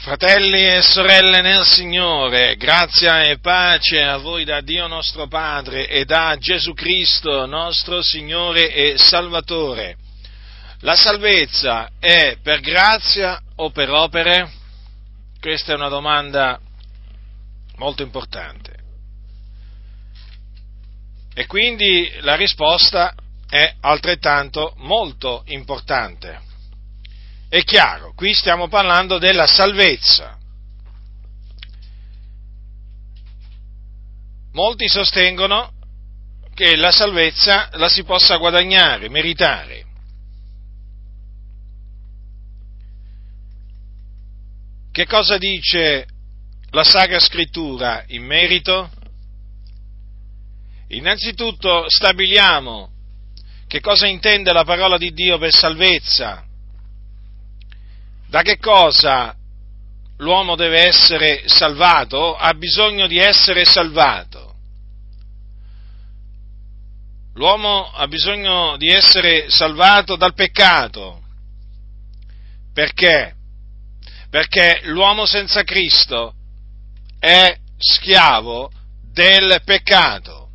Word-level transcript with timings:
Fratelli 0.00 0.64
e 0.64 0.80
sorelle 0.80 1.40
nel 1.40 1.66
Signore, 1.66 2.56
grazia 2.56 3.22
e 3.22 3.40
pace 3.40 4.00
a 4.00 4.16
voi 4.18 4.44
da 4.44 4.60
Dio 4.60 4.86
nostro 4.86 5.26
Padre 5.26 5.88
e 5.88 6.04
da 6.04 6.36
Gesù 6.38 6.72
Cristo 6.72 7.46
nostro 7.46 8.00
Signore 8.00 8.72
e 8.72 8.94
Salvatore. 8.96 9.96
La 10.82 10.94
salvezza 10.94 11.90
è 11.98 12.36
per 12.40 12.60
grazia 12.60 13.40
o 13.56 13.70
per 13.70 13.90
opere? 13.90 14.48
Questa 15.40 15.72
è 15.72 15.74
una 15.74 15.88
domanda 15.88 16.60
molto 17.78 18.04
importante. 18.04 18.76
E 21.34 21.46
quindi 21.46 22.08
la 22.20 22.36
risposta 22.36 23.14
è 23.48 23.74
altrettanto 23.80 24.74
molto 24.76 25.42
importante. 25.46 26.47
È 27.50 27.64
chiaro, 27.64 28.12
qui 28.14 28.34
stiamo 28.34 28.68
parlando 28.68 29.16
della 29.16 29.46
salvezza. 29.46 30.36
Molti 34.52 34.86
sostengono 34.86 35.72
che 36.52 36.76
la 36.76 36.90
salvezza 36.90 37.70
la 37.74 37.88
si 37.88 38.04
possa 38.04 38.36
guadagnare, 38.36 39.08
meritare. 39.08 39.86
Che 44.92 45.06
cosa 45.06 45.38
dice 45.38 46.06
la 46.70 46.84
Sacra 46.84 47.20
Scrittura 47.20 48.04
in 48.08 48.24
merito? 48.24 48.90
Innanzitutto 50.88 51.88
stabiliamo 51.88 52.90
che 53.66 53.80
cosa 53.80 54.06
intende 54.06 54.52
la 54.52 54.64
parola 54.64 54.98
di 54.98 55.12
Dio 55.12 55.38
per 55.38 55.52
salvezza 55.52 56.47
da 58.28 58.42
che 58.42 58.58
cosa 58.58 59.34
l'uomo 60.18 60.54
deve 60.54 60.86
essere 60.86 61.44
salvato? 61.46 62.36
Ha 62.36 62.52
bisogno 62.54 63.06
di 63.06 63.18
essere 63.18 63.64
salvato. 63.64 64.54
L'uomo 67.34 67.90
ha 67.90 68.06
bisogno 68.06 68.76
di 68.76 68.88
essere 68.88 69.48
salvato 69.48 70.16
dal 70.16 70.34
peccato. 70.34 71.22
Perché? 72.74 73.34
Perché 74.28 74.80
l'uomo 74.84 75.24
senza 75.24 75.62
Cristo 75.62 76.34
è 77.18 77.56
schiavo 77.78 78.70
del 79.00 79.62
peccato. 79.64 80.50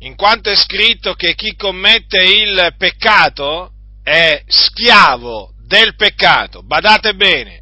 In 0.00 0.14
quanto 0.14 0.50
è 0.50 0.54
scritto 0.54 1.14
che 1.14 1.34
chi 1.34 1.56
commette 1.56 2.22
il 2.22 2.74
peccato 2.76 3.72
è 4.06 4.44
schiavo 4.46 5.52
del 5.66 5.96
peccato, 5.96 6.62
badate 6.62 7.16
bene. 7.16 7.60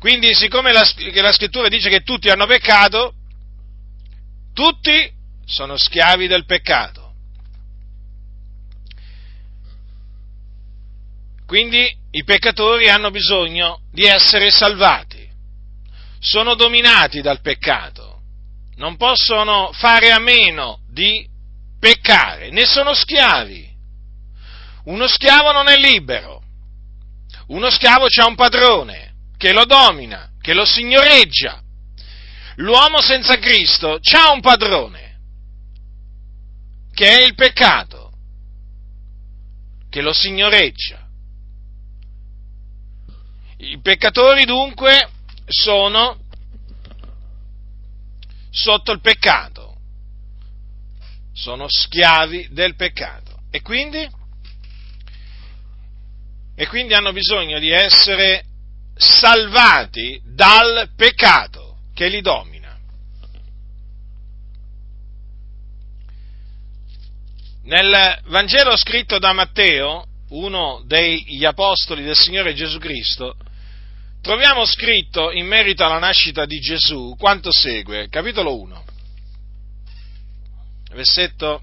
Quindi, 0.00 0.34
siccome 0.34 0.72
la, 0.72 0.82
la 1.22 1.32
scrittura 1.32 1.68
dice 1.68 1.88
che 1.88 2.00
tutti 2.00 2.28
hanno 2.28 2.46
peccato, 2.46 3.14
tutti 4.52 5.08
sono 5.44 5.76
schiavi 5.76 6.26
del 6.26 6.44
peccato. 6.44 7.12
Quindi 11.46 11.96
i 12.10 12.24
peccatori 12.24 12.88
hanno 12.88 13.12
bisogno 13.12 13.82
di 13.92 14.06
essere 14.06 14.50
salvati, 14.50 15.24
sono 16.18 16.56
dominati 16.56 17.20
dal 17.20 17.40
peccato, 17.40 18.22
non 18.74 18.96
possono 18.96 19.70
fare 19.72 20.10
a 20.10 20.18
meno 20.18 20.80
di 20.90 21.24
peccare, 21.78 22.50
ne 22.50 22.66
sono 22.66 22.92
schiavi. 22.92 23.67
Uno 24.88 25.06
schiavo 25.06 25.52
non 25.52 25.68
è 25.68 25.76
libero. 25.76 26.42
Uno 27.48 27.70
schiavo 27.70 28.06
ha 28.06 28.26
un 28.26 28.34
padrone 28.34 29.14
che 29.36 29.52
lo 29.52 29.64
domina, 29.66 30.30
che 30.40 30.54
lo 30.54 30.64
signoreggia. 30.64 31.62
L'uomo 32.56 33.00
senza 33.00 33.38
Cristo 33.38 33.98
ha 34.00 34.32
un 34.32 34.40
padrone, 34.40 35.20
che 36.92 37.18
è 37.18 37.22
il 37.22 37.34
peccato, 37.34 38.12
che 39.90 40.00
lo 40.00 40.12
signoreggia. 40.12 41.06
I 43.58 43.80
peccatori 43.80 44.44
dunque 44.46 45.10
sono 45.46 46.18
sotto 48.50 48.92
il 48.92 49.00
peccato, 49.00 49.76
sono 51.34 51.66
schiavi 51.68 52.48
del 52.50 52.74
peccato. 52.74 53.26
E 53.50 53.60
quindi 53.62 54.16
e 56.60 56.66
quindi 56.66 56.92
hanno 56.92 57.12
bisogno 57.12 57.60
di 57.60 57.70
essere 57.70 58.42
salvati 58.96 60.20
dal 60.24 60.90
peccato 60.96 61.76
che 61.94 62.08
li 62.08 62.20
domina. 62.20 62.76
Nel 67.62 68.22
Vangelo 68.24 68.76
scritto 68.76 69.20
da 69.20 69.32
Matteo, 69.32 70.04
uno 70.30 70.82
degli 70.84 71.44
apostoli 71.44 72.02
del 72.02 72.16
Signore 72.16 72.54
Gesù 72.54 72.78
Cristo, 72.78 73.36
troviamo 74.20 74.64
scritto 74.64 75.30
in 75.30 75.46
merito 75.46 75.84
alla 75.84 76.00
nascita 76.00 76.44
di 76.44 76.58
Gesù 76.58 77.14
quanto 77.16 77.52
segue, 77.52 78.08
capitolo 78.08 78.58
1, 78.58 78.84
versetto 80.90 81.62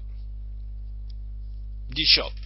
18 1.88 2.45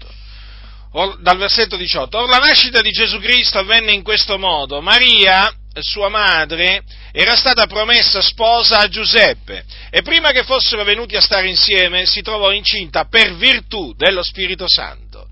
dal 1.21 1.39
versetto 1.39 1.77
18. 1.77 2.19
Or 2.19 2.29
la 2.29 2.39
nascita 2.39 2.81
di 2.81 2.91
Gesù 2.91 3.19
Cristo 3.19 3.59
avvenne 3.59 3.93
in 3.93 4.03
questo 4.03 4.39
modo. 4.39 4.81
Maria, 4.81 5.53
sua 5.79 6.09
madre, 6.09 6.83
era 7.13 7.37
stata 7.37 7.67
promessa 7.67 8.21
sposa 8.21 8.81
a 8.81 8.89
Giuseppe 8.89 9.65
e 9.91 10.03
prima 10.03 10.33
che 10.33 10.43
fossero 10.43 10.83
venuti 10.83 11.17
a 11.17 11.21
stare 11.21 11.49
insieme 11.49 12.07
si 12.07 12.23
trovò 12.23 12.51
incinta 12.51 13.05
per 13.05 13.37
virtù 13.37 13.95
dello 13.97 14.23
Spirito 14.23 14.67
Santo. 14.69 15.29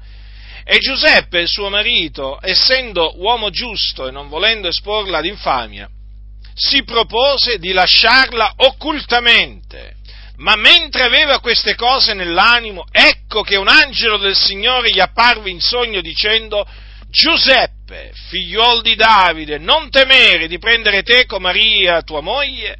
E 0.64 0.78
Giuseppe, 0.78 1.46
suo 1.46 1.70
marito, 1.70 2.38
essendo 2.42 3.14
uomo 3.16 3.50
giusto 3.50 4.06
e 4.06 4.10
non 4.10 4.28
volendo 4.28 4.68
esporla 4.68 5.18
ad 5.18 5.24
infamia, 5.24 5.88
si 6.54 6.84
propose 6.84 7.58
di 7.58 7.72
lasciarla 7.72 8.52
occultamente 8.56 9.96
ma 10.38 10.54
mentre 10.56 11.02
aveva 11.02 11.40
queste 11.40 11.74
cose 11.74 12.14
nell'animo, 12.14 12.86
ecco 12.90 13.42
che 13.42 13.56
un 13.56 13.68
angelo 13.68 14.18
del 14.18 14.36
Signore 14.36 14.90
gli 14.90 15.00
apparve 15.00 15.50
in 15.50 15.60
sogno 15.60 16.00
dicendo, 16.00 16.66
Giuseppe, 17.10 18.12
figliuol 18.28 18.82
di 18.82 18.94
Davide, 18.94 19.58
non 19.58 19.90
temere 19.90 20.46
di 20.46 20.58
prendere 20.58 21.02
teco 21.02 21.40
Maria, 21.40 22.02
tua 22.02 22.20
moglie, 22.20 22.76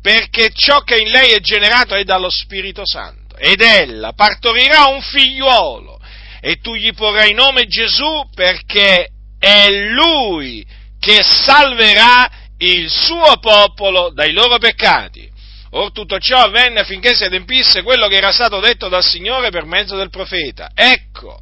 perché 0.00 0.50
ciò 0.52 0.80
che 0.80 0.98
in 0.98 1.08
lei 1.08 1.32
è 1.32 1.40
generato 1.40 1.94
è 1.94 2.04
dallo 2.04 2.30
Spirito 2.30 2.86
Santo. 2.86 3.36
Ed 3.36 3.60
ella 3.60 4.12
partorirà 4.12 4.86
un 4.86 5.00
figliuolo, 5.00 5.98
e 6.40 6.56
tu 6.56 6.74
gli 6.74 6.92
porrai 6.92 7.32
nome 7.32 7.66
Gesù, 7.66 8.28
perché 8.34 9.08
è 9.38 9.68
lui 9.70 10.64
che 11.00 11.22
salverà 11.22 12.30
il 12.58 12.90
suo 12.90 13.38
popolo 13.40 14.12
dai 14.12 14.32
loro 14.32 14.58
peccati. 14.58 15.29
Or 15.72 15.92
tutto 15.92 16.18
ciò 16.18 16.38
avvenne 16.38 16.80
affinché 16.80 17.14
si 17.14 17.24
adempisse 17.24 17.82
quello 17.82 18.08
che 18.08 18.16
era 18.16 18.32
stato 18.32 18.58
detto 18.58 18.88
dal 18.88 19.04
Signore 19.04 19.50
per 19.50 19.64
mezzo 19.64 19.96
del 19.96 20.10
profeta. 20.10 20.70
Ecco, 20.74 21.40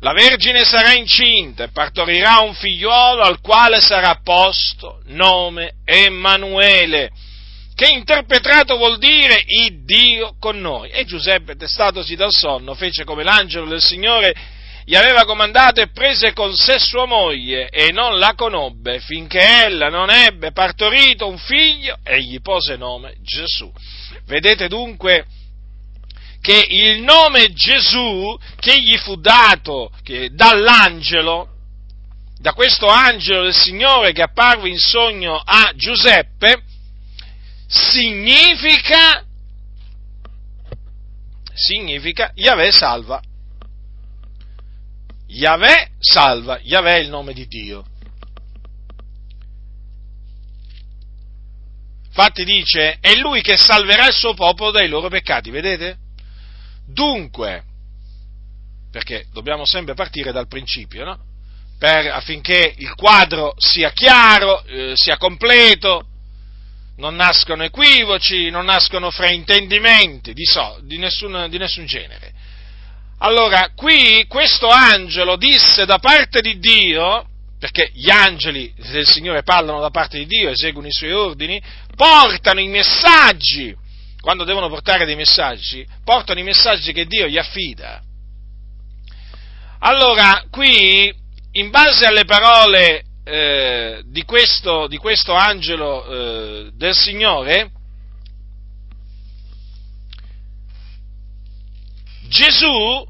la 0.00 0.12
Vergine 0.12 0.64
sarà 0.64 0.92
incinta 0.92 1.64
e 1.64 1.70
partorirà 1.70 2.40
un 2.40 2.52
figliuolo 2.52 3.22
al 3.22 3.40
quale 3.40 3.80
sarà 3.80 4.20
posto 4.22 5.00
nome 5.06 5.76
Emanuele, 5.84 7.10
che 7.74 7.88
interpretato 7.88 8.76
vuol 8.76 8.98
dire 8.98 9.42
il 9.46 9.82
Dio 9.84 10.36
con 10.38 10.60
noi. 10.60 10.90
E 10.90 11.06
Giuseppe, 11.06 11.56
testatosi 11.56 12.16
dal 12.16 12.32
sonno, 12.32 12.74
fece 12.74 13.04
come 13.04 13.24
l'angelo 13.24 13.66
del 13.66 13.82
Signore 13.82 14.34
gli 14.86 14.94
aveva 14.94 15.24
comandato 15.24 15.80
e 15.80 15.88
prese 15.88 16.32
con 16.34 16.54
sé 16.54 16.78
sua 16.78 17.06
moglie 17.06 17.70
e 17.70 17.90
non 17.90 18.18
la 18.18 18.34
conobbe 18.34 19.00
finché 19.00 19.64
ella 19.64 19.88
non 19.88 20.10
ebbe 20.10 20.52
partorito 20.52 21.26
un 21.26 21.38
figlio 21.38 21.98
e 22.02 22.22
gli 22.22 22.40
pose 22.42 22.76
nome 22.76 23.16
Gesù. 23.22 23.72
Vedete 24.26 24.68
dunque 24.68 25.26
che 26.42 26.66
il 26.68 27.00
nome 27.00 27.54
Gesù 27.54 28.38
che 28.56 28.78
gli 28.78 28.96
fu 28.98 29.16
dato 29.16 29.90
dall'angelo, 30.30 31.48
da 32.38 32.52
questo 32.52 32.86
angelo 32.86 33.44
del 33.44 33.54
Signore 33.54 34.12
che 34.12 34.20
apparve 34.20 34.68
in 34.68 34.78
sogno 34.78 35.40
a 35.42 35.72
Giuseppe, 35.74 36.62
significa, 37.66 39.24
significa 41.54 42.30
Yahweh 42.34 42.70
salva. 42.70 43.22
Yahweh 45.34 45.90
salva, 45.98 46.58
Yahweh 46.62 46.96
è 46.96 47.00
il 47.00 47.08
nome 47.08 47.32
di 47.32 47.46
Dio. 47.46 47.84
Infatti 52.06 52.44
dice, 52.44 52.98
è 53.00 53.16
lui 53.16 53.42
che 53.42 53.56
salverà 53.56 54.06
il 54.06 54.14
suo 54.14 54.34
popolo 54.34 54.70
dai 54.70 54.88
loro 54.88 55.08
peccati, 55.08 55.50
vedete? 55.50 55.98
Dunque, 56.86 57.64
perché 58.92 59.26
dobbiamo 59.32 59.64
sempre 59.64 59.94
partire 59.94 60.30
dal 60.30 60.46
principio, 60.46 61.04
no? 61.04 61.18
per, 61.76 62.06
affinché 62.12 62.74
il 62.78 62.94
quadro 62.94 63.54
sia 63.58 63.90
chiaro, 63.90 64.64
eh, 64.64 64.92
sia 64.94 65.16
completo, 65.16 66.06
non 66.96 67.16
nascono 67.16 67.64
equivoci, 67.64 68.50
non 68.50 68.66
nascono 68.66 69.10
fraintendimenti 69.10 70.32
di, 70.32 70.44
so, 70.44 70.78
di, 70.82 70.98
nessun, 70.98 71.48
di 71.50 71.58
nessun 71.58 71.86
genere. 71.86 72.32
Allora, 73.18 73.70
qui 73.74 74.24
questo 74.28 74.68
angelo 74.68 75.36
disse 75.36 75.84
da 75.86 75.98
parte 75.98 76.40
di 76.40 76.58
Dio, 76.58 77.26
perché 77.58 77.90
gli 77.94 78.10
angeli 78.10 78.72
del 78.90 79.06
Signore 79.06 79.42
parlano 79.42 79.80
da 79.80 79.90
parte 79.90 80.18
di 80.18 80.26
Dio, 80.26 80.50
eseguono 80.50 80.88
i 80.88 80.92
suoi 80.92 81.12
ordini, 81.12 81.62
portano 81.96 82.60
i 82.60 82.68
messaggi, 82.68 83.74
quando 84.20 84.44
devono 84.44 84.68
portare 84.68 85.06
dei 85.06 85.16
messaggi, 85.16 85.86
portano 86.04 86.40
i 86.40 86.44
messaggi 86.44 86.92
che 86.92 87.06
Dio 87.06 87.26
gli 87.26 87.38
affida. 87.38 88.02
Allora, 89.80 90.44
qui, 90.50 91.14
in 91.52 91.70
base 91.70 92.06
alle 92.06 92.24
parole 92.24 93.04
eh, 93.24 94.02
di, 94.06 94.22
questo, 94.24 94.86
di, 94.86 94.96
questo, 94.96 95.34
angelo 95.34 96.06
eh, 96.06 96.70
del 96.74 96.94
Signore, 96.94 97.70
Gesù 102.34 103.08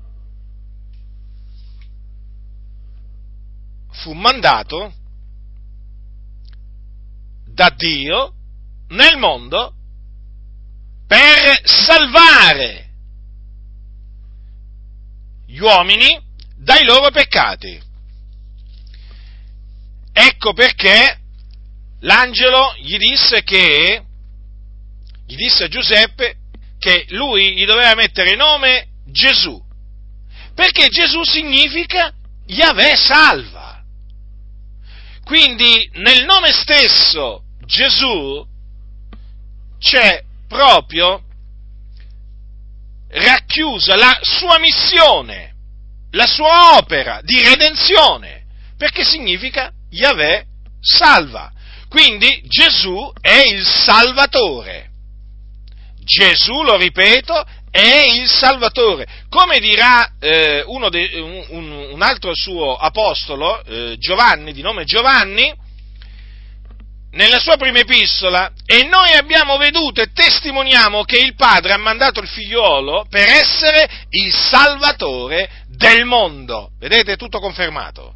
fu 3.90 4.12
mandato 4.12 4.92
da 7.46 7.70
Dio 7.70 8.34
nel 8.88 9.16
mondo 9.16 9.74
per 11.06 11.58
salvare 11.64 12.90
gli 15.46 15.58
uomini 15.58 16.22
dai 16.56 16.84
loro 16.84 17.10
peccati. 17.10 17.80
Ecco 20.12 20.52
perché 20.52 21.18
l'angelo 22.00 22.74
gli 22.76 22.98
disse 22.98 23.42
che, 23.42 24.04
gli 25.24 25.34
disse 25.34 25.64
a 25.64 25.68
Giuseppe 25.68 26.36
che 26.78 27.06
lui 27.08 27.54
gli 27.54 27.64
doveva 27.64 27.94
mettere 27.94 28.36
nome 28.36 28.88
Gesù, 29.14 29.62
perché 30.56 30.88
Gesù 30.88 31.22
significa 31.22 32.12
Yahweh 32.46 32.96
salva. 32.96 33.80
Quindi 35.22 35.88
nel 35.94 36.24
nome 36.24 36.50
stesso 36.50 37.44
Gesù 37.64 38.44
c'è 39.78 40.20
proprio 40.48 41.22
racchiusa 43.08 43.94
la 43.94 44.18
sua 44.20 44.58
missione, 44.58 45.54
la 46.10 46.26
sua 46.26 46.76
opera 46.76 47.20
di 47.22 47.40
redenzione, 47.40 48.46
perché 48.76 49.04
significa 49.04 49.72
Yahweh 49.90 50.44
salva. 50.80 51.52
Quindi 51.88 52.42
Gesù 52.48 53.12
è 53.20 53.46
il 53.46 53.64
Salvatore. 53.64 54.90
Gesù, 56.02 56.62
lo 56.64 56.76
ripeto, 56.76 57.46
è 57.74 58.04
il 58.06 58.28
Salvatore. 58.28 59.04
Come 59.28 59.58
dirà 59.58 60.12
eh, 60.20 60.64
de, 60.90 61.20
un, 61.48 61.70
un, 61.90 62.02
altro 62.02 62.32
suo 62.32 62.76
apostolo, 62.76 63.64
eh, 63.64 63.96
Giovanni, 63.98 64.52
di 64.52 64.62
nome 64.62 64.84
Giovanni, 64.84 65.52
nella 67.10 67.40
sua 67.40 67.56
prima 67.56 67.80
epistola, 67.80 68.52
e 68.64 68.84
noi 68.84 69.14
abbiamo 69.14 69.56
veduto 69.56 70.00
e 70.00 70.12
testimoniamo 70.12 71.02
che 71.02 71.18
il 71.18 71.34
Padre 71.34 71.72
ha 71.72 71.76
mandato 71.76 72.20
il 72.20 72.28
figliuolo 72.28 73.06
per 73.10 73.26
essere 73.28 74.06
il 74.10 74.32
Salvatore 74.32 75.64
del 75.66 76.04
mondo. 76.04 76.70
Vedete, 76.78 77.14
è 77.14 77.16
tutto 77.16 77.40
confermato. 77.40 78.14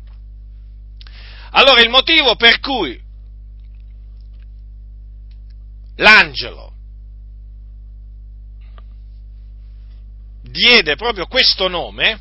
Allora 1.51 1.81
il 1.81 1.91
motivo 1.91 2.37
per 2.37 2.61
cui 2.61 2.97
l'angelo 5.97 6.68
diede 10.59 10.97
proprio 10.97 11.29
questo 11.29 11.69
nome 11.69 12.21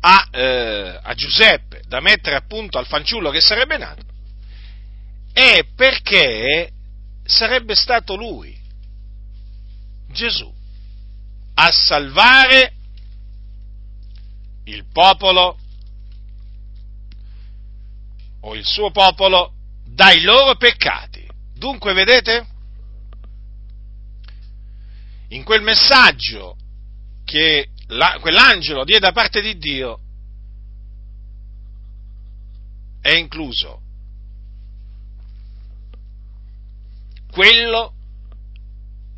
a, 0.00 0.28
eh, 0.30 1.00
a 1.02 1.14
Giuseppe 1.14 1.82
da 1.86 2.00
mettere 2.00 2.36
appunto 2.36 2.76
al 2.76 2.86
fanciullo 2.86 3.30
che 3.30 3.40
sarebbe 3.40 3.78
nato, 3.78 4.04
è 5.32 5.64
perché 5.74 6.70
sarebbe 7.24 7.74
stato 7.74 8.16
lui, 8.16 8.54
Gesù, 10.08 10.52
a 11.54 11.70
salvare 11.72 12.74
il 14.64 14.84
popolo 14.92 15.58
o 18.42 18.54
il 18.54 18.64
suo 18.64 18.90
popolo 18.90 19.54
dai 19.86 20.20
loro 20.20 20.56
peccati. 20.56 21.26
Dunque, 21.54 21.94
vedete? 21.94 22.46
In 25.28 25.44
quel 25.44 25.62
messaggio 25.62 26.56
che 27.30 27.68
la, 27.86 28.18
quell'angelo 28.20 28.82
diede 28.82 29.06
da 29.06 29.12
parte 29.12 29.40
di 29.40 29.56
Dio 29.56 30.00
è 33.00 33.12
incluso 33.12 33.80
quello 37.30 37.94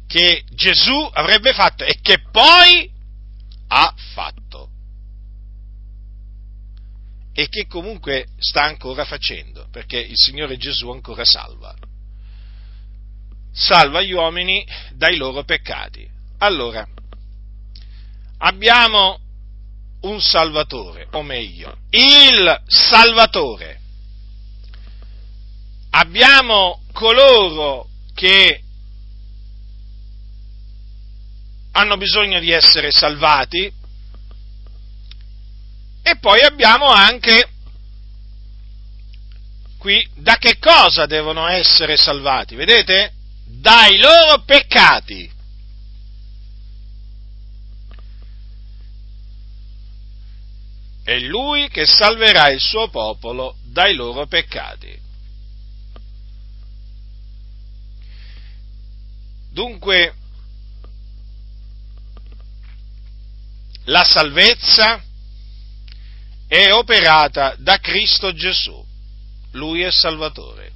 che 0.06 0.44
Gesù 0.50 1.08
avrebbe 1.10 1.54
fatto 1.54 1.84
e 1.84 2.00
che 2.02 2.20
poi 2.30 2.92
ha 3.68 3.94
fatto 4.12 4.68
e 7.32 7.48
che 7.48 7.66
comunque 7.66 8.26
sta 8.36 8.64
ancora 8.64 9.06
facendo, 9.06 9.68
perché 9.70 9.98
il 9.98 10.18
Signore 10.18 10.58
Gesù 10.58 10.90
ancora 10.90 11.24
salva. 11.24 11.74
Salva 13.52 14.02
gli 14.02 14.12
uomini 14.12 14.66
dai 14.92 15.16
loro 15.16 15.44
peccati. 15.44 16.06
Allora, 16.38 16.86
abbiamo 18.44 19.18
un 20.02 20.20
Salvatore, 20.20 21.06
o 21.12 21.22
meglio, 21.22 21.76
il 21.90 22.62
Salvatore. 22.66 23.80
Abbiamo 25.90 26.82
coloro 26.92 27.88
che 28.14 28.62
hanno 31.72 31.96
bisogno 31.96 32.40
di 32.40 32.50
essere 32.50 32.90
salvati 32.90 33.72
e 36.02 36.16
poi 36.18 36.40
abbiamo 36.40 36.86
anche 36.86 37.48
qui 39.78 40.06
da 40.14 40.36
che 40.36 40.58
cosa 40.58 41.06
devono 41.06 41.46
essere 41.46 41.96
salvati, 41.96 42.56
vedete? 42.56 43.12
Dai 43.44 43.98
loro 43.98 44.42
peccati. 44.42 45.30
È 51.04 51.18
lui 51.18 51.68
che 51.68 51.84
salverà 51.86 52.50
il 52.50 52.60
suo 52.60 52.88
popolo 52.88 53.56
dai 53.64 53.94
loro 53.94 54.26
peccati. 54.26 55.00
Dunque, 59.50 60.14
la 63.84 64.04
salvezza 64.04 65.02
è 66.46 66.70
operata 66.70 67.56
da 67.58 67.78
Cristo 67.78 68.32
Gesù, 68.32 68.84
lui 69.52 69.82
è 69.82 69.90
Salvatore. 69.90 70.70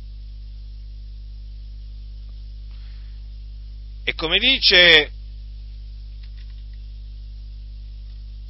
E 4.02 4.14
come 4.14 4.38
dice 4.38 5.12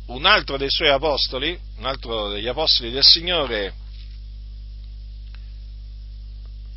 un 0.06 0.24
altro 0.24 0.56
dei 0.56 0.70
suoi 0.70 0.90
apostoli, 0.90 1.58
un 1.78 1.84
altro 1.84 2.28
degli 2.30 2.48
apostoli 2.48 2.90
del 2.90 3.04
Signore, 3.04 3.74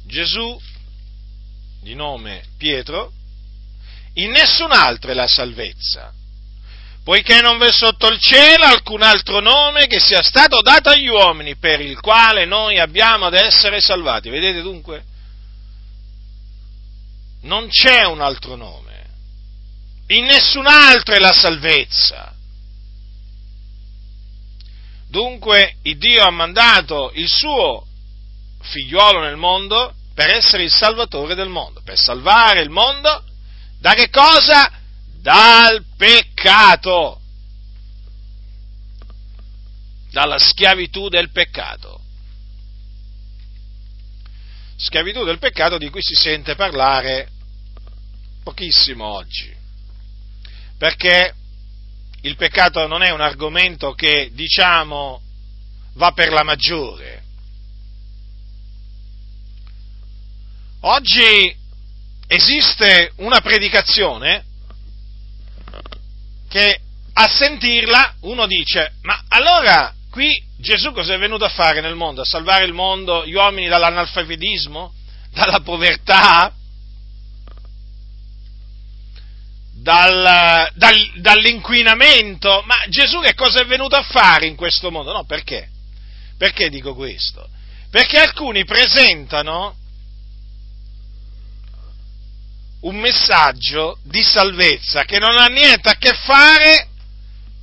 Gesù, 0.06 0.60
di 1.82 1.96
nome 1.96 2.44
Pietro, 2.58 3.14
in 4.14 4.32
nessun 4.32 4.72
altro 4.72 5.12
è 5.12 5.14
la 5.14 5.28
salvezza, 5.28 6.12
poiché 7.04 7.42
non 7.42 7.58
v'è 7.58 7.72
sotto 7.72 8.08
il 8.08 8.20
cielo 8.20 8.66
alcun 8.66 9.02
altro 9.02 9.40
nome 9.40 9.88
che 9.88 10.00
sia 10.00 10.22
stato 10.22 10.62
dato 10.62 10.90
agli 10.90 11.08
uomini 11.08 11.56
per 11.56 11.80
il 11.80 12.00
quale 12.00 12.46
noi 12.46 12.80
abbiamo 12.80 13.26
ad 13.26 13.36
essere 13.36 13.80
salvati. 13.80 14.30
Vedete 14.30 14.62
dunque? 14.62 15.04
Non 17.44 17.70
c'è 17.70 18.04
un 18.06 18.20
altro 18.20 18.56
nome. 18.56 18.88
In 20.08 20.26
nessun 20.26 20.66
altro 20.66 21.14
è 21.14 21.20
la 21.20 21.32
salvezza. 21.32 22.34
Dunque 25.10 25.76
Dio 25.82 26.24
ha 26.24 26.30
mandato 26.30 27.12
il 27.16 27.28
suo 27.28 27.86
figliuolo 28.62 29.22
nel 29.22 29.38
mondo 29.38 29.94
per 30.14 30.30
essere 30.30 30.64
il 30.64 30.72
salvatore 30.72 31.36
del 31.36 31.50
mondo, 31.50 31.82
per 31.84 31.98
salvare 31.98 32.62
il 32.62 32.70
mondo 32.70 33.24
da 33.80 33.94
che 33.94 34.10
cosa? 34.10 34.72
Dal 35.22 35.84
peccato. 35.98 37.20
dalla 40.12 40.40
schiavitù 40.40 41.08
del 41.08 41.32
peccato. 41.32 42.02
Schiavitù 44.76 45.24
del 45.24 45.40
peccato 45.40 45.78
di 45.78 45.90
cui 45.90 46.02
si 46.02 46.16
sente 46.16 46.56
parlare 46.56 47.30
pochissimo 48.44 49.06
oggi, 49.06 49.54
perché 50.78 51.36
il 52.22 52.36
peccato 52.36 52.86
non 52.88 53.02
è 53.02 53.12
un 53.12 53.22
argomento 53.22 53.94
che, 53.94 54.30
diciamo, 54.34 55.22
va 55.94 56.12
per 56.12 56.32
la 56.32 56.44
maggiore. 56.44 57.24
Oggi 60.82 61.56
esiste 62.28 63.12
una 63.18 63.42
predicazione 63.42 64.46
che 66.48 66.80
a 67.14 67.28
sentirla 67.28 68.16
uno 68.22 68.48
dice, 68.48 68.94
ma 69.02 69.24
allora 69.28 69.94
qui 70.10 70.42
Gesù 70.58 70.92
cosa 70.92 71.14
è 71.14 71.18
venuto 71.18 71.46
a 71.46 71.50
fare 71.50 71.82
nel 71.82 71.96
mondo? 71.96 72.22
A 72.22 72.26
salvare 72.26 72.66
il 72.66 72.74
mondo, 72.74 73.26
gli 73.26 73.34
uomini 73.34 73.68
dall'analfabetismo, 73.68 74.94
dalla 75.32 75.62
povertà, 75.62 76.54
dal, 79.82 80.70
dal, 80.76 81.12
dall'inquinamento? 81.16 82.64
Ma 82.66 82.76
Gesù 82.90 83.20
che 83.22 83.34
cosa 83.34 83.62
è 83.62 83.66
venuto 83.66 83.96
a 83.96 84.04
fare 84.04 84.46
in 84.46 84.56
questo 84.56 84.92
mondo? 84.92 85.12
No, 85.12 85.26
perché? 85.26 85.70
Perché 86.38 86.70
dico 86.70 86.96
questo? 86.96 87.48
Perché 87.90 88.20
alcuni 88.20 88.66
presentano 88.66 89.76
un 92.82 92.96
messaggio 92.96 93.98
di 94.04 94.24
salvezza 94.24 95.04
che 95.04 95.20
non 95.20 95.38
ha 95.38 95.48
niente 95.48 95.90
a 95.90 95.98
che 95.98 96.14
fare 96.14 96.88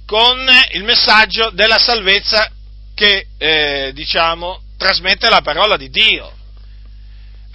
con 0.05 0.47
il 0.73 0.85
messaggio 0.85 1.51
della 1.51 1.79
salvezza 1.79 2.51
che, 2.95 3.27
eh, 3.39 3.93
diciamo, 3.95 4.63
trasmette 4.77 5.29
la 5.29 5.41
parola 5.41 5.77
di 5.77 5.89
Dio. 5.91 6.36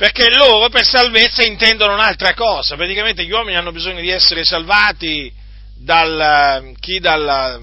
Perché 0.02 0.32
loro 0.36 0.70
per 0.70 0.84
salvezza 0.84 1.44
intendono 1.44 1.94
un'altra 1.94 2.34
cosa, 2.34 2.76
praticamente 2.76 3.24
gli 3.24 3.30
uomini 3.30 3.56
hanno 3.56 3.72
bisogno 3.72 4.02
di 4.02 4.10
essere 4.10 4.44
salvati 4.44 5.32
dal, 5.76 6.74
chi, 6.80 6.98
dalla, 6.98 7.62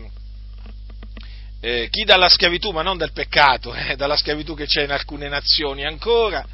eh, 1.60 1.88
chi 1.90 2.04
dalla 2.04 2.28
schiavitù, 2.28 2.70
ma 2.70 2.82
non 2.82 2.96
dal 2.96 3.10
peccato, 3.10 3.74
eh, 3.74 3.96
dalla 3.96 4.16
schiavitù 4.16 4.54
che 4.54 4.66
c'è 4.66 4.84
in 4.84 4.92
alcune 4.92 5.26
nazioni 5.28 5.84
ancora, 5.84 6.46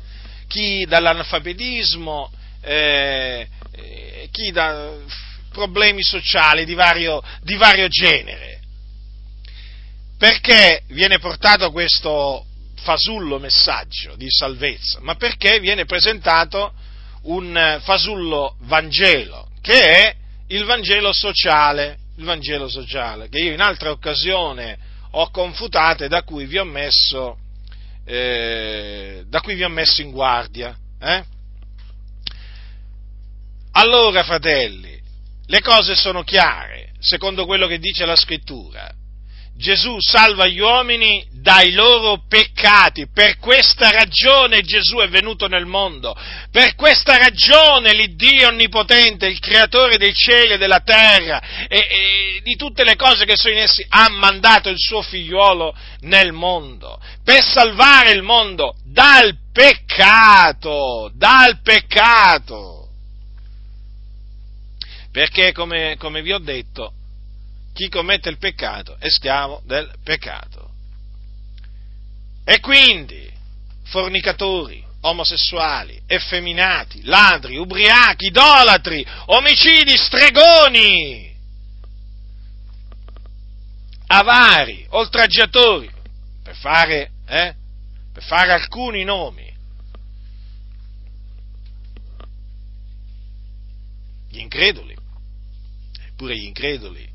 chi 0.48 0.86
dall'analfabetismo, 0.88 2.32
eh, 2.62 3.46
eh 3.72 4.28
chi 4.32 4.52
da 4.52 4.90
problemi 5.52 6.02
sociali 6.02 6.64
di 6.64 6.72
vario, 6.72 7.22
di 7.42 7.56
vario 7.56 7.88
genere. 7.88 8.60
Perché 10.16 10.84
viene 10.86 11.18
portato 11.18 11.70
questo 11.70 12.46
fasullo 12.84 13.38
messaggio 13.38 14.14
di 14.14 14.30
salvezza? 14.30 15.00
Ma 15.00 15.16
perché 15.16 15.58
viene 15.58 15.86
presentato 15.86 16.72
un 17.22 17.80
fasullo 17.82 18.56
Vangelo, 18.60 19.48
che 19.60 19.80
è 19.80 20.14
il 20.48 20.64
Vangelo 20.64 21.12
sociale, 21.12 21.98
il 22.16 22.24
Vangelo 22.24 22.68
sociale, 22.68 23.28
che 23.28 23.38
io 23.38 23.52
in 23.52 23.60
altra 23.60 23.90
occasione 23.90 24.78
ho 25.12 25.30
confutato 25.30 26.04
e 26.04 26.08
da 26.08 26.22
cui 26.22 26.44
vi 26.44 26.58
ho 26.58 26.64
messo, 26.64 27.38
eh, 28.04 29.24
vi 29.26 29.64
ho 29.64 29.68
messo 29.68 30.02
in 30.02 30.10
guardia. 30.10 30.76
Eh? 31.00 31.24
Allora, 33.72 34.22
fratelli, 34.22 35.00
le 35.46 35.60
cose 35.60 35.94
sono 35.94 36.22
chiare, 36.22 36.92
secondo 36.98 37.46
quello 37.46 37.66
che 37.66 37.78
dice 37.78 38.04
la 38.04 38.16
scrittura. 38.16 38.92
Gesù 39.56 39.96
salva 40.00 40.46
gli 40.46 40.58
uomini 40.58 41.24
dai 41.30 41.72
loro 41.72 42.24
peccati, 42.28 43.06
per 43.12 43.38
questa 43.38 43.90
ragione 43.90 44.62
Gesù 44.62 44.96
è 44.96 45.08
venuto 45.08 45.46
nel 45.46 45.64
mondo, 45.64 46.16
per 46.50 46.74
questa 46.74 47.18
ragione 47.18 47.92
l'Iddio 47.92 48.48
Onnipotente, 48.48 49.26
il 49.26 49.38
Creatore 49.38 49.96
dei 49.96 50.12
cieli 50.12 50.54
e 50.54 50.58
della 50.58 50.80
terra 50.80 51.66
e, 51.68 51.76
e 51.76 52.40
di 52.42 52.56
tutte 52.56 52.82
le 52.82 52.96
cose 52.96 53.24
che 53.26 53.36
sono 53.36 53.54
in 53.54 53.60
essi, 53.60 53.86
ha 53.88 54.08
mandato 54.08 54.70
il 54.70 54.78
suo 54.78 55.02
figliuolo 55.02 55.76
nel 56.00 56.32
mondo, 56.32 57.00
per 57.22 57.42
salvare 57.44 58.10
il 58.10 58.22
mondo 58.22 58.74
dal 58.84 59.36
peccato, 59.52 61.12
dal 61.14 61.60
peccato. 61.62 62.88
Perché 65.12 65.52
come, 65.52 65.94
come 65.96 66.22
vi 66.22 66.32
ho 66.32 66.38
detto, 66.38 66.92
chi 67.74 67.88
commette 67.88 68.30
il 68.30 68.38
peccato 68.38 68.96
è 69.00 69.10
schiavo 69.10 69.60
del 69.66 69.92
peccato. 70.02 70.70
E 72.44 72.60
quindi 72.60 73.28
fornicatori, 73.82 74.82
omosessuali, 75.00 76.00
effeminati, 76.06 77.02
ladri, 77.02 77.56
ubriachi, 77.56 78.26
idolatri, 78.26 79.04
omicidi, 79.26 79.96
stregoni, 79.96 81.36
avari, 84.06 84.86
oltraggiatori, 84.90 85.90
per 86.44 86.54
fare, 86.54 87.10
eh, 87.26 87.54
per 88.12 88.22
fare 88.22 88.52
alcuni 88.52 89.02
nomi. 89.02 89.52
Gli 94.28 94.38
increduli, 94.38 94.96
pure 96.16 96.36
gli 96.36 96.44
increduli 96.44 97.13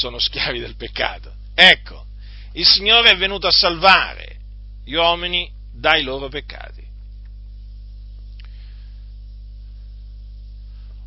sono 0.00 0.18
schiavi 0.18 0.58
del 0.58 0.76
peccato. 0.76 1.30
Ecco, 1.54 2.06
il 2.52 2.66
Signore 2.66 3.10
è 3.10 3.16
venuto 3.18 3.46
a 3.46 3.52
salvare 3.52 4.38
gli 4.82 4.94
uomini 4.94 5.52
dai 5.72 6.02
loro 6.02 6.28
peccati. 6.28 6.82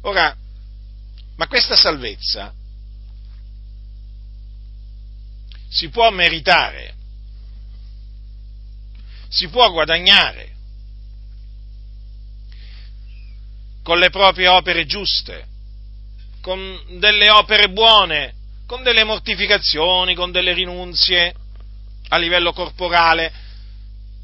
Ora, 0.02 0.36
ma 1.36 1.48
questa 1.48 1.76
salvezza 1.76 2.54
si 5.70 5.90
può 5.90 6.12
meritare, 6.12 6.94
si 9.28 9.48
può 9.48 9.72
guadagnare 9.72 10.52
con 13.82 13.98
le 13.98 14.12
proprie 14.12 14.48
opere 14.50 14.86
giuste, 14.86 15.48
con 16.42 17.00
delle 17.00 17.32
opere 17.32 17.70
buone, 17.70 18.42
con 18.66 18.84
delle 18.84 19.04
mortificazioni, 19.04 20.16
con 20.16 20.32
delle 20.32 20.54
rinunzie 20.54 21.34
a 22.10 22.18
livello 22.18 22.54
corporale. 22.54 23.32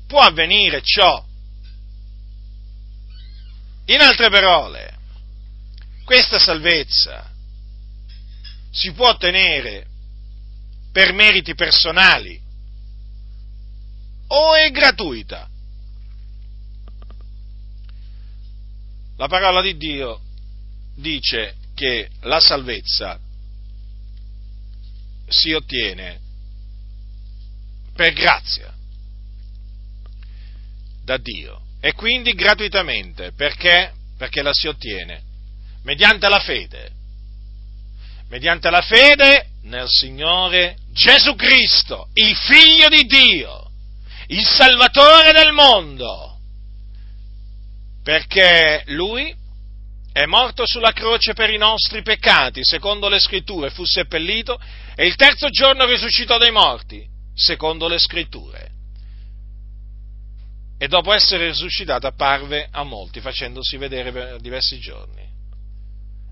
Può 0.07 0.19
avvenire 0.21 0.81
ciò. 0.81 1.23
In 3.85 4.01
altre 4.01 4.29
parole, 4.29 4.97
questa 6.03 6.39
salvezza 6.39 7.31
si 8.71 8.91
può 8.93 9.09
ottenere 9.09 9.87
per 10.91 11.13
meriti 11.13 11.55
personali 11.55 12.39
o 14.27 14.53
è 14.55 14.69
gratuita. 14.71 15.47
La 19.17 19.27
parola 19.27 19.61
di 19.61 19.75
Dio 19.75 20.21
dice 20.95 21.55
che 21.73 22.09
la 22.21 22.39
salvezza 22.39 23.19
si 25.29 25.53
ottiene 25.53 26.19
per 27.95 28.13
grazia 28.13 28.73
da 31.03 31.17
Dio 31.17 31.61
e 31.81 31.93
quindi 31.93 32.33
gratuitamente 32.33 33.31
perché? 33.33 33.93
Perché 34.17 34.41
la 34.41 34.53
si 34.53 34.67
ottiene 34.67 35.27
mediante 35.83 36.27
la 36.27 36.39
fede, 36.39 36.91
mediante 38.29 38.69
la 38.69 38.81
fede 38.81 39.47
nel 39.63 39.87
Signore 39.87 40.77
Gesù 40.91 41.35
Cristo, 41.35 42.09
il 42.13 42.35
Figlio 42.35 42.89
di 42.89 43.05
Dio, 43.05 43.71
il 44.27 44.45
Salvatore 44.45 45.31
del 45.31 45.53
mondo, 45.53 46.39
perché 48.03 48.83
Lui 48.87 49.33
è 50.19 50.25
morto 50.25 50.65
sulla 50.65 50.91
croce 50.91 51.31
per 51.31 51.49
i 51.49 51.55
nostri 51.55 52.01
peccati, 52.01 52.59
secondo 52.61 53.07
le 53.07 53.19
scritture, 53.19 53.69
fu 53.69 53.85
seppellito 53.85 54.59
e 54.93 55.07
il 55.07 55.15
terzo 55.15 55.49
giorno 55.49 55.85
risuscitò 55.85 56.37
dai 56.37 56.51
morti, 56.51 57.07
secondo 57.33 57.87
le 57.87 57.97
scritture. 57.99 58.71
E 60.77 60.87
dopo 60.89 61.13
essere 61.13 61.47
risuscitato 61.47 62.05
apparve 62.05 62.67
a 62.69 62.83
molti, 62.83 63.21
facendosi 63.21 63.77
vedere 63.77 64.11
per 64.11 64.41
diversi 64.41 64.77
giorni. 64.79 65.25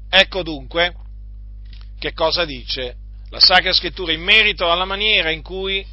Ecco 0.10 0.44
dunque 0.44 0.94
che 1.98 2.12
cosa 2.12 2.44
dice 2.44 2.96
la 3.30 3.40
Sacra 3.40 3.72
Scrittura 3.72 4.12
in 4.12 4.22
merito 4.22 4.70
alla 4.70 4.84
maniera 4.84 5.32
in 5.32 5.42
cui 5.42 5.86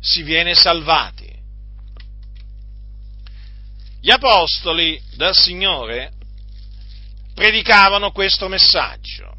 si 0.00 0.22
viene 0.22 0.54
salvati. 0.54 1.30
Gli 4.00 4.10
apostoli 4.10 4.98
del 5.16 5.34
Signore 5.34 6.20
predicavano 7.34 8.12
questo 8.12 8.48
messaggio. 8.48 9.30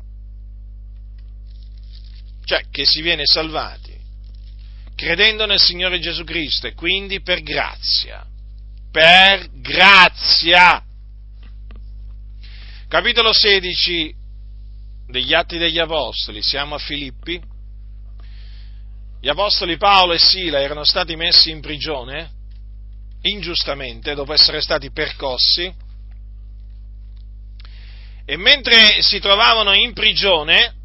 cioè 2.46 2.66
che 2.70 2.84
si 2.86 3.02
viene 3.02 3.24
salvati 3.26 3.94
credendo 4.96 5.46
nel 5.46 5.60
Signore 5.60 6.00
Gesù 6.00 6.24
Cristo 6.24 6.68
e 6.68 6.74
quindi 6.74 7.22
per 7.22 7.42
grazia, 7.42 8.26
per 8.92 9.50
grazia. 9.60 10.84
Capitolo 12.88 13.34
16 13.34 14.16
degli 15.08 15.34
Atti 15.34 15.58
degli 15.58 15.80
Apostoli, 15.80 16.42
siamo 16.42 16.76
a 16.76 16.78
Filippi. 16.78 17.42
Gli 19.20 19.28
Apostoli 19.28 19.78
Paolo 19.78 20.14
e 20.14 20.20
Sila 20.20 20.62
erano 20.62 20.84
stati 20.84 21.16
messi 21.16 21.50
in 21.50 21.62
prigione 21.62 22.30
ingiustamente 23.22 24.16
dopo 24.16 24.34
essere 24.34 24.62
stati 24.62 24.92
percossi 24.92 25.74
e 28.26 28.38
mentre 28.38 29.02
si 29.02 29.20
trovavano 29.20 29.74
in 29.74 29.94
prigione, 29.94 30.76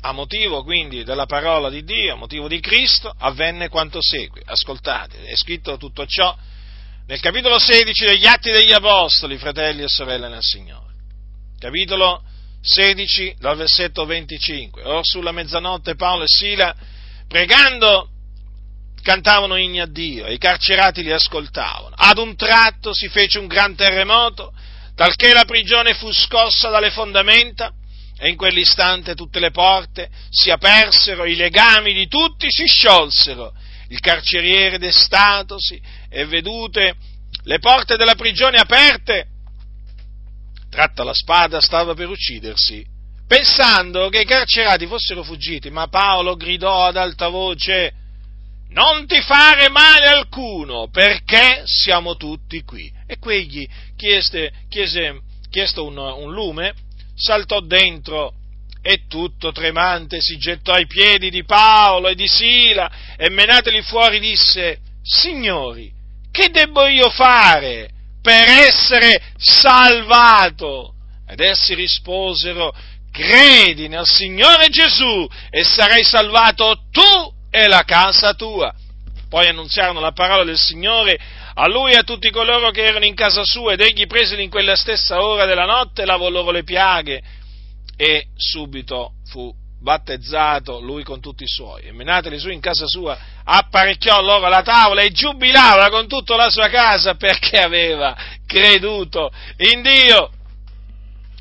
a 0.00 0.12
motivo 0.12 0.64
quindi 0.64 1.04
della 1.04 1.26
parola 1.26 1.70
di 1.70 1.84
Dio, 1.84 2.14
a 2.14 2.16
motivo 2.16 2.48
di 2.48 2.58
Cristo, 2.58 3.12
avvenne 3.16 3.68
quanto 3.68 4.00
segue. 4.02 4.42
Ascoltate, 4.44 5.24
è 5.24 5.36
scritto 5.36 5.76
tutto 5.76 6.04
ciò 6.06 6.36
nel 7.06 7.20
capitolo 7.20 7.58
16 7.58 8.04
degli 8.06 8.26
Atti 8.26 8.50
degli 8.50 8.72
Apostoli, 8.72 9.36
fratelli 9.36 9.82
e 9.82 9.88
sorelle 9.88 10.28
nel 10.28 10.42
Signore. 10.42 10.94
Capitolo 11.58 12.22
16, 12.60 13.36
dal 13.38 13.56
versetto 13.56 14.04
25. 14.04 14.82
Or 14.82 15.04
sulla 15.04 15.32
mezzanotte 15.32 15.94
Paolo 15.94 16.24
e 16.24 16.28
Sila, 16.28 16.74
pregando, 17.28 18.08
cantavano 19.02 19.56
inni 19.56 19.80
a 19.80 19.86
Dio 19.86 20.26
e 20.26 20.34
i 20.34 20.38
carcerati 20.38 21.02
li 21.02 21.12
ascoltavano. 21.12 21.94
Ad 21.96 22.18
un 22.18 22.34
tratto 22.34 22.94
si 22.94 23.08
fece 23.08 23.38
un 23.38 23.46
gran 23.46 23.74
terremoto, 23.74 24.52
talché 25.02 25.32
la 25.32 25.44
prigione 25.44 25.94
fu 25.94 26.12
scossa 26.12 26.68
dalle 26.68 26.92
fondamenta 26.92 27.72
e 28.16 28.28
in 28.28 28.36
quell'istante 28.36 29.16
tutte 29.16 29.40
le 29.40 29.50
porte 29.50 30.08
si 30.30 30.48
apersero, 30.52 31.24
i 31.24 31.34
legami 31.34 31.92
di 31.92 32.06
tutti 32.06 32.46
si 32.48 32.66
sciolsero. 32.66 33.52
Il 33.88 33.98
carceriere 33.98 34.78
destatosi 34.78 35.82
e 36.08 36.24
vedute 36.26 36.94
le 37.42 37.58
porte 37.58 37.96
della 37.96 38.14
prigione 38.14 38.58
aperte, 38.58 39.26
tratta 40.70 41.02
la 41.02 41.14
spada, 41.14 41.60
stava 41.60 41.94
per 41.94 42.08
uccidersi, 42.08 42.86
pensando 43.26 44.08
che 44.08 44.20
i 44.20 44.24
carcerati 44.24 44.86
fossero 44.86 45.24
fuggiti, 45.24 45.68
ma 45.70 45.88
Paolo 45.88 46.36
gridò 46.36 46.86
ad 46.86 46.96
alta 46.96 47.26
voce, 47.26 47.92
non 48.68 49.06
ti 49.06 49.20
fare 49.20 49.68
male 49.68 50.06
alcuno, 50.06 50.88
perché 50.88 51.62
siamo 51.64 52.16
tutti 52.16 52.62
qui. 52.62 52.90
E 53.06 53.18
quegli 53.18 53.68
chiese, 54.02 54.52
chiese, 54.68 55.20
chiese 55.48 55.78
un, 55.78 55.96
un 55.96 56.32
lume, 56.32 56.74
saltò 57.14 57.60
dentro 57.60 58.32
e 58.82 59.06
tutto 59.06 59.52
tremante 59.52 60.20
si 60.20 60.38
gettò 60.38 60.72
ai 60.72 60.88
piedi 60.88 61.30
di 61.30 61.44
Paolo 61.44 62.08
e 62.08 62.16
di 62.16 62.26
Sila 62.26 62.90
e 63.16 63.30
menateli 63.30 63.80
fuori 63.82 64.18
disse, 64.18 64.80
Signori, 65.04 65.92
che 66.32 66.48
debbo 66.50 66.86
io 66.86 67.10
fare 67.10 67.90
per 68.20 68.48
essere 68.48 69.22
salvato? 69.36 70.94
Ed 71.28 71.38
essi 71.38 71.74
risposero, 71.74 72.74
credi 73.12 73.86
nel 73.86 74.04
Signore 74.04 74.68
Gesù 74.68 75.28
e 75.48 75.62
sarai 75.62 76.02
salvato 76.02 76.86
tu 76.90 77.32
e 77.50 77.68
la 77.68 77.84
casa 77.84 78.34
tua. 78.34 78.74
Poi 79.28 79.46
annunziarono 79.46 80.00
la 80.00 80.12
parola 80.12 80.42
del 80.42 80.58
Signore 80.58 81.18
a 81.54 81.68
lui 81.68 81.92
e 81.92 81.96
a 81.96 82.02
tutti 82.02 82.30
coloro 82.30 82.70
che 82.70 82.82
erano 82.82 83.04
in 83.04 83.14
casa 83.14 83.42
sua 83.44 83.72
ed 83.72 83.80
egli 83.80 84.06
preseli 84.06 84.42
in 84.42 84.50
quella 84.50 84.76
stessa 84.76 85.22
ora 85.22 85.44
della 85.44 85.66
notte 85.66 86.04
lavò 86.04 86.28
loro 86.28 86.50
le 86.50 86.64
piaghe 86.64 87.22
e 87.96 88.28
subito 88.36 89.14
fu 89.26 89.54
battezzato 89.80 90.80
lui 90.80 91.02
con 91.02 91.20
tutti 91.20 91.42
i 91.42 91.48
suoi. 91.48 91.82
E 91.82 91.92
menateli 91.92 92.38
su 92.38 92.48
in 92.48 92.60
casa 92.60 92.86
sua 92.86 93.18
apparecchiò 93.44 94.22
loro 94.22 94.48
la 94.48 94.62
tavola 94.62 95.02
e 95.02 95.10
giubilava 95.10 95.88
con 95.90 96.06
tutta 96.06 96.36
la 96.36 96.50
sua 96.50 96.68
casa 96.68 97.14
perché 97.16 97.58
aveva 97.58 98.16
creduto 98.46 99.30
in 99.72 99.82
Dio. 99.82 100.30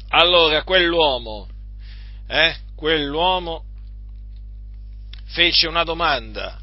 Allora 0.09 0.63
quell'uomo 0.63 1.47
eh, 2.27 2.55
quell'uomo 2.75 3.65
fece 5.27 5.67
una 5.67 5.83
domanda. 5.83 6.57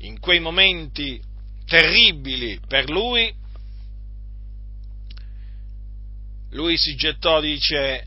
In 0.00 0.18
quei 0.18 0.40
momenti 0.40 1.22
terribili 1.66 2.60
per 2.66 2.88
lui, 2.88 3.34
lui 6.50 6.78
si 6.78 6.94
gettò, 6.94 7.40
dice, 7.40 8.06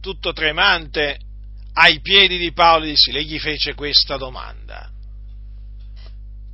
tutto 0.00 0.32
tremante 0.32 1.18
ai 1.74 2.00
piedi 2.00 2.38
di 2.38 2.52
Paolo 2.52 2.84
e 2.84 2.90
disse, 2.90 3.12
lei 3.12 3.26
gli 3.26 3.38
fece 3.38 3.74
questa 3.74 4.16
domanda. 4.16 4.90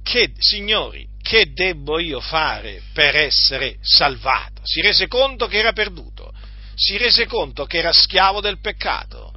Che, 0.03 0.33
signori, 0.39 1.07
che 1.23 1.53
debbo 1.53 1.99
io 1.99 2.21
fare 2.21 2.83
per 2.93 3.15
essere 3.15 3.77
salvato? 3.83 4.63
Si 4.65 4.81
rese 4.81 5.07
conto 5.07 5.47
che 5.47 5.59
era 5.59 5.73
perduto, 5.73 6.33
si 6.75 6.97
rese 6.97 7.27
conto 7.27 7.67
che 7.67 7.79
era 7.79 7.93
schiavo 7.93 8.41
del 8.41 8.59
peccato 8.59 9.33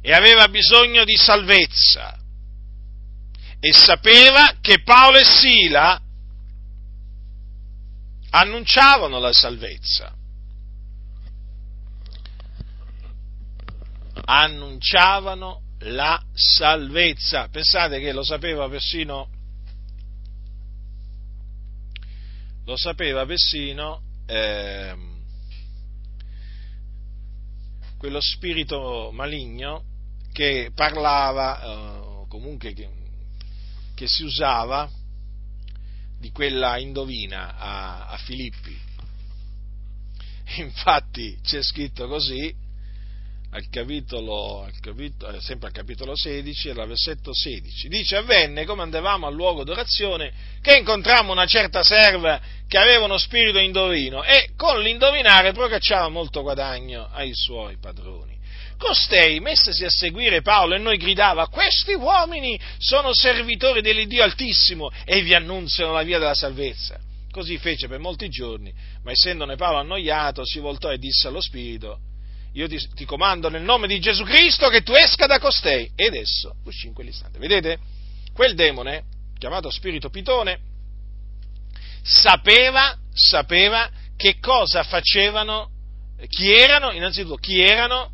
e 0.00 0.12
aveva 0.12 0.48
bisogno 0.48 1.04
di 1.04 1.16
salvezza 1.16 2.17
e 3.60 3.72
sapeva 3.72 4.56
che 4.60 4.82
Paolo 4.82 5.18
e 5.18 5.24
Sila 5.24 6.00
annunciavano 8.30 9.18
la 9.18 9.32
salvezza. 9.32 10.14
Annunciavano 14.24 15.62
la 15.80 16.22
salvezza. 16.32 17.48
Pensate 17.48 17.98
che 18.00 18.12
lo 18.12 18.22
sapeva 18.22 18.68
persino, 18.68 19.28
lo 22.64 22.76
sapeva 22.76 23.24
persino 23.24 24.02
eh, 24.26 24.94
quello 27.96 28.20
spirito 28.20 29.10
maligno 29.12 29.84
che 30.32 30.70
parlava, 30.74 31.62
eh, 31.62 32.26
comunque 32.28 32.72
che, 32.74 32.97
che 33.98 34.06
si 34.06 34.22
usava 34.22 34.88
di 36.20 36.30
quella 36.30 36.78
indovina 36.78 37.56
a, 37.58 38.06
a 38.06 38.16
Filippi. 38.18 38.78
Infatti 40.58 41.36
c'è 41.42 41.60
scritto 41.64 42.06
così 42.06 42.54
al 43.50 43.68
capitolo, 43.70 44.62
al 44.62 44.78
capitolo, 44.78 45.36
eh, 45.36 45.40
sempre 45.40 45.66
al 45.66 45.74
capitolo 45.74 46.12
16, 46.14 46.70
al 46.70 46.86
versetto 46.86 47.34
16. 47.34 47.88
Dice, 47.88 48.14
avvenne 48.14 48.64
come 48.64 48.82
andavamo 48.82 49.26
al 49.26 49.34
luogo 49.34 49.64
d'orazione 49.64 50.32
che 50.62 50.76
incontrammo 50.76 51.32
una 51.32 51.46
certa 51.46 51.82
serva 51.82 52.40
che 52.68 52.78
aveva 52.78 53.04
uno 53.04 53.18
spirito 53.18 53.58
indovino 53.58 54.22
e 54.22 54.50
con 54.54 54.80
l'indovinare 54.80 55.50
procacciava 55.50 56.08
molto 56.08 56.42
guadagno 56.42 57.08
ai 57.10 57.32
suoi 57.34 57.78
padroni. 57.78 58.37
Costei, 58.78 59.40
messasi 59.40 59.84
a 59.84 59.90
seguire 59.90 60.40
Paolo 60.40 60.74
e 60.74 60.78
noi 60.78 60.96
gridava, 60.96 61.48
questi 61.48 61.94
uomini 61.94 62.58
sono 62.78 63.12
servitori 63.12 63.82
dell'Iddio 63.82 64.22
Altissimo 64.22 64.90
e 65.04 65.20
vi 65.22 65.34
annunziano 65.34 65.92
la 65.92 66.04
via 66.04 66.18
della 66.18 66.34
salvezza. 66.34 66.98
Così 67.30 67.58
fece 67.58 67.88
per 67.88 67.98
molti 67.98 68.28
giorni, 68.28 68.72
ma 69.02 69.10
essendone 69.10 69.56
Paolo 69.56 69.78
annoiato, 69.78 70.44
si 70.44 70.60
voltò 70.60 70.90
e 70.92 70.98
disse 70.98 71.26
allo 71.26 71.40
Spirito, 71.40 71.98
io 72.52 72.68
ti, 72.68 72.78
ti 72.94 73.04
comando 73.04 73.48
nel 73.48 73.62
nome 73.62 73.86
di 73.86 74.00
Gesù 74.00 74.24
Cristo 74.24 74.68
che 74.68 74.82
tu 74.82 74.92
esca 74.92 75.26
da 75.26 75.38
costei. 75.38 75.90
Ed 75.94 76.14
esso 76.14 76.54
uscì 76.64 76.86
in 76.86 76.94
quell'istante. 76.94 77.38
Vedete? 77.38 77.78
Quel 78.32 78.54
demone, 78.54 79.04
chiamato 79.38 79.70
Spirito 79.70 80.08
Pitone, 80.08 80.58
sapeva, 82.02 82.96
sapeva 83.12 83.90
che 84.16 84.38
cosa 84.40 84.82
facevano, 84.82 85.70
chi 86.28 86.52
erano, 86.52 86.92
innanzitutto 86.92 87.36
chi 87.36 87.60
erano 87.60 88.12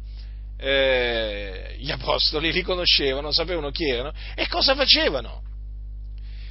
eh, 0.57 1.77
gli 1.79 1.91
apostoli 1.91 2.51
riconoscevano, 2.51 3.33
sapevano 3.33 3.71
chi 3.71 3.89
erano 3.89 4.13
e 4.35 4.47
cosa 4.49 4.75
facevano. 4.75 5.43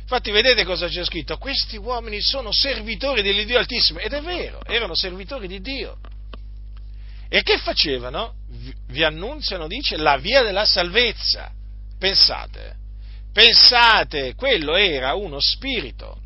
Infatti 0.01 0.31
vedete 0.31 0.65
cosa 0.65 0.87
c'è 0.87 1.03
scritto? 1.05 1.37
Questi 1.37 1.77
uomini 1.77 2.21
sono 2.21 2.51
servitori 2.51 3.21
dell'Iddio 3.21 3.57
Altissimo 3.57 3.99
ed 3.99 4.13
è 4.13 4.21
vero, 4.21 4.61
erano 4.65 4.95
servitori 4.95 5.47
di 5.47 5.61
Dio. 5.61 5.97
E 7.29 7.41
che 7.41 7.57
facevano? 7.57 8.35
Vi 8.89 9.03
annunziano, 9.03 9.67
dice, 9.67 9.97
la 9.97 10.17
via 10.17 10.43
della 10.43 10.65
salvezza. 10.65 11.51
Pensate, 11.97 12.75
pensate, 13.31 14.35
quello 14.35 14.75
era 14.75 15.15
uno 15.15 15.39
spirito. 15.39 16.19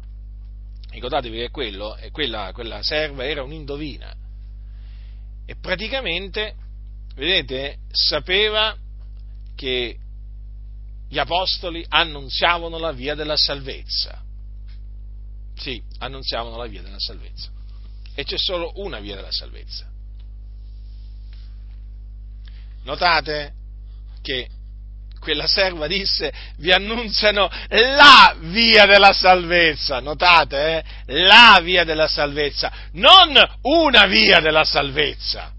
Ricordatevi 0.90 1.38
che 1.38 1.50
quello, 1.50 1.98
quella, 2.12 2.52
quella 2.52 2.82
serva 2.82 3.26
era 3.26 3.44
un'indovina. 3.44 4.14
E 5.46 5.56
praticamente 5.62 6.56
vedete, 7.18 7.80
sapeva 7.92 8.78
che 9.56 9.98
gli 11.10 11.20
apostoli 11.20 11.86
annunziavano 11.90 12.78
la 12.78 12.94
via 12.94 13.16
della 13.16 13.38
salvezza. 13.38 14.24
Sì, 15.58 15.82
annunziavano 16.00 16.56
la 16.56 16.68
via 16.68 16.82
della 16.82 17.00
salvezza. 17.00 17.50
E 18.16 18.24
c'è 18.24 18.38
solo 18.38 18.72
una 18.76 19.00
via 19.00 19.16
della 19.16 19.32
salvezza. 19.32 19.86
Notate? 22.84 23.58
perché 24.28 24.50
quella 25.20 25.48
serva 25.48 25.88
disse, 25.88 26.32
vi 26.58 26.72
annunziano 26.72 27.50
la 27.70 28.36
via 28.40 28.86
della 28.86 29.14
salvezza, 29.14 30.00
notate, 30.00 30.84
eh? 31.06 31.14
la 31.26 31.60
via 31.62 31.84
della 31.84 32.08
salvezza, 32.08 32.72
non 32.94 33.36
una 33.62 34.06
via 34.06 34.40
della 34.40 34.64
salvezza. 34.64 35.54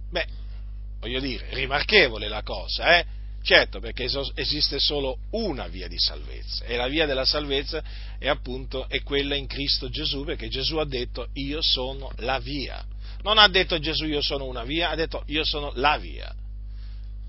Voglio 1.01 1.21
dire, 1.21 1.47
rimarchevole 1.51 2.29
la 2.29 2.43
cosa, 2.43 2.99
eh? 2.99 3.05
Certo, 3.43 3.81
perché 3.81 4.09
esiste 4.35 4.79
solo 4.79 5.19
una 5.31 5.69
via 5.69 5.89
di 5.89 5.99
salvezza 5.99 6.65
e 6.65 6.77
la 6.77 6.89
via 6.89 7.07
della 7.07 7.25
salvezza 7.25 7.83
è 8.19 8.29
appunto 8.29 8.89
è 8.89 9.03
quella 9.03 9.37
in 9.37 9.47
Cristo 9.47 9.89
Gesù, 9.89 10.25
perché 10.25 10.49
Gesù 10.49 10.77
ha 10.77 10.85
detto 10.85 11.29
io 11.35 11.63
sono 11.63 12.11
la 12.17 12.39
via. 12.41 12.85
Non 13.23 13.39
ha 13.39 13.49
detto 13.49 13.79
Gesù 13.79 14.07
io 14.07 14.21
sono 14.21 14.45
una 14.45 14.65
via, 14.65 14.91
ha 14.91 14.95
detto 14.95 15.23
io 15.27 15.45
sono 15.45 15.73
la 15.77 15.97
via 15.99 16.35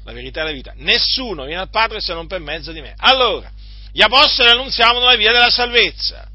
la 0.10 0.14
verità 0.14 0.42
e 0.42 0.46
la 0.46 0.52
vita. 0.52 0.74
Nessuno 0.78 1.46
viene 1.46 1.62
al 1.62 1.70
Padre 1.70 2.02
se 2.02 2.14
non 2.14 2.28
per 2.28 2.40
mezzo 2.40 2.72
di 2.72 2.82
me. 2.82 2.94
Allora, 2.98 3.52
gli 3.92 4.02
apostoli 4.02 4.50
annunziavano 4.50 5.06
la 5.06 5.16
via 5.16 5.32
della 5.32 5.50
salvezza. 5.50 6.28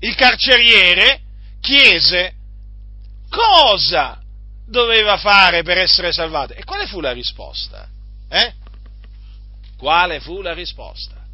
Il 0.00 0.14
carceriere 0.14 1.20
chiese 1.60 2.34
cosa 3.28 4.20
doveva 4.66 5.16
fare 5.16 5.62
per 5.62 5.78
essere 5.78 6.12
salvato. 6.12 6.52
E 6.52 6.64
quale 6.64 6.86
fu 6.86 7.00
la 7.00 7.12
risposta? 7.12 7.88
Eh? 8.28 8.52
Quale 9.78 10.20
fu 10.20 10.42
la 10.42 10.52
risposta? 10.52 11.24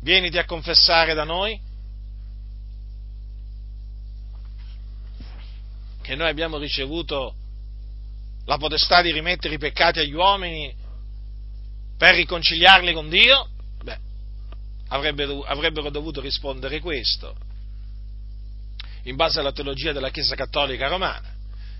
Vieniti 0.00 0.38
a 0.38 0.44
confessare 0.44 1.14
da 1.14 1.24
noi 1.24 1.60
che 6.02 6.14
noi 6.14 6.28
abbiamo 6.28 6.58
ricevuto 6.58 7.34
la 8.44 8.56
potestà 8.58 9.02
di 9.02 9.10
rimettere 9.10 9.54
i 9.54 9.58
peccati 9.58 9.98
agli 9.98 10.14
uomini 10.14 10.72
per 11.98 12.14
riconciliarli 12.14 12.92
con 12.92 13.08
Dio? 13.08 13.48
Beh, 13.82 13.98
avrebbero, 14.88 15.42
avrebbero 15.42 15.90
dovuto 15.90 16.20
rispondere 16.20 16.78
questo, 16.78 17.36
in 19.06 19.16
base 19.16 19.40
alla 19.40 19.52
teologia 19.52 19.92
della 19.92 20.10
Chiesa 20.10 20.34
Cattolica 20.34 20.88
Romana, 20.88 21.34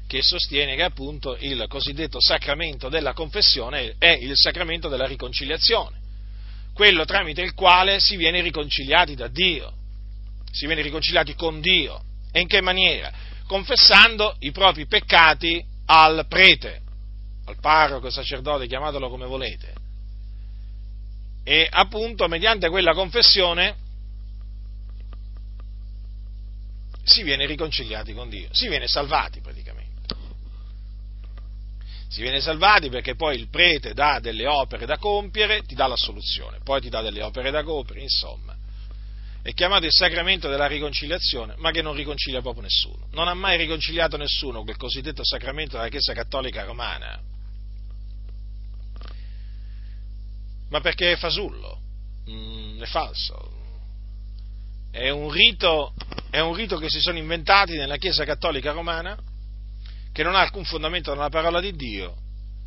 che 0.07 0.23
sostiene 0.23 0.77
che 0.77 0.83
appunto 0.83 1.37
il 1.41 1.65
cosiddetto 1.69 2.21
sacramento 2.21 2.89
della 2.89 3.13
confessione 3.13 3.97
è 3.99 4.17
il 4.21 4.37
sacramento 4.37 4.89
della 4.89 5.07
riconciliazione, 5.07 5.99
quello 6.73 7.05
tramite 7.05 7.43
il 7.43 7.55
quale 7.55 7.99
si 8.01 8.17
viene 8.17 8.41
riconciliati 8.43 9.15
da 9.15 9.29
Dio, 9.29 9.73
si 10.51 10.67
viene 10.67 10.83
riconciliati 10.83 11.35
con 11.35 11.61
Dio. 11.61 12.03
E 12.31 12.41
in 12.41 12.49
che 12.49 12.61
maniera? 12.61 13.11
Confessando 13.47 14.37
i 14.41 14.53
propri 14.53 14.87
peccati 14.87 15.65
al 15.87 16.27
prete, 16.29 16.83
al 17.47 17.59
parroco, 17.61 18.11
sacerdote, 18.11 18.67
chiamatelo 18.67 19.09
come 19.09 19.27
volete. 19.27 19.73
E 21.43 21.67
appunto 21.71 22.29
mediante 22.29 22.69
quella 22.69 22.93
confessione 22.93 23.85
si 27.07 27.23
viene 27.23 27.47
riconciliati 27.47 28.13
con 28.13 28.29
Dio, 28.29 28.49
si 28.51 28.69
viene 28.69 28.89
salvati 28.89 29.41
praticamente. 29.41 29.95
Si 32.09 32.21
viene 32.21 32.41
salvati 32.41 32.89
perché 32.89 33.15
poi 33.15 33.37
il 33.37 33.49
prete 33.49 33.93
dà 33.93 34.19
delle 34.21 34.47
opere 34.47 34.87
da 34.87 34.99
compiere, 34.99 35.63
ti 35.63 35.75
dà 35.75 35.87
la 35.87 35.97
soluzione, 35.97 36.59
poi 36.63 36.81
ti 36.81 36.89
dà 36.89 37.03
delle 37.03 37.23
opere 37.23 37.51
da 37.51 37.63
compiere, 37.63 38.03
insomma 38.03 38.57
è 39.47 39.55
chiamato 39.55 39.87
il 39.87 39.93
sacramento 39.93 40.49
della 40.49 40.67
riconciliazione, 40.67 41.55
ma 41.59 41.71
che 41.71 41.81
non 41.81 41.95
riconcilia 41.95 42.41
proprio 42.41 42.65
nessuno. 42.65 43.07
Non 43.13 43.29
ha 43.29 43.35
mai 43.35 43.57
riconciliato 43.57 44.17
nessuno 44.17 44.65
quel 44.65 44.77
cosiddetto 44.77 45.25
sacramento 45.25 45.77
della 45.77 45.89
Chiesa 45.89 46.13
Cattolica 46.15 46.65
Romana. 46.65 47.21
Ma 50.69 50.81
perché 50.81 51.13
è 51.13 51.17
fasullo, 51.17 51.79
mm, 52.29 52.83
è 52.83 52.87
falso. 52.87 53.56
È 54.97 55.11
un, 55.11 55.31
rito, 55.31 55.93
è 56.31 56.41
un 56.41 56.55
rito 56.55 56.79
che 56.79 56.89
si 56.89 57.01
sono 57.01 57.19
inventati 57.19 57.77
nella 57.77 57.99
Chiesa 57.99 58.25
Cattolica 58.25 58.73
Romana, 58.73 59.15
che 60.11 60.23
non 60.23 60.35
ha 60.35 60.41
alcun 60.41 60.65
fondamento 60.65 61.13
nella 61.13 61.29
parola 61.29 61.61
di 61.61 61.77
Dio 61.77 62.17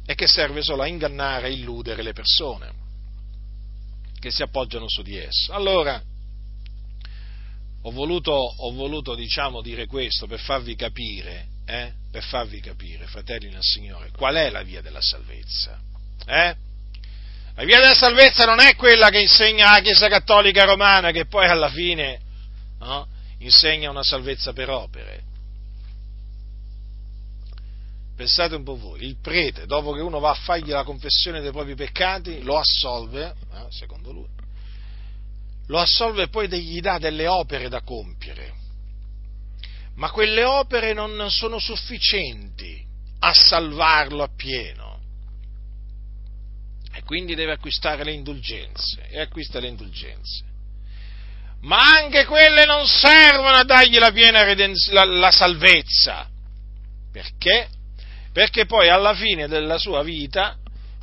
e 0.05 0.13
che 0.13 0.27
serve 0.27 0.61
solo 0.61 0.83
a 0.83 0.87
ingannare 0.87 1.47
e 1.47 1.53
illudere 1.53 2.03
le 2.03 2.13
persone 2.13 2.71
che 4.19 4.29
si 4.29 4.43
appoggiano 4.43 4.87
su 4.87 5.01
di 5.01 5.17
esso. 5.17 5.53
Allora, 5.53 5.99
ho 7.81 7.91
voluto, 7.91 8.31
ho 8.31 8.71
voluto 8.73 9.15
diciamo, 9.15 9.63
dire 9.63 9.87
questo 9.87 10.27
per 10.27 10.39
farvi 10.39 10.75
capire, 10.75 11.47
eh, 11.65 11.93
per 12.11 12.23
farvi 12.23 12.59
capire, 12.59 13.07
fratelli 13.07 13.49
nel 13.49 13.63
Signore, 13.63 14.11
qual 14.11 14.35
è 14.35 14.51
la 14.51 14.61
via 14.61 14.81
della 14.81 15.01
salvezza. 15.01 15.81
Eh? 16.27 16.55
La 17.55 17.63
via 17.63 17.79
della 17.79 17.93
salvezza 17.93 18.45
non 18.45 18.59
è 18.59 18.75
quella 18.75 19.09
che 19.09 19.19
insegna 19.19 19.71
la 19.71 19.81
Chiesa 19.81 20.07
Cattolica 20.07 20.63
Romana, 20.63 21.11
che 21.11 21.25
poi 21.25 21.47
alla 21.47 21.69
fine 21.69 22.19
no, 22.79 23.07
insegna 23.39 23.89
una 23.89 24.03
salvezza 24.03 24.53
per 24.53 24.69
opere. 24.69 25.23
Pensate 28.15 28.55
un 28.55 28.63
po' 28.63 28.77
voi, 28.77 29.03
il 29.05 29.17
prete, 29.21 29.65
dopo 29.65 29.93
che 29.93 30.01
uno 30.01 30.19
va 30.19 30.31
a 30.31 30.35
fargli 30.35 30.69
la 30.69 30.83
confessione 30.83 31.39
dei 31.39 31.51
propri 31.51 31.75
peccati, 31.75 32.41
lo 32.43 32.57
assolve, 32.57 33.33
eh, 33.53 33.65
secondo 33.69 34.11
lui, 34.11 34.27
lo 35.67 35.79
assolve 35.79 36.23
e 36.23 36.27
poi 36.27 36.49
gli 36.49 36.81
dà 36.81 36.97
delle 36.97 37.27
opere 37.27 37.69
da 37.69 37.81
compiere. 37.81 38.53
Ma 39.95 40.11
quelle 40.11 40.43
opere 40.43 40.93
non 40.93 41.29
sono 41.29 41.59
sufficienti 41.59 42.85
a 43.19 43.33
salvarlo 43.33 44.23
appieno. 44.23 44.88
E 46.99 47.03
quindi 47.03 47.33
deve 47.33 47.53
acquistare 47.53 48.03
le 48.03 48.11
indulgenze 48.11 49.07
e 49.07 49.21
acquista 49.21 49.57
le 49.61 49.69
indulgenze. 49.69 50.43
Ma 51.61 51.77
anche 51.77 52.25
quelle 52.25 52.65
non 52.65 52.85
servono 52.87 53.55
a 53.55 53.63
dargli 53.63 53.97
la 53.97 54.11
piena 54.11 54.43
redens- 54.43 54.91
la, 54.91 55.05
la 55.05 55.31
salvezza. 55.31 56.27
Perché? 57.09 57.69
Perché 58.33 58.65
poi 58.65 58.89
alla 58.89 59.13
fine 59.13 59.47
della 59.47 59.77
sua 59.77 60.03
vita 60.03 60.57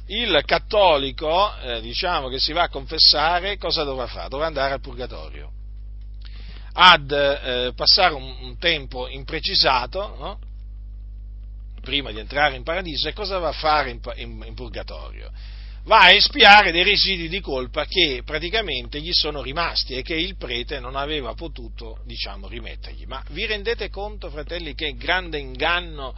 il 0.08 0.42
cattolico, 0.44 1.56
eh, 1.62 1.80
diciamo 1.80 2.28
che 2.28 2.38
si 2.38 2.52
va 2.52 2.64
a 2.64 2.68
confessare, 2.68 3.56
cosa 3.56 3.82
dovrà 3.82 4.06
fare? 4.06 4.28
Dovrà 4.28 4.48
andare 4.48 4.74
al 4.74 4.80
purgatorio, 4.80 5.50
ad 6.74 7.10
eh, 7.10 7.72
passare 7.74 8.12
un, 8.12 8.36
un, 8.42 8.58
tempo 8.58 9.08
imprecisato, 9.08 10.14
no? 10.18 10.38
prima 11.80 12.10
di 12.12 12.18
entrare 12.18 12.54
in 12.54 12.64
paradiso, 12.64 13.08
e 13.08 13.14
cosa 13.14 13.38
va 13.38 13.48
a 13.48 13.52
fare 13.52 13.88
in, 13.88 14.00
in, 14.16 14.42
in 14.44 14.54
purgatorio? 14.54 15.32
Va 15.86 16.00
a 16.00 16.12
espiare 16.12 16.72
dei 16.72 16.82
residui 16.82 17.28
di 17.28 17.40
colpa 17.40 17.84
che 17.84 18.22
praticamente 18.24 19.00
gli 19.00 19.12
sono 19.12 19.40
rimasti 19.40 19.94
e 19.94 20.02
che 20.02 20.16
il 20.16 20.36
prete 20.36 20.80
non 20.80 20.96
aveva 20.96 21.34
potuto, 21.34 22.00
diciamo, 22.04 22.48
rimettergli. 22.48 23.04
Ma 23.06 23.22
vi 23.28 23.46
rendete 23.46 23.88
conto, 23.88 24.28
fratelli, 24.28 24.74
che 24.74 24.94
grande 24.94 25.38
inganno 25.38 26.12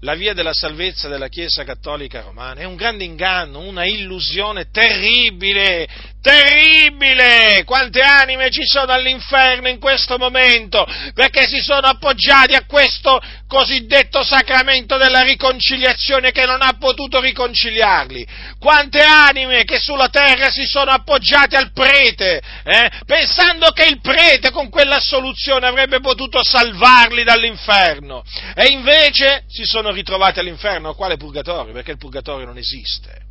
la 0.00 0.14
via 0.14 0.32
della 0.32 0.52
salvezza 0.52 1.08
della 1.08 1.28
Chiesa 1.28 1.64
Cattolica 1.64 2.20
Romana 2.20 2.60
è 2.60 2.64
un 2.64 2.76
grande 2.76 3.04
inganno, 3.04 3.60
una 3.60 3.84
illusione 3.84 4.70
terribile, 4.70 5.88
terribile! 6.20 7.64
Quante 7.64 8.00
anime 8.00 8.50
ci 8.50 8.64
sono 8.64 8.92
all'inferno 8.92 9.68
in 9.68 9.80
questo 9.80 10.16
momento 10.16 10.86
perché 11.14 11.46
si 11.48 11.60
sono 11.60 11.86
appoggiati 11.86 12.54
a 12.54 12.64
questo 12.64 13.20
cosiddetto 13.48 14.22
sacramento 14.22 14.96
della 14.98 15.22
riconciliazione 15.22 16.30
che 16.30 16.46
non 16.46 16.62
ha 16.62 16.76
potuto 16.78 17.20
riconciliarli? 17.20 18.26
Quante 18.60 19.00
anime 19.00 19.64
che 19.64 19.80
sulla 19.80 20.08
terra 20.08 20.50
si 20.50 20.64
sono 20.64 20.92
appoggiate 20.92 21.56
al 21.56 21.72
prete, 21.72 22.40
eh, 22.64 22.90
pensando 23.04 23.70
che 23.70 23.86
il 23.86 24.00
prete 24.00 24.50
con 24.50 24.68
quella 24.68 25.00
soluzione 25.00 25.66
avrebbe 25.66 26.00
potuto 26.00 26.38
salvarli 26.42 27.24
dall'inferno 27.24 28.22
e 28.54 28.66
invece 28.66 29.44
si 29.48 29.64
sono 29.64 29.87
sono 29.88 29.92
ritrovati 29.92 30.38
all'inferno, 30.38 30.94
quale 30.94 31.16
purgatorio? 31.16 31.72
Perché 31.72 31.92
il 31.92 31.98
purgatorio 31.98 32.44
non 32.44 32.58
esiste. 32.58 33.22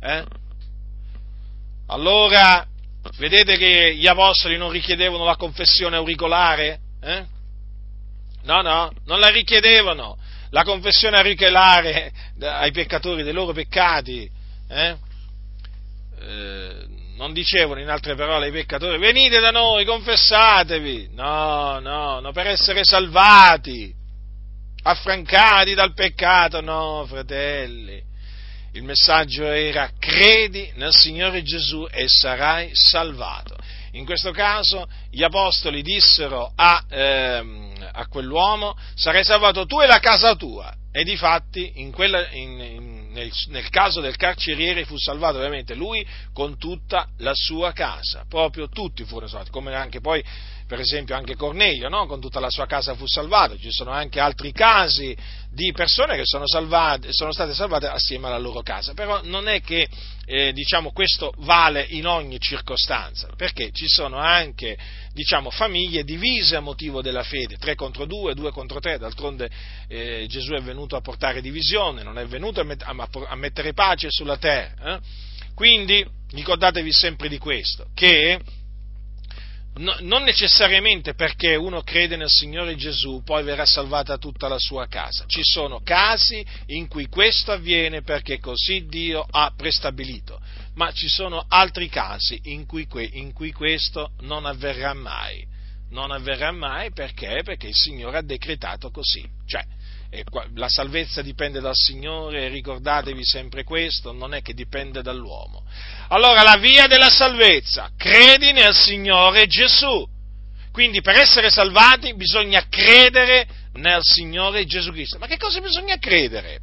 Eh? 0.00 0.24
Allora, 1.88 2.64
vedete 3.18 3.56
che 3.56 3.94
gli 3.96 4.06
apostoli 4.06 4.56
non 4.56 4.70
richiedevano 4.70 5.24
la 5.24 5.36
confessione 5.36 5.96
auricolare? 5.96 6.78
Eh? 7.00 7.24
No, 8.44 8.62
no, 8.62 8.92
non 9.04 9.18
la 9.18 9.28
richiedevano. 9.28 10.16
La 10.50 10.62
confessione 10.62 11.16
auricolare 11.16 12.12
ai 12.40 12.70
peccatori 12.70 13.24
dei 13.24 13.32
loro 13.32 13.52
peccati. 13.52 14.30
Eh? 14.68 14.96
Eh, 16.20 16.86
non 17.16 17.32
dicevano 17.32 17.80
in 17.80 17.88
altre 17.88 18.14
parole 18.14 18.46
ai 18.46 18.52
peccatori 18.52 18.98
venite 18.98 19.40
da 19.40 19.50
noi, 19.50 19.84
confessatevi. 19.84 21.10
No, 21.14 21.80
no, 21.80 22.20
no, 22.20 22.30
per 22.30 22.46
essere 22.46 22.84
salvati 22.84 24.04
affrancati 24.86 25.74
dal 25.74 25.94
peccato, 25.94 26.60
no, 26.60 27.04
fratelli. 27.08 28.00
Il 28.72 28.84
messaggio 28.84 29.44
era 29.44 29.90
credi 29.98 30.70
nel 30.76 30.92
Signore 30.92 31.42
Gesù 31.42 31.86
e 31.90 32.08
sarai 32.08 32.70
salvato. 32.72 33.56
In 33.92 34.04
questo 34.04 34.30
caso 34.30 34.86
gli 35.10 35.22
apostoli 35.22 35.82
dissero 35.82 36.52
a, 36.54 36.84
ehm, 36.88 37.72
a 37.92 38.06
quell'uomo 38.06 38.76
sarai 38.94 39.24
salvato 39.24 39.66
tu 39.66 39.80
e 39.80 39.86
la 39.86 39.98
casa 39.98 40.36
tua. 40.36 40.72
E 40.92 41.04
difatti 41.04 41.72
in, 41.76 41.92
nel, 43.12 43.32
nel, 43.48 43.68
caso 43.70 44.00
del 44.00 44.16
carceriere 44.16 44.84
fu 44.84 44.96
salvato 44.96 45.36
ovviamente 45.36 45.74
lui 45.74 46.06
con 46.32 46.58
tutta 46.58 47.08
la 47.18 47.32
sua 47.34 47.72
casa, 47.72 48.24
proprio 48.28 48.68
tutti 48.68 49.04
furono 49.04 49.26
salvati, 49.26 49.50
come 49.50 49.74
anche 49.74 50.00
poi 50.00 50.22
per 50.66 50.80
esempio 50.80 51.14
anche 51.14 51.36
Cornelio, 51.36 51.88
no? 51.88 52.06
con 52.06 52.20
tutta 52.20 52.40
la 52.40 52.50
sua 52.50 52.66
casa 52.66 52.94
fu 52.94 53.06
salvato, 53.06 53.56
ci 53.56 53.70
sono 53.70 53.90
anche 53.92 54.18
altri 54.18 54.52
casi 54.52 55.16
di 55.50 55.72
persone 55.72 56.16
che 56.16 56.24
sono, 56.24 56.46
salvate, 56.46 57.12
sono 57.12 57.32
state 57.32 57.54
salvate 57.54 57.86
assieme 57.86 58.26
alla 58.26 58.38
loro 58.38 58.62
casa, 58.62 58.92
però 58.92 59.20
non 59.22 59.48
è 59.48 59.60
che 59.60 59.88
eh, 60.26 60.52
diciamo, 60.52 60.90
questo 60.90 61.32
vale 61.38 61.86
in 61.90 62.06
ogni 62.06 62.40
circostanza, 62.40 63.28
perché 63.36 63.70
ci 63.72 63.86
sono 63.86 64.18
anche 64.18 64.76
diciamo, 65.12 65.50
famiglie 65.50 66.02
divise 66.02 66.56
a 66.56 66.60
motivo 66.60 67.00
della 67.00 67.22
fede, 67.22 67.56
tre 67.56 67.74
contro 67.74 68.04
due, 68.04 68.34
due 68.34 68.50
contro 68.50 68.80
tre, 68.80 68.98
d'altronde 68.98 69.48
eh, 69.88 70.26
Gesù 70.28 70.52
è 70.52 70.60
venuto 70.60 70.96
a 70.96 71.00
portare 71.00 71.40
divisione, 71.40 72.02
non 72.02 72.18
è 72.18 72.26
venuto 72.26 72.60
a, 72.60 72.64
met- 72.64 72.84
a 72.84 73.36
mettere 73.36 73.72
pace 73.72 74.08
sulla 74.10 74.36
terra. 74.36 74.96
Eh? 74.96 75.00
Quindi 75.54 76.04
ricordatevi 76.32 76.92
sempre 76.92 77.28
di 77.28 77.38
questo, 77.38 77.86
che 77.94 78.38
no, 79.76 79.96
non 80.00 80.22
necessariamente 80.22 81.14
perché 81.14 81.54
uno 81.54 81.82
crede 81.82 82.16
nel 82.16 82.28
Signore 82.28 82.76
Gesù 82.76 83.22
poi 83.24 83.42
verrà 83.42 83.64
salvata 83.64 84.18
tutta 84.18 84.48
la 84.48 84.58
sua 84.58 84.86
casa. 84.86 85.24
Ci 85.26 85.42
sono 85.42 85.80
casi 85.82 86.44
in 86.66 86.88
cui 86.88 87.06
questo 87.06 87.52
avviene 87.52 88.02
perché 88.02 88.38
così 88.38 88.86
Dio 88.86 89.26
ha 89.28 89.52
prestabilito, 89.56 90.40
ma 90.74 90.92
ci 90.92 91.08
sono 91.08 91.44
altri 91.48 91.88
casi 91.88 92.40
in 92.44 92.66
cui, 92.66 92.86
in 93.12 93.32
cui 93.32 93.52
questo 93.52 94.12
non 94.20 94.46
avverrà 94.46 94.94
mai. 94.94 95.54
Non 95.88 96.10
avverrà 96.10 96.50
mai 96.50 96.90
perché? 96.92 97.42
Perché 97.44 97.68
il 97.68 97.74
Signore 97.74 98.18
ha 98.18 98.22
decretato 98.22 98.90
così. 98.90 99.24
Cioè, 99.46 99.64
la 100.54 100.68
salvezza 100.68 101.22
dipende 101.22 101.60
dal 101.60 101.74
Signore, 101.74 102.48
ricordatevi 102.48 103.24
sempre 103.24 103.64
questo, 103.64 104.12
non 104.12 104.34
è 104.34 104.42
che 104.42 104.54
dipende 104.54 105.02
dall'uomo. 105.02 105.64
Allora 106.08 106.42
la 106.42 106.56
via 106.56 106.86
della 106.86 107.10
salvezza, 107.10 107.90
credi 107.96 108.52
nel 108.52 108.74
Signore 108.74 109.46
Gesù. 109.46 110.06
Quindi 110.70 111.00
per 111.00 111.16
essere 111.16 111.50
salvati 111.50 112.14
bisogna 112.14 112.66
credere 112.68 113.46
nel 113.74 114.00
Signore 114.02 114.66
Gesù 114.66 114.92
Cristo. 114.92 115.18
Ma 115.18 115.26
che 115.26 115.38
cosa 115.38 115.60
bisogna 115.60 115.98
credere? 115.98 116.60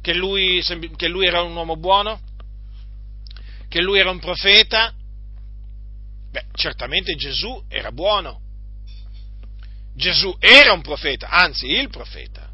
Che 0.00 0.14
lui, 0.14 0.62
che 0.96 1.08
lui 1.08 1.26
era 1.26 1.42
un 1.42 1.54
uomo 1.54 1.76
buono? 1.76 2.20
Che 3.68 3.80
lui 3.82 3.98
era 3.98 4.10
un 4.10 4.18
profeta? 4.18 4.94
Beh, 6.30 6.46
certamente 6.54 7.14
Gesù 7.16 7.62
era 7.68 7.92
buono. 7.92 8.40
Gesù 9.94 10.34
era 10.38 10.72
un 10.72 10.80
profeta, 10.80 11.28
anzi 11.28 11.66
il 11.66 11.90
profeta. 11.90 12.47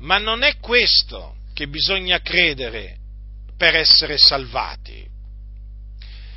Ma 0.00 0.18
non 0.18 0.42
è 0.42 0.58
questo 0.58 1.36
che 1.52 1.68
bisogna 1.68 2.20
credere 2.20 2.96
per 3.56 3.74
essere 3.74 4.16
salvati. 4.16 5.06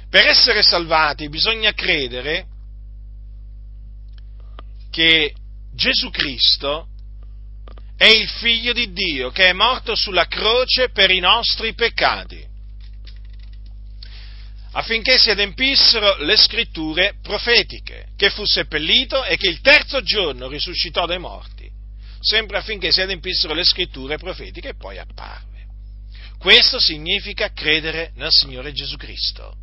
Per 0.10 0.28
essere 0.28 0.62
salvati 0.62 1.30
bisogna 1.30 1.73
credere 1.73 2.47
che 4.91 5.34
Gesù 5.73 6.10
Cristo 6.10 6.88
è 7.95 8.06
il 8.06 8.28
figlio 8.28 8.73
di 8.73 8.91
Dio 8.91 9.32
che 9.32 9.45
è 9.45 9.54
morto 9.54 9.95
sulla 9.95 10.28
croce 10.28 10.89
per 10.89 11.10
i 11.10 11.19
nostri 11.19 11.73
peccati, 11.73 12.45
affinché 14.73 15.17
si 15.17 15.30
adempissero 15.30 16.17
le 16.17 16.36
scritture 16.36 17.15
profetiche, 17.21 18.10
che 18.17 18.30
fu 18.30 18.45
seppellito 18.45 19.23
e 19.23 19.38
che 19.38 19.47
il 19.47 19.62
terzo 19.62 20.02
giorno 20.02 20.47
risuscitò 20.47 21.06
dai 21.06 21.19
morti 21.19 21.53
sempre 22.24 22.58
affinché 22.58 22.92
si 22.92 23.02
adempissero 23.02 23.54
le 23.54 23.66
scritture 23.66 24.18
profetiche 24.18 24.70
e 24.70 24.76
poi 24.76 24.98
apparve. 24.98 25.66
Questo 26.40 26.80
significa 26.80 27.52
credere 27.52 28.12
nel 28.16 28.32
Signore 28.32 28.72
Gesù 28.72 28.96
Cristo. 28.96 29.56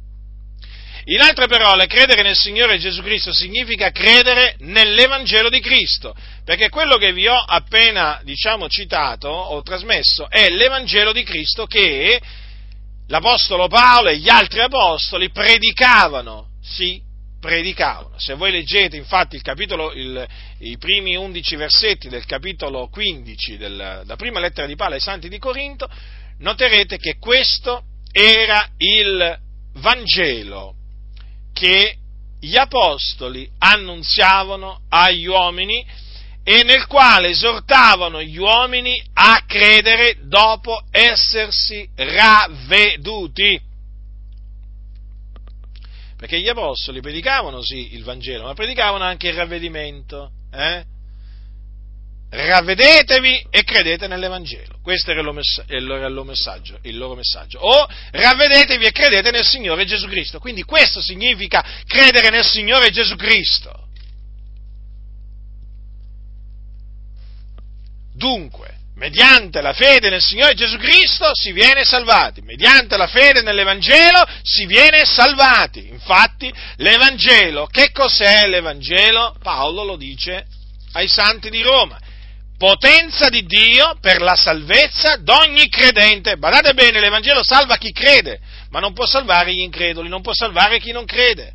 In 1.05 1.21
altre 1.21 1.47
parole, 1.47 1.87
credere 1.87 2.23
nel 2.23 2.37
Signore 2.37 2.79
Gesù 2.79 3.03
Cristo 3.03 3.33
significa 3.33 3.91
credere 3.91 4.57
nell'Evangelo 4.59 5.49
di 5.49 5.61
Cristo, 5.61 6.15
perché 6.45 6.69
quello 6.69 6.99
che 6.99 7.13
vi 7.13 7.27
ho 7.27 7.37
appena, 7.37 8.21
diciamo, 8.23 8.69
citato 8.69 9.29
o 9.29 9.63
trasmesso 9.63 10.29
è 10.29 10.51
l'Evangelo 10.51 11.13
di 11.13 11.23
Cristo 11.23 11.67
che 11.67 12.21
l'Apostolo 13.07 13.67
Paolo 13.67 14.11
e 14.11 14.19
gli 14.19 14.29
altri 14.29 14.61
Apostoli 14.61 15.31
predicavano, 15.31 16.49
sì, 16.63 17.01
predicavano. 17.41 18.19
Se 18.19 18.35
voi 18.35 18.53
leggete 18.53 18.97
infatti 18.97 19.35
il 19.35 19.43
capitolo, 19.43 19.93
il, 19.93 20.27
i 20.59 20.77
primi 20.79 21.17
undici 21.17 21.57
versetti 21.57 22.09
del 22.09 22.27
capitolo 22.27 22.89
15 22.89 23.57
della 23.57 24.17
prima 24.17 24.39
lettera 24.39 24.67
di 24.67 24.77
Paolo 24.77 24.95
ai 24.95 25.01
Santi 25.01 25.29
di 25.29 25.39
Corinto, 25.39 25.89
noterete 26.39 26.99
che 26.99 27.17
questo 27.19 27.85
era 28.13 28.69
il 28.77 29.39
Vangelo 29.75 30.75
che 31.53 31.97
gli 32.41 32.57
apostoli 32.57 33.49
annunziavano 33.59 34.83
agli 34.89 35.27
uomini 35.27 35.85
e 36.43 36.63
nel 36.63 36.87
quale 36.87 37.29
esortavano 37.29 38.23
gli 38.23 38.39
uomini 38.39 39.03
a 39.13 39.45
credere 39.47 40.17
dopo 40.23 40.83
essersi 40.91 41.89
ravveduti 41.95 43.61
perché 46.21 46.39
gli 46.39 46.51
apostoli 46.51 47.01
predicavano 47.01 47.63
sì 47.63 47.95
il 47.95 48.05
Vangelo, 48.05 48.45
ma 48.45 48.53
predicavano 48.53 49.05
anche 49.05 49.29
il 49.29 49.35
ravvedimento. 49.35 50.33
Eh? 50.53 50.85
Ravvedetevi 52.29 53.47
e 53.49 53.65
credete 53.65 54.07
nell'Evangelo. 54.07 54.81
Questo 54.83 55.13
era 55.13 55.21
il 55.21 55.25
loro, 55.25 56.23
messaggio, 56.25 56.79
il 56.83 56.99
loro 56.99 57.15
messaggio. 57.15 57.61
O 57.61 57.89
ravvedetevi 58.11 58.85
e 58.85 58.93
credete 58.93 59.31
nel 59.31 59.47
Signore 59.47 59.87
Gesù 59.87 60.09
Cristo. 60.09 60.39
Quindi 60.39 60.63
questo 60.63 61.01
significa 61.01 61.65
credere 61.87 62.29
nel 62.29 62.45
Signore 62.45 62.91
Gesù 62.91 63.17
Cristo. 63.17 63.89
Dunque, 68.13 68.80
mediante 69.01 69.63
la 69.63 69.73
fede 69.73 70.11
nel 70.11 70.21
Signore 70.21 70.53
Gesù 70.53 70.77
Cristo 70.77 71.31
si 71.33 71.53
viene 71.53 71.85
salvati, 71.85 72.43
mediante 72.43 72.99
la 72.99 73.07
fede 73.07 73.41
nell'Evangelo 73.41 74.23
si 74.43 74.67
viene 74.67 75.07
salvati. 75.07 75.89
Infatti 75.89 76.53
l'Evangelo, 76.77 77.65
che 77.65 77.93
cos'è 77.93 78.47
l'Evangelo? 78.47 79.35
Paolo 79.43 79.85
lo 79.85 79.97
dice 79.97 80.45
ai 80.93 81.09
santi 81.09 81.49
di 81.49 81.63
Roma. 81.63 81.99
Potenza 82.59 83.31
di 83.31 83.47
Dio 83.47 83.97
per 84.03 84.21
la 84.21 84.37
salvezza 84.37 85.17
d'ogni 85.17 85.67
credente. 85.71 86.37
Badate 86.37 86.75
bene, 86.75 87.01
l'Evangelo 87.01 87.43
salva 87.43 87.79
chi 87.79 87.93
crede, 87.93 88.39
ma 88.69 88.81
non 88.81 88.93
può 88.93 89.07
salvare 89.07 89.55
gli 89.55 89.61
increduli, 89.61 90.11
non 90.11 90.21
può 90.21 90.35
salvare 90.35 90.79
chi 90.79 90.93
non 90.93 91.07
crede. 91.07 91.55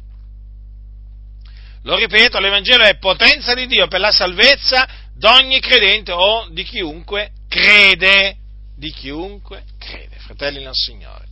Lo 1.84 1.96
ripeto, 1.96 2.40
l'Evangelo 2.40 2.86
è 2.86 2.98
potenza 2.98 3.54
di 3.54 3.68
Dio 3.68 3.86
per 3.86 4.00
la 4.00 4.12
salvezza 4.12 4.88
d'ogni 5.16 5.60
credente 5.60 6.12
o 6.12 6.48
di 6.50 6.64
chiunque 6.64 7.30
crede, 7.56 8.36
di 8.76 8.92
chiunque 8.92 9.64
crede, 9.78 10.18
fratelli 10.18 10.62
nel 10.62 10.74
Signore. 10.74 11.26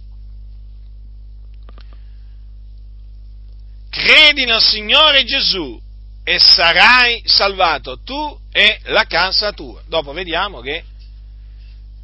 Credi 3.89 4.45
nel 4.45 4.61
Signore 4.61 5.25
Gesù 5.25 5.79
e 6.23 6.39
sarai 6.39 7.21
salvato 7.25 7.99
tu 7.99 8.39
e 8.51 8.79
la 8.85 9.03
casa 9.03 9.51
tua. 9.51 9.83
Dopo 9.85 10.13
vediamo 10.13 10.61
che 10.61 10.85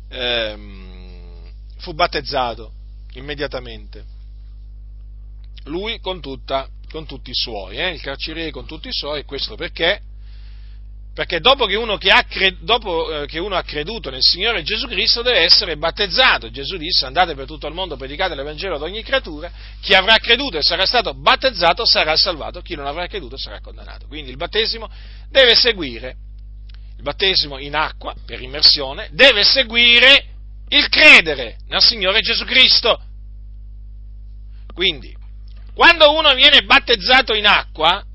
ehm, 0.09 1.51
fu 1.77 1.93
battezzato 1.93 2.73
immediatamente. 3.13 4.03
Lui 5.63 5.99
con, 6.01 6.19
tutta, 6.19 6.67
con 6.91 7.05
tutti 7.05 7.29
i 7.29 7.35
suoi, 7.35 7.77
eh? 7.77 7.93
il 7.93 8.01
carceriere 8.01 8.51
con 8.51 8.65
tutti 8.65 8.89
i 8.89 8.93
suoi, 8.93 9.23
questo 9.23 9.55
perché 9.55 10.01
perché 11.19 11.41
dopo 11.41 11.65
che, 11.65 11.77
che 11.97 12.25
cre- 12.29 12.55
dopo, 12.61 13.23
eh, 13.23 13.25
che 13.25 13.39
uno 13.39 13.57
ha 13.57 13.61
creduto 13.61 14.09
nel 14.09 14.21
Signore 14.21 14.63
Gesù 14.63 14.87
Cristo 14.87 15.21
deve 15.21 15.39
essere 15.39 15.75
battezzato. 15.75 16.49
Gesù 16.49 16.77
disse 16.77 17.05
andate 17.05 17.35
per 17.35 17.45
tutto 17.45 17.67
il 17.67 17.73
mondo, 17.73 17.97
predicate 17.97 18.35
l'Evangelo 18.35 18.75
ad 18.75 18.83
ogni 18.83 19.03
creatura, 19.03 19.51
chi 19.81 19.93
avrà 19.93 20.15
creduto 20.15 20.57
e 20.57 20.61
sarà 20.61 20.85
stato 20.85 21.13
battezzato 21.13 21.85
sarà 21.85 22.15
salvato, 22.15 22.61
chi 22.61 22.75
non 22.75 22.85
avrà 22.85 23.05
creduto 23.07 23.35
sarà 23.35 23.59
condannato. 23.59 24.07
Quindi 24.07 24.29
il 24.29 24.37
battesimo 24.37 24.89
deve 25.29 25.55
seguire, 25.55 26.15
il 26.95 27.03
battesimo 27.03 27.57
in 27.57 27.75
acqua, 27.75 28.15
per 28.25 28.41
immersione, 28.41 29.09
deve 29.11 29.43
seguire 29.43 30.23
il 30.69 30.87
credere 30.87 31.57
nel 31.67 31.81
Signore 31.81 32.21
Gesù 32.21 32.45
Cristo. 32.45 32.97
Quindi, 34.73 35.13
quando 35.73 36.13
uno 36.13 36.33
viene 36.33 36.61
battezzato 36.61 37.33
in 37.33 37.45
acqua, 37.45 38.05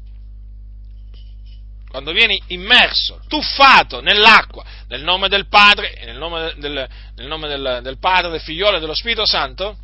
quando 1.94 2.10
vieni 2.10 2.42
immerso, 2.48 3.20
tuffato 3.28 4.00
nell'acqua, 4.00 4.64
nel 4.88 5.04
nome 5.04 5.28
del 5.28 5.46
Padre, 5.46 5.94
nel 6.04 6.16
nome, 6.16 6.52
del, 6.56 6.88
nel 7.14 7.26
nome 7.28 7.46
del, 7.46 7.78
del 7.84 7.98
Padre, 8.00 8.32
del 8.32 8.40
Figliolo 8.40 8.78
e 8.78 8.80
dello 8.80 8.96
Spirito 8.96 9.24
Santo, 9.24 9.78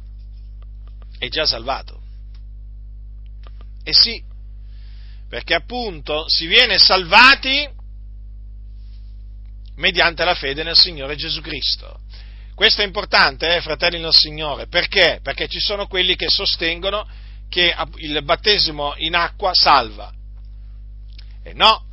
è 1.21 1.29
già 1.29 1.47
salvato. 1.47 2.03
E 3.85 3.93
sì, 3.93 4.21
perché 5.29 5.55
appunto 5.55 6.25
si 6.27 6.49
viene 6.49 6.79
salvati 6.79 7.69
mediante 9.77 10.25
la 10.25 10.35
fede 10.35 10.65
nel 10.65 10.77
Signore 10.77 11.15
Gesù 11.15 11.41
Cristo. 11.41 12.01
Questo 12.57 12.83
è 12.83 12.85
importante, 12.85 13.55
eh, 13.55 13.61
fratelli 13.61 14.01
del 14.01 14.13
Signore, 14.13 14.67
perché? 14.67 15.21
Perché 15.23 15.47
ci 15.47 15.61
sono 15.61 15.87
quelli 15.87 16.17
che 16.17 16.27
sostengono 16.29 17.09
che 17.49 17.73
il 17.99 18.21
battesimo 18.25 18.95
in 18.97 19.15
acqua 19.15 19.53
salva. 19.55 20.13
E 21.45 21.53
no, 21.55 21.85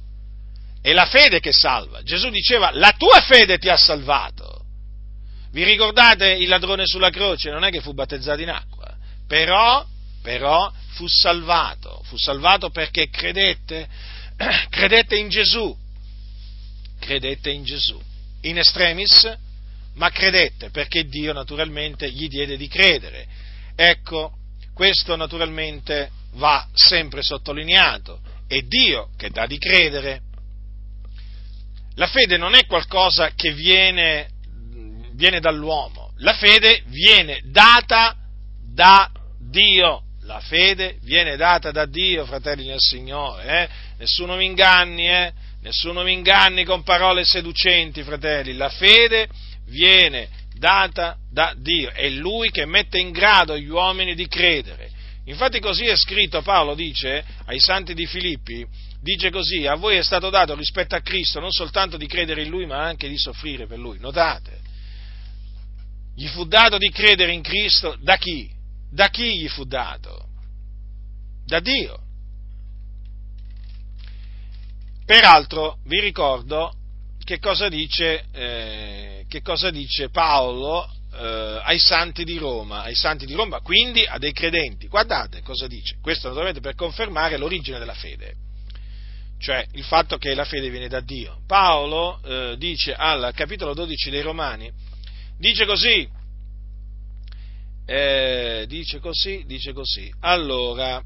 è 0.87 0.93
la 0.93 1.05
fede 1.05 1.41
che 1.41 1.51
salva. 1.51 2.01
Gesù 2.01 2.29
diceva, 2.29 2.71
la 2.71 2.93
tua 2.97 3.19
fede 3.19 3.57
ti 3.57 3.67
ha 3.67 3.75
salvato. 3.75 4.63
Vi 5.51 5.65
ricordate 5.65 6.31
il 6.31 6.47
ladrone 6.47 6.85
sulla 6.85 7.09
croce? 7.09 7.49
Non 7.49 7.65
è 7.65 7.71
che 7.71 7.81
fu 7.81 7.93
battezzato 7.93 8.41
in 8.41 8.49
acqua, 8.49 8.95
però, 9.27 9.85
però 10.21 10.71
fu 10.91 11.05
salvato. 11.07 12.01
Fu 12.05 12.15
salvato 12.15 12.69
perché 12.69 13.09
credette, 13.09 13.85
credette 14.69 15.17
in 15.17 15.27
Gesù. 15.27 15.77
Credette 17.01 17.49
in 17.49 17.65
Gesù. 17.65 18.01
In 18.43 18.57
extremis, 18.57 19.29
ma 19.95 20.09
credette 20.09 20.69
perché 20.69 21.03
Dio 21.03 21.33
naturalmente 21.33 22.09
gli 22.09 22.29
diede 22.29 22.55
di 22.55 22.69
credere. 22.69 23.27
Ecco, 23.75 24.37
questo 24.73 25.17
naturalmente 25.17 26.11
va 26.35 26.65
sempre 26.71 27.23
sottolineato. 27.23 28.21
È 28.47 28.61
Dio 28.61 29.09
che 29.17 29.31
dà 29.31 29.45
di 29.47 29.57
credere. 29.57 30.21
La 31.97 32.07
fede 32.07 32.37
non 32.37 32.53
è 32.53 32.65
qualcosa 32.67 33.31
che 33.35 33.53
viene, 33.53 34.29
viene 35.13 35.39
dall'uomo, 35.39 36.13
la 36.17 36.33
fede 36.33 36.83
viene 36.85 37.41
data 37.45 38.15
da 38.73 39.11
Dio. 39.49 40.03
La 40.21 40.39
fede 40.41 40.97
viene 41.03 41.37
data 41.37 41.71
da 41.71 41.85
Dio, 41.85 42.25
fratelli 42.25 42.67
del 42.67 42.79
Signore. 42.79 43.63
Eh? 43.63 43.69
Nessuno 43.99 44.35
mi 44.35 44.45
inganni, 44.45 45.07
eh? 45.07 45.31
Nessuno 45.61 46.03
mi 46.03 46.11
inganni 46.11 46.65
con 46.65 46.83
parole 46.83 47.23
seducenti, 47.23 48.03
fratelli. 48.03 48.53
La 48.53 48.69
fede 48.69 49.27
viene 49.67 50.27
data 50.57 51.17
da 51.31 51.55
Dio, 51.57 51.91
è 51.91 52.09
Lui 52.09 52.51
che 52.51 52.65
mette 52.65 52.99
in 52.99 53.11
grado 53.11 53.57
gli 53.57 53.69
uomini 53.69 54.15
di 54.15 54.27
credere. 54.27 54.89
Infatti 55.25 55.59
così 55.59 55.85
è 55.85 55.95
scritto, 55.95 56.41
Paolo 56.41 56.75
dice 56.75 57.23
ai 57.45 57.59
santi 57.59 57.93
di 57.93 58.05
Filippi, 58.05 58.65
dice 59.07 59.29
così, 59.29 59.65
a 59.65 59.75
voi 59.75 59.95
è 59.95 60.03
stato 60.03 60.29
dato 60.29 60.53
rispetto 60.53 60.95
a 60.95 60.99
Cristo 60.99 61.39
non 61.39 61.51
soltanto 61.51 61.95
di 61.95 62.07
credere 62.07 62.43
in 62.43 62.49
Lui, 62.49 62.65
ma 62.65 62.83
anche 62.83 63.07
di 63.07 63.17
soffrire 63.17 63.65
per 63.65 63.79
Lui. 63.79 63.99
Notate, 63.99 64.59
gli 66.13 66.27
fu 66.27 66.45
dato 66.45 66.77
di 66.77 66.89
credere 66.89 67.31
in 67.31 67.41
Cristo 67.41 67.95
da 68.01 68.17
chi? 68.17 68.49
Da 68.91 69.09
chi 69.09 69.39
gli 69.39 69.47
fu 69.47 69.63
dato? 69.63 70.25
Da 71.45 71.61
Dio. 71.61 72.01
Peraltro 75.05 75.77
vi 75.85 76.01
ricordo 76.01 76.73
che 77.23 77.39
cosa 77.39 77.69
dice, 77.69 78.25
eh, 78.33 79.25
che 79.29 79.41
cosa 79.41 79.69
dice 79.69 80.09
Paolo 80.09 80.85
eh, 81.13 81.61
ai 81.63 81.79
santi 81.79 82.25
di 82.25 82.37
Roma, 82.37 82.81
ai 82.81 82.95
santi 82.95 83.25
di 83.25 83.33
Roma, 83.33 83.61
quindi 83.61 84.05
a 84.05 84.17
dei 84.17 84.33
credenti. 84.33 84.87
Guardate 84.87 85.41
cosa 85.43 85.67
dice. 85.67 85.95
Questo 86.01 86.27
naturalmente 86.27 86.61
per 86.61 86.75
confermare 86.75 87.37
l'origine 87.37 87.79
della 87.79 87.93
fede, 87.93 88.46
cioè 89.39 89.65
il 89.73 89.83
fatto 89.83 90.17
che 90.17 90.33
la 90.33 90.45
fede 90.45 90.69
viene 90.69 90.87
da 90.87 90.99
Dio. 90.99 91.41
Paolo 91.45 92.19
eh, 92.23 92.55
dice 92.57 92.93
al 92.93 93.31
capitolo 93.35 93.73
12 93.73 94.09
dei 94.09 94.21
Romani, 94.21 94.71
dice 95.37 95.65
così, 95.65 96.07
eh, 97.85 98.65
dice 98.67 98.99
così, 98.99 99.43
dice 99.45 99.73
così. 99.73 100.11
Allora, 100.21 101.01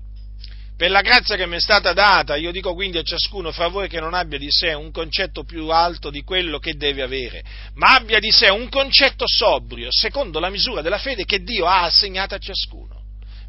per 0.81 0.89
la 0.89 1.01
grazia 1.01 1.35
che 1.35 1.45
mi 1.45 1.57
è 1.57 1.59
stata 1.59 1.93
data, 1.93 2.35
io 2.35 2.51
dico 2.51 2.73
quindi 2.73 2.97
a 2.97 3.03
ciascuno 3.03 3.51
fra 3.51 3.67
voi 3.67 3.87
che 3.87 3.99
non 3.99 4.15
abbia 4.15 4.39
di 4.39 4.49
sé 4.49 4.73
un 4.73 4.89
concetto 4.89 5.43
più 5.43 5.67
alto 5.67 6.09
di 6.09 6.23
quello 6.23 6.57
che 6.57 6.73
deve 6.73 7.03
avere, 7.03 7.43
ma 7.75 7.93
abbia 7.93 8.17
di 8.17 8.31
sé 8.31 8.49
un 8.49 8.67
concetto 8.67 9.25
sobrio, 9.27 9.89
secondo 9.91 10.39
la 10.39 10.49
misura 10.49 10.81
della 10.81 10.97
fede 10.97 11.23
che 11.25 11.43
Dio 11.43 11.67
ha 11.67 11.83
assegnato 11.83 12.33
a 12.33 12.39
ciascuno. 12.39 12.99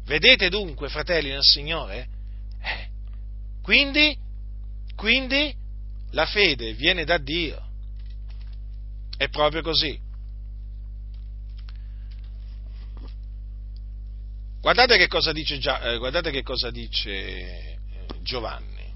Vedete 0.05 0.49
dunque, 0.49 0.89
fratelli 0.89 1.29
nel 1.29 1.41
Signore? 1.41 2.07
Eh, 2.61 2.87
quindi, 3.63 4.15
quindi 4.95 5.53
la 6.11 6.25
fede 6.25 6.73
viene 6.73 7.03
da 7.05 7.17
Dio. 7.17 7.61
È 9.17 9.29
proprio 9.29 9.61
così. 9.61 9.99
Guardate 14.61 14.97
che 14.97 15.07
cosa 15.07 15.33
dice, 15.33 15.55
eh, 15.55 16.31
che 16.31 16.43
cosa 16.43 16.71
dice 16.71 17.11
eh, 17.11 17.77
Giovanni, 18.21 18.93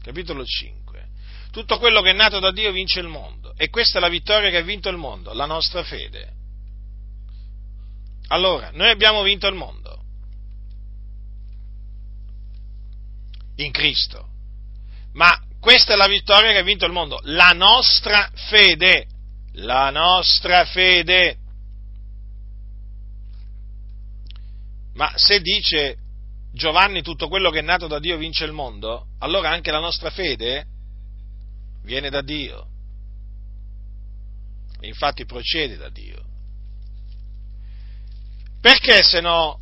capitolo 0.00 0.44
5. 0.44 1.08
Tutto 1.50 1.78
quello 1.78 2.02
che 2.02 2.10
è 2.10 2.14
nato 2.14 2.38
da 2.38 2.52
Dio 2.52 2.70
vince 2.70 3.00
il 3.00 3.08
mondo 3.08 3.54
e 3.56 3.68
questa 3.68 3.98
è 3.98 4.00
la 4.00 4.08
vittoria 4.08 4.50
che 4.50 4.58
ha 4.58 4.62
vinto 4.62 4.88
il 4.88 4.96
mondo, 4.96 5.32
la 5.32 5.46
nostra 5.46 5.82
fede. 5.82 6.34
Allora, 8.28 8.70
noi 8.72 8.90
abbiamo 8.90 9.22
vinto 9.22 9.46
il 9.48 9.54
mondo 9.54 10.04
in 13.56 13.72
Cristo, 13.72 14.28
ma 15.16 15.38
questa 15.58 15.94
è 15.94 15.96
la 15.96 16.06
vittoria 16.06 16.52
che 16.52 16.58
ha 16.58 16.62
vinto 16.62 16.84
il 16.84 16.92
mondo, 16.92 17.18
la 17.24 17.48
nostra 17.48 18.30
fede, 18.34 19.06
la 19.54 19.90
nostra 19.90 20.64
fede. 20.66 21.38
Ma 24.94 25.10
se 25.16 25.40
dice 25.40 25.96
Giovanni 26.52 27.02
tutto 27.02 27.28
quello 27.28 27.50
che 27.50 27.58
è 27.58 27.62
nato 27.62 27.86
da 27.86 27.98
Dio 27.98 28.18
vince 28.18 28.44
il 28.44 28.52
mondo, 28.52 29.08
allora 29.18 29.50
anche 29.50 29.70
la 29.70 29.80
nostra 29.80 30.10
fede 30.10 30.66
viene 31.82 32.10
da 32.10 32.20
Dio. 32.20 32.66
Infatti 34.82 35.24
procede 35.24 35.76
da 35.76 35.88
Dio. 35.88 36.22
Perché 38.60 39.02
se 39.02 39.20
no 39.20 39.60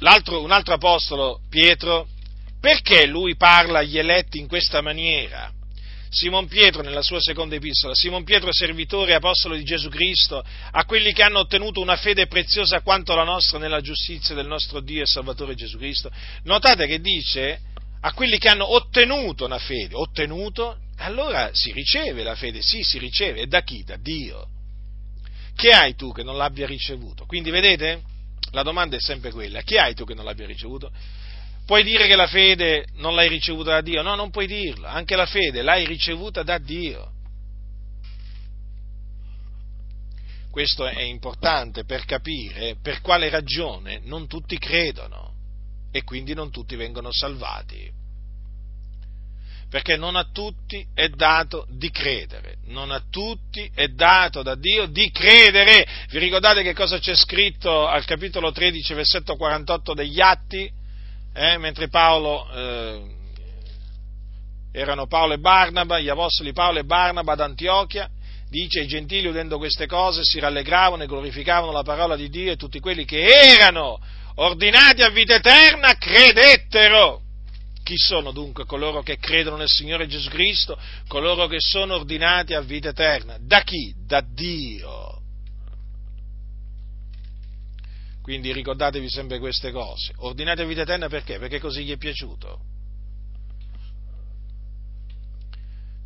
un 0.00 0.50
altro 0.52 0.74
apostolo, 0.74 1.40
Pietro, 1.50 2.08
perché 2.60 3.06
lui 3.06 3.36
parla 3.36 3.80
agli 3.80 3.98
eletti 3.98 4.38
in 4.38 4.48
questa 4.48 4.80
maniera? 4.80 5.52
Simon 6.10 6.46
Pietro 6.48 6.82
nella 6.82 7.02
sua 7.02 7.20
seconda 7.20 7.54
epistola, 7.54 7.94
Simon 7.94 8.24
Pietro 8.24 8.52
servitore 8.52 9.12
e 9.12 9.14
apostolo 9.14 9.54
di 9.54 9.62
Gesù 9.62 9.88
Cristo, 9.88 10.42
a 10.70 10.84
quelli 10.84 11.12
che 11.12 11.22
hanno 11.22 11.40
ottenuto 11.40 11.80
una 11.80 11.96
fede 11.96 12.26
preziosa 12.26 12.80
quanto 12.80 13.14
la 13.14 13.24
nostra 13.24 13.58
nella 13.58 13.80
giustizia 13.80 14.34
del 14.34 14.46
nostro 14.46 14.80
Dio 14.80 15.02
e 15.02 15.06
Salvatore 15.06 15.54
Gesù 15.54 15.76
Cristo. 15.76 16.10
Notate 16.44 16.86
che 16.86 17.00
dice 17.00 17.60
a 18.00 18.12
quelli 18.12 18.38
che 18.38 18.48
hanno 18.48 18.72
ottenuto 18.72 19.44
una 19.44 19.58
fede, 19.58 19.94
ottenuto, 19.94 20.78
allora 20.98 21.50
si 21.52 21.72
riceve 21.72 22.22
la 22.22 22.34
fede, 22.34 22.62
sì, 22.62 22.82
si 22.82 22.98
riceve, 22.98 23.40
e 23.42 23.46
da 23.46 23.62
chi? 23.62 23.82
Da 23.84 23.96
Dio. 23.96 24.46
Che 25.54 25.70
hai 25.70 25.94
tu 25.94 26.12
che 26.12 26.22
non 26.22 26.36
l'abbia 26.36 26.66
ricevuto? 26.66 27.26
Quindi 27.26 27.50
vedete? 27.50 28.02
La 28.52 28.62
domanda 28.62 28.96
è 28.96 29.00
sempre 29.00 29.30
quella, 29.30 29.62
che 29.62 29.76
hai 29.76 29.94
tu 29.94 30.04
che 30.04 30.14
non 30.14 30.24
l'abbia 30.24 30.46
ricevuto? 30.46 30.90
Puoi 31.68 31.82
dire 31.82 32.06
che 32.06 32.16
la 32.16 32.26
fede 32.26 32.86
non 32.94 33.14
l'hai 33.14 33.28
ricevuta 33.28 33.72
da 33.72 33.82
Dio? 33.82 34.00
No, 34.00 34.14
non 34.14 34.30
puoi 34.30 34.46
dirlo. 34.46 34.86
Anche 34.86 35.16
la 35.16 35.26
fede 35.26 35.60
l'hai 35.60 35.84
ricevuta 35.84 36.42
da 36.42 36.56
Dio. 36.56 37.12
Questo 40.50 40.86
è 40.86 41.02
importante 41.02 41.84
per 41.84 42.06
capire 42.06 42.76
per 42.80 43.02
quale 43.02 43.28
ragione 43.28 44.00
non 44.04 44.26
tutti 44.26 44.56
credono 44.56 45.34
e 45.92 46.04
quindi 46.04 46.32
non 46.32 46.50
tutti 46.50 46.74
vengono 46.74 47.12
salvati. 47.12 47.92
Perché 49.68 49.98
non 49.98 50.16
a 50.16 50.24
tutti 50.32 50.82
è 50.94 51.08
dato 51.08 51.66
di 51.68 51.90
credere, 51.90 52.60
non 52.68 52.90
a 52.90 53.02
tutti 53.10 53.70
è 53.74 53.88
dato 53.88 54.42
da 54.42 54.54
Dio 54.54 54.86
di 54.86 55.10
credere. 55.10 55.86
Vi 56.08 56.18
ricordate 56.18 56.62
che 56.62 56.72
cosa 56.72 56.98
c'è 56.98 57.14
scritto 57.14 57.86
al 57.86 58.06
capitolo 58.06 58.52
13, 58.52 58.94
versetto 58.94 59.36
48 59.36 59.92
degli 59.92 60.18
Atti? 60.18 60.77
Eh, 61.34 61.58
mentre 61.58 61.88
Paolo, 61.88 62.48
eh, 62.52 63.02
erano 64.72 65.06
Paolo 65.06 65.34
e 65.34 65.38
Barnaba, 65.38 65.98
gli 65.98 66.08
apostoli 66.08 66.52
Paolo 66.52 66.78
e 66.78 66.84
Barnaba 66.84 67.32
ad 67.32 67.40
Antiochia, 67.40 68.10
dice 68.48 68.80
i 68.80 68.86
gentili 68.86 69.28
udendo 69.28 69.58
queste 69.58 69.86
cose 69.86 70.24
si 70.24 70.38
rallegravano 70.40 71.02
e 71.02 71.06
glorificavano 71.06 71.72
la 71.72 71.82
parola 71.82 72.16
di 72.16 72.28
Dio 72.28 72.52
e 72.52 72.56
tutti 72.56 72.80
quelli 72.80 73.04
che 73.04 73.24
erano 73.24 73.98
ordinati 74.36 75.02
a 75.02 75.10
vita 75.10 75.34
eterna 75.34 75.96
credettero. 75.96 77.22
Chi 77.82 77.96
sono 77.96 78.32
dunque 78.32 78.66
coloro 78.66 79.02
che 79.02 79.18
credono 79.18 79.56
nel 79.56 79.68
Signore 79.68 80.06
Gesù 80.06 80.28
Cristo? 80.28 80.78
Coloro 81.06 81.46
che 81.46 81.56
sono 81.58 81.94
ordinati 81.94 82.52
a 82.52 82.60
vita 82.60 82.90
eterna. 82.90 83.38
Da 83.40 83.62
chi? 83.62 83.94
Da 84.06 84.20
Dio. 84.20 85.17
Quindi 88.28 88.52
ricordatevi 88.52 89.08
sempre 89.08 89.38
queste 89.38 89.72
cose. 89.72 90.12
Ordinate 90.18 90.66
vita 90.66 90.82
eterna 90.82 91.08
perché? 91.08 91.38
Perché 91.38 91.58
così 91.58 91.82
gli 91.82 91.92
è 91.92 91.96
piaciuto. 91.96 92.60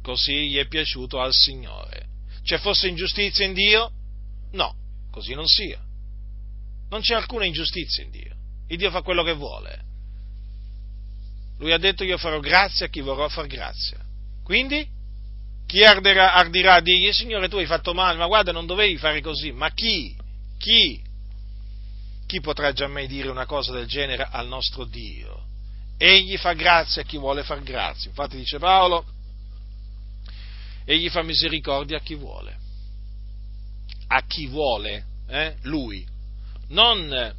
Così 0.00 0.50
gli 0.50 0.56
è 0.56 0.68
piaciuto 0.68 1.20
al 1.20 1.32
Signore. 1.32 2.06
C'è 2.44 2.58
fosse 2.58 2.86
ingiustizia 2.86 3.44
in 3.44 3.54
Dio? 3.54 3.90
No, 4.52 4.72
così 5.10 5.34
non 5.34 5.48
sia. 5.48 5.80
Non 6.90 7.00
c'è 7.00 7.16
alcuna 7.16 7.44
ingiustizia 7.44 8.04
in 8.04 8.12
Dio. 8.12 8.36
Il 8.68 8.78
Dio 8.78 8.92
fa 8.92 9.02
quello 9.02 9.24
che 9.24 9.34
vuole. 9.34 9.84
Lui 11.58 11.72
ha 11.72 11.78
detto 11.78 12.04
io 12.04 12.18
farò 12.18 12.38
grazia 12.38 12.86
a 12.86 12.88
chi 12.88 13.00
vorrò 13.00 13.28
far 13.28 13.48
grazia. 13.48 13.98
Quindi 14.44 14.88
chi 15.66 15.82
arderà, 15.82 16.34
ardirà 16.34 16.74
a 16.74 16.80
dirgli, 16.80 17.10
Signore, 17.10 17.48
tu 17.48 17.56
hai 17.56 17.66
fatto 17.66 17.92
male, 17.92 18.16
ma 18.16 18.28
guarda, 18.28 18.52
non 18.52 18.66
dovevi 18.66 18.96
fare 18.96 19.20
così. 19.20 19.50
Ma 19.50 19.72
chi? 19.72 20.16
Chi? 20.56 21.10
Chi 22.32 22.40
potrà 22.40 22.72
già 22.72 22.86
mai 22.86 23.06
dire 23.08 23.28
una 23.28 23.44
cosa 23.44 23.72
del 23.72 23.86
genere 23.86 24.26
al 24.30 24.48
nostro 24.48 24.86
Dio? 24.86 25.48
Egli 25.98 26.38
fa 26.38 26.54
grazia 26.54 27.02
a 27.02 27.04
chi 27.04 27.18
vuole 27.18 27.42
far 27.42 27.62
grazia. 27.62 28.08
Infatti 28.08 28.38
dice 28.38 28.58
Paolo, 28.58 29.04
egli 30.86 31.10
fa 31.10 31.20
misericordia 31.20 31.98
a 31.98 32.00
chi 32.00 32.14
vuole. 32.14 32.56
A 34.06 34.22
chi 34.22 34.46
vuole, 34.46 35.04
eh? 35.28 35.56
Lui. 35.64 36.06
Non, 36.68 37.36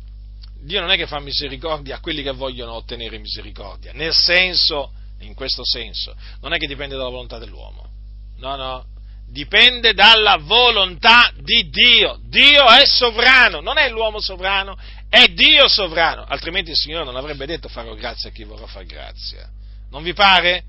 Dio 0.59 0.79
non 0.79 0.91
è 0.91 0.95
che 0.95 1.07
fa 1.07 1.19
misericordia 1.19 1.95
a 1.95 1.99
quelli 1.99 2.21
che 2.21 2.31
vogliono 2.31 2.73
ottenere 2.73 3.17
misericordia, 3.17 3.93
nel 3.93 4.13
senso, 4.13 4.91
in 5.21 5.33
questo 5.33 5.65
senso, 5.65 6.15
non 6.41 6.53
è 6.53 6.59
che 6.59 6.67
dipende 6.67 6.95
dalla 6.95 7.09
volontà 7.09 7.39
dell'uomo. 7.39 7.89
No, 8.37 8.55
no, 8.55 8.85
dipende 9.33 9.95
dalla 9.95 10.37
volontà 10.37 11.31
di 11.41 11.67
Dio. 11.69 12.19
Dio 12.29 12.67
è 12.69 12.85
sovrano, 12.85 13.61
non 13.61 13.79
è 13.79 13.89
l'uomo 13.89 14.21
sovrano, 14.21 14.77
è 15.09 15.25
Dio 15.29 15.67
sovrano, 15.67 16.23
altrimenti 16.23 16.69
il 16.69 16.77
Signore 16.77 17.03
non 17.03 17.17
avrebbe 17.17 17.47
detto 17.47 17.67
farò 17.67 17.95
grazia 17.95 18.29
a 18.29 18.31
chi 18.31 18.43
vorrà 18.43 18.67
far 18.67 18.85
grazia. 18.85 19.49
Non 19.89 20.03
vi 20.03 20.13
pare? 20.13 20.63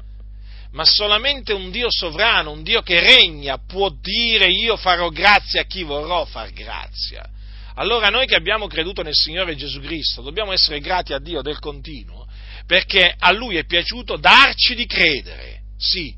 Ma 0.72 0.84
solamente 0.84 1.52
un 1.52 1.70
Dio 1.70 1.88
sovrano, 1.90 2.50
un 2.50 2.62
Dio 2.62 2.80
che 2.80 2.98
regna, 3.00 3.58
può 3.58 3.90
dire 3.90 4.46
io 4.46 4.76
farò 4.76 5.10
grazia 5.10 5.60
a 5.60 5.64
chi 5.64 5.82
vorrò 5.82 6.24
far 6.24 6.50
grazia. 6.50 7.28
Allora 7.76 8.08
noi 8.08 8.26
che 8.26 8.34
abbiamo 8.34 8.66
creduto 8.66 9.02
nel 9.02 9.14
Signore 9.14 9.56
Gesù 9.56 9.80
Cristo 9.80 10.22
dobbiamo 10.22 10.52
essere 10.52 10.80
grati 10.80 11.12
a 11.12 11.18
Dio 11.18 11.42
del 11.42 11.58
continuo 11.58 12.26
perché 12.66 13.14
a 13.18 13.30
Lui 13.32 13.56
è 13.56 13.66
piaciuto 13.66 14.16
darci 14.16 14.74
di 14.74 14.86
credere, 14.86 15.60
sì, 15.76 16.14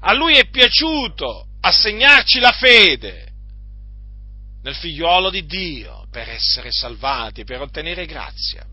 a 0.00 0.12
lui 0.12 0.36
è 0.36 0.48
piaciuto 0.48 1.46
assegnarci 1.60 2.38
la 2.38 2.52
fede 2.52 3.32
nel 4.62 4.74
figliuolo 4.74 5.30
di 5.30 5.44
Dio 5.46 6.06
per 6.10 6.28
essere 6.28 6.70
salvati, 6.70 7.44
per 7.44 7.60
ottenere 7.60 8.06
grazia. 8.06 8.64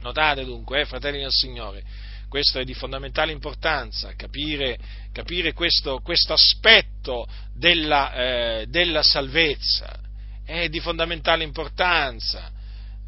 Notate 0.00 0.44
dunque, 0.44 0.80
eh, 0.80 0.86
fratelli 0.86 1.20
del 1.20 1.32
Signore, 1.32 1.82
questo 2.28 2.58
è 2.58 2.64
di 2.64 2.74
fondamentale 2.74 3.32
importanza, 3.32 4.14
capire, 4.14 4.78
capire 5.12 5.52
questo, 5.52 6.00
questo, 6.00 6.34
aspetto 6.34 7.26
della, 7.54 8.12
eh, 8.12 8.66
della, 8.68 9.02
salvezza, 9.02 9.98
è 10.44 10.68
di 10.68 10.78
fondamentale 10.80 11.42
importanza 11.42 12.50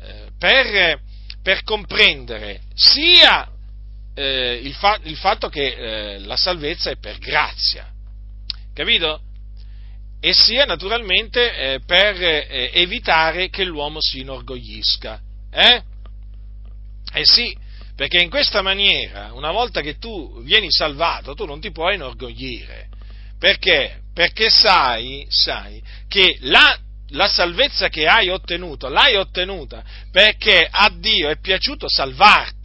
eh, 0.00 0.30
per, 0.36 1.00
per 1.42 1.62
comprendere 1.62 2.62
sia 2.74 3.48
eh, 4.14 4.60
il, 4.62 4.74
fa- 4.74 4.98
il, 5.02 5.16
fatto 5.16 5.48
che 5.48 5.66
eh, 6.14 6.18
la 6.20 6.36
salvezza 6.36 6.90
è 6.90 6.96
per 6.96 7.18
grazia, 7.18 7.90
capito? 8.74 9.22
E 10.20 10.34
sia 10.34 10.64
naturalmente 10.64 11.54
eh, 11.56 11.80
per 11.84 12.22
eh, 12.22 12.70
evitare 12.74 13.48
che 13.48 13.64
l'uomo 13.64 14.00
si 14.00 14.20
inorgoglisca. 14.20 15.20
Eh? 15.50 15.82
Eh 17.12 17.24
sì, 17.24 17.56
perché 17.96 18.20
in 18.20 18.30
questa 18.30 18.62
maniera, 18.62 19.32
una 19.32 19.50
volta 19.50 19.80
che 19.80 19.98
tu 19.98 20.42
vieni 20.42 20.70
salvato, 20.70 21.34
tu 21.34 21.46
non 21.46 21.60
ti 21.60 21.70
puoi 21.70 21.94
inorgoglire. 21.94 22.88
Perché? 23.38 24.00
Perché 24.12 24.50
sai, 24.50 25.26
sai 25.30 25.82
che 26.06 26.36
la 26.40 26.78
la 27.10 27.28
salvezza 27.28 27.88
che 27.88 28.06
hai 28.06 28.28
ottenuto, 28.28 28.88
l'hai 28.88 29.16
ottenuta 29.16 29.82
perché 30.10 30.66
a 30.70 30.90
Dio 30.90 31.28
è 31.28 31.38
piaciuto 31.38 31.88
salvarti 31.88 32.59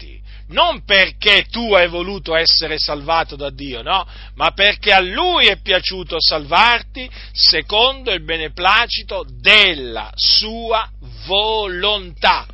non 0.47 0.83
perché 0.83 1.45
tu 1.49 1.73
hai 1.73 1.87
voluto 1.87 2.35
essere 2.35 2.77
salvato 2.77 3.35
da 3.35 3.49
Dio, 3.49 3.81
no, 3.81 4.07
ma 4.35 4.51
perché 4.51 4.93
a 4.93 4.99
Lui 4.99 5.47
è 5.47 5.59
piaciuto 5.59 6.17
salvarti 6.19 7.09
secondo 7.31 8.11
il 8.11 8.23
beneplacito 8.23 9.25
della 9.27 10.11
sua 10.15 10.89
volontà, 11.25 12.45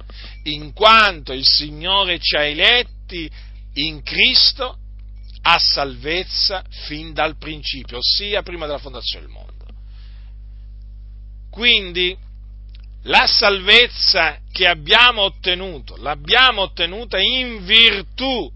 in 0.43 0.71
quanto 0.73 1.33
il 1.33 1.45
Signore 1.45 2.19
ci 2.19 2.35
ha 2.35 2.43
eletti 2.43 3.29
in 3.73 4.01
Cristo 4.03 4.77
a 5.43 5.57
salvezza 5.59 6.63
fin 6.87 7.13
dal 7.13 7.37
principio, 7.37 7.97
ossia 7.97 8.41
prima 8.41 8.65
della 8.65 8.77
fondazione 8.77 9.25
del 9.25 9.33
mondo. 9.33 9.49
Quindi 11.49 12.17
la 13.03 13.25
salvezza 13.25 14.39
che 14.51 14.67
abbiamo 14.67 15.21
ottenuto, 15.21 15.95
l'abbiamo 15.97 16.61
ottenuta 16.61 17.17
in 17.19 17.65
virtù 17.65 18.51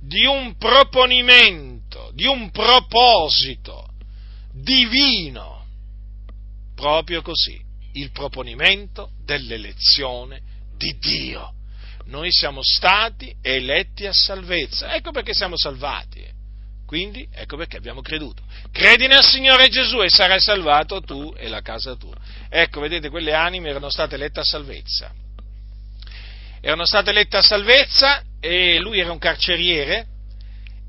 di 0.00 0.24
un 0.26 0.56
proponimento, 0.56 2.10
di 2.14 2.26
un 2.26 2.50
proposito 2.50 3.88
divino, 4.52 5.66
proprio 6.74 7.22
così, 7.22 7.60
il 7.94 8.10
proponimento 8.12 9.10
dell'elezione 9.24 10.40
di 10.76 10.96
Dio. 10.98 11.54
Noi 12.04 12.30
siamo 12.30 12.60
stati 12.62 13.34
eletti 13.42 14.06
a 14.06 14.12
salvezza, 14.12 14.94
ecco 14.94 15.10
perché 15.10 15.34
siamo 15.34 15.56
salvati. 15.56 16.24
Quindi 16.88 17.28
ecco 17.30 17.58
perché 17.58 17.76
abbiamo 17.76 18.00
creduto. 18.00 18.42
Credi 18.72 19.08
nel 19.08 19.22
Signore 19.22 19.68
Gesù 19.68 20.00
e 20.00 20.08
sarai 20.08 20.40
salvato 20.40 21.02
tu 21.02 21.34
e 21.36 21.46
la 21.46 21.60
casa 21.60 21.94
tua. 21.96 22.16
Ecco, 22.48 22.80
vedete, 22.80 23.10
quelle 23.10 23.34
anime 23.34 23.68
erano 23.68 23.90
state 23.90 24.14
elette 24.14 24.40
a 24.40 24.42
salvezza. 24.42 25.12
Erano 26.62 26.86
state 26.86 27.10
elette 27.10 27.36
a 27.36 27.42
salvezza 27.42 28.22
e 28.40 28.78
lui 28.78 29.00
era 29.00 29.12
un 29.12 29.18
carceriere 29.18 30.06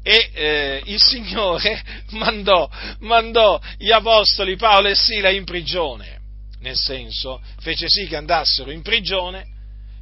e 0.01 0.31
eh, 0.33 0.81
il 0.85 1.01
Signore 1.01 1.83
mandò, 2.11 2.69
mandò 2.99 3.59
gli 3.77 3.91
apostoli 3.91 4.55
Paolo 4.55 4.87
e 4.87 4.95
Sila 4.95 5.29
in 5.29 5.43
prigione. 5.43 6.21
Nel 6.61 6.77
senso, 6.77 7.41
fece 7.59 7.89
sì 7.89 8.07
che 8.07 8.15
andassero 8.15 8.71
in 8.71 8.83
prigione 8.83 9.45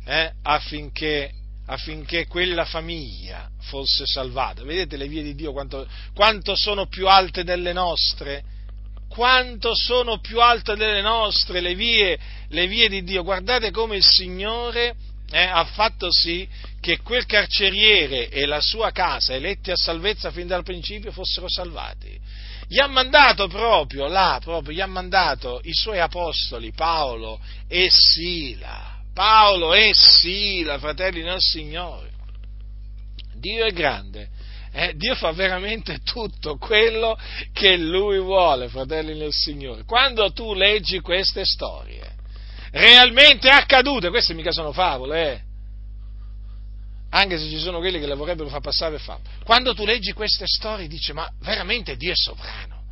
eh, 0.06 0.32
affinché 0.44 1.32
affinché 1.68 2.28
quella 2.28 2.66
famiglia 2.66 3.50
fosse 3.62 4.06
salvata. 4.06 4.64
Vedete 4.64 4.98
le 4.98 5.08
vie 5.08 5.24
di 5.24 5.36
Dio 5.36 5.52
quanto, 5.52 5.88
quanto 6.14 6.56
sono 6.56 6.88
più 6.88 7.08
alte 7.08 7.44
delle 7.44 7.74
nostre? 7.74 8.44
Quanto 9.10 9.74
sono 9.74 10.20
più 10.20 10.42
alte 10.42 10.76
delle 10.76 11.02
nostre 11.02 11.60
le 11.60 11.76
vie, 11.76 12.18
le 12.50 12.68
vie 12.68 12.90
di 12.90 13.04
Dio? 13.04 13.24
Guardate 13.24 13.72
come 13.72 13.98
il 13.98 14.04
Signore 14.04 14.96
eh, 15.32 15.44
ha 15.44 15.66
fatto 15.66 16.12
sì 16.12 16.48
che 16.80 17.00
quel 17.02 17.26
carceriere 17.26 18.30
e 18.30 18.46
la 18.46 18.62
sua 18.62 18.92
casa, 18.92 19.34
eletti 19.34 19.72
a 19.72 19.76
salvezza 19.76 20.32
fin 20.32 20.48
dal 20.48 20.64
principio, 20.64 21.12
fossero 21.12 21.50
salvati. 21.50 22.18
Gli 22.70 22.80
ha 22.80 22.88
mandato 22.88 23.48
proprio 23.48 24.08
là, 24.08 24.40
proprio, 24.42 24.76
gli 24.76 24.82
ha 24.82 24.88
mandato 24.88 25.60
i 25.64 25.74
suoi 25.74 26.00
apostoli, 26.00 26.72
Paolo 26.74 27.40
e 27.68 27.90
Sila 27.90 28.97
Paolo 29.18 29.74
e 29.74 29.96
Sila, 29.96 30.78
fratelli 30.78 31.24
nel 31.24 31.42
Signore. 31.42 32.12
Dio 33.34 33.66
è 33.66 33.72
grande, 33.72 34.30
eh? 34.72 34.94
Dio 34.96 35.16
fa 35.16 35.32
veramente 35.32 36.02
tutto 36.04 36.58
quello 36.58 37.18
che 37.52 37.78
Lui 37.78 38.20
vuole, 38.20 38.70
fratelli 38.70 39.18
nel 39.18 39.34
Signore. 39.34 39.86
Quando 39.86 40.32
tu 40.34 40.54
leggi 40.54 41.00
queste 41.00 41.46
storie, 41.46 42.14
realmente 42.70 43.50
accadute, 43.50 44.10
queste 44.10 44.36
mica 44.36 44.52
sono 44.52 44.72
favole, 44.72 45.32
eh? 45.32 45.42
anche 47.10 47.40
se 47.40 47.50
ci 47.50 47.58
sono 47.58 47.80
quelli 47.80 48.00
che 48.00 48.06
le 48.06 48.14
vorrebbero 48.14 48.50
far 48.50 48.62
passare 48.62 49.00
favole. 49.00 49.28
Quando 49.44 49.74
tu 49.74 49.84
leggi 49.84 50.14
queste 50.14 50.46
storie 50.46 50.88
dici, 50.88 51.12
ma 51.12 51.28
veramente 51.40 51.96
Dio 51.96 52.12
è 52.12 52.16
sovrano, 52.16 52.84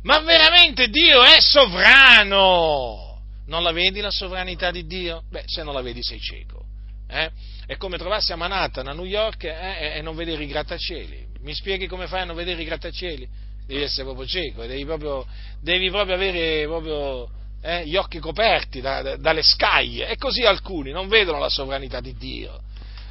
ma 0.00 0.18
veramente 0.20 0.88
Dio 0.88 1.22
è 1.22 1.40
sovrano! 1.40 3.03
Non 3.46 3.62
la 3.62 3.72
vedi 3.72 4.00
la 4.00 4.10
sovranità 4.10 4.70
di 4.70 4.86
Dio? 4.86 5.22
Beh, 5.30 5.44
se 5.46 5.62
non 5.62 5.74
la 5.74 5.82
vedi 5.82 6.02
sei 6.02 6.18
cieco. 6.18 6.64
Eh? 7.08 7.30
È 7.66 7.76
come 7.76 7.98
trovarsi 7.98 8.32
a 8.32 8.36
Manhattan, 8.36 8.88
a 8.88 8.92
New 8.92 9.04
York, 9.04 9.44
eh, 9.44 9.92
e 9.96 10.02
non 10.02 10.16
vedere 10.16 10.42
i 10.42 10.46
grattacieli. 10.46 11.26
Mi 11.40 11.54
spieghi 11.54 11.86
come 11.86 12.06
fai 12.06 12.22
a 12.22 12.24
non 12.24 12.36
vedere 12.36 12.62
i 12.62 12.64
grattacieli? 12.64 13.28
Devi 13.66 13.82
essere 13.82 14.04
proprio 14.04 14.26
cieco, 14.26 14.64
devi 14.66 14.84
proprio, 14.84 15.26
devi 15.60 15.90
proprio 15.90 16.14
avere 16.14 16.64
proprio, 16.64 17.28
eh, 17.62 17.86
gli 17.86 17.96
occhi 17.96 18.18
coperti 18.18 18.80
da, 18.80 19.02
da, 19.02 19.16
dalle 19.16 19.42
scaglie. 19.42 20.08
E 20.08 20.16
così 20.16 20.42
alcuni 20.42 20.90
non 20.90 21.08
vedono 21.08 21.38
la 21.38 21.48
sovranità 21.48 22.00
di 22.00 22.14
Dio. 22.16 22.60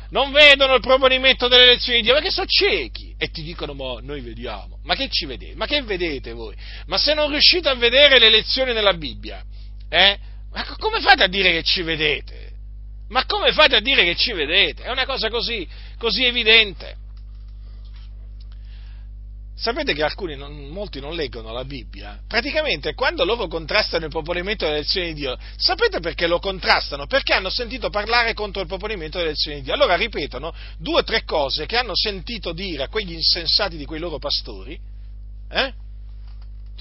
Non 0.10 0.32
vedono 0.32 0.76
il 0.76 0.82
proponimento 0.82 1.48
delle 1.48 1.64
elezioni 1.64 2.00
di 2.00 2.04
Dio 2.06 2.14
perché 2.14 2.30
sono 2.30 2.46
ciechi 2.48 3.16
e 3.18 3.30
ti 3.30 3.42
dicono: 3.42 3.74
Ma 3.74 4.00
noi 4.02 4.22
vediamo. 4.22 4.80
Ma 4.84 4.96
che 4.96 5.10
ci 5.10 5.26
vedete? 5.26 5.56
Ma 5.56 5.66
che 5.66 5.82
vedete 5.82 6.34
voi? 6.34 6.56
Ma 6.86 6.98
se 6.98 7.16
non 7.16 7.30
riuscite 7.32 7.70
a 7.70 7.76
vedere 7.76 8.20
le 8.20 8.28
elezioni 8.28 8.74
nella 8.74 8.94
Bibbia, 8.94 9.44
eh? 9.94 10.18
Ma 10.52 10.66
come 10.78 11.02
fate 11.02 11.24
a 11.24 11.28
dire 11.28 11.52
che 11.52 11.64
ci 11.64 11.84
vedete? 11.84 12.52
Ma 13.10 13.26
come 13.26 13.52
fate 13.52 13.76
a 13.76 13.80
dire 13.80 14.04
che 14.04 14.16
ci 14.16 14.34
vedete? 14.34 14.84
È 14.84 14.90
una 14.90 15.06
cosa 15.06 15.30
così, 15.30 15.68
così 16.00 16.26
evidente. 16.26 16.98
Sapete 19.56 19.94
che 19.94 20.02
alcuni, 20.02 20.36
non, 20.36 20.68
molti 20.70 21.00
non 21.00 21.14
leggono 21.14 21.52
la 21.52 21.64
Bibbia? 21.64 22.20
Praticamente 22.28 22.96
quando 22.96 23.24
loro 23.24 23.48
contrastano 23.48 24.06
il 24.06 24.12
proponimento 24.12 24.66
delle 24.66 24.78
elezioni 24.78 25.14
di 25.14 25.22
Dio, 25.22 25.38
sapete 25.58 26.00
perché 26.00 26.26
lo 26.26 26.40
contrastano? 26.40 27.06
Perché 27.06 27.34
hanno 27.34 27.52
sentito 27.52 27.92
parlare 27.92 28.34
contro 28.34 28.62
il 28.62 28.68
proponimento 28.68 29.18
delle 29.18 29.30
elezioni 29.30 29.58
di 29.58 29.64
Dio. 29.66 29.74
Allora 29.74 29.96
ripetono 29.96 30.54
due 30.80 31.02
o 31.02 31.04
tre 31.04 31.24
cose 31.24 31.68
che 31.68 31.78
hanno 31.78 31.96
sentito 31.96 32.52
dire 32.52 32.84
a 32.84 32.90
quegli 32.90 33.14
insensati 33.14 33.78
di 33.78 33.86
quei 33.86 34.00
loro 34.00 34.18
pastori, 34.18 34.78
eh? 35.52 35.82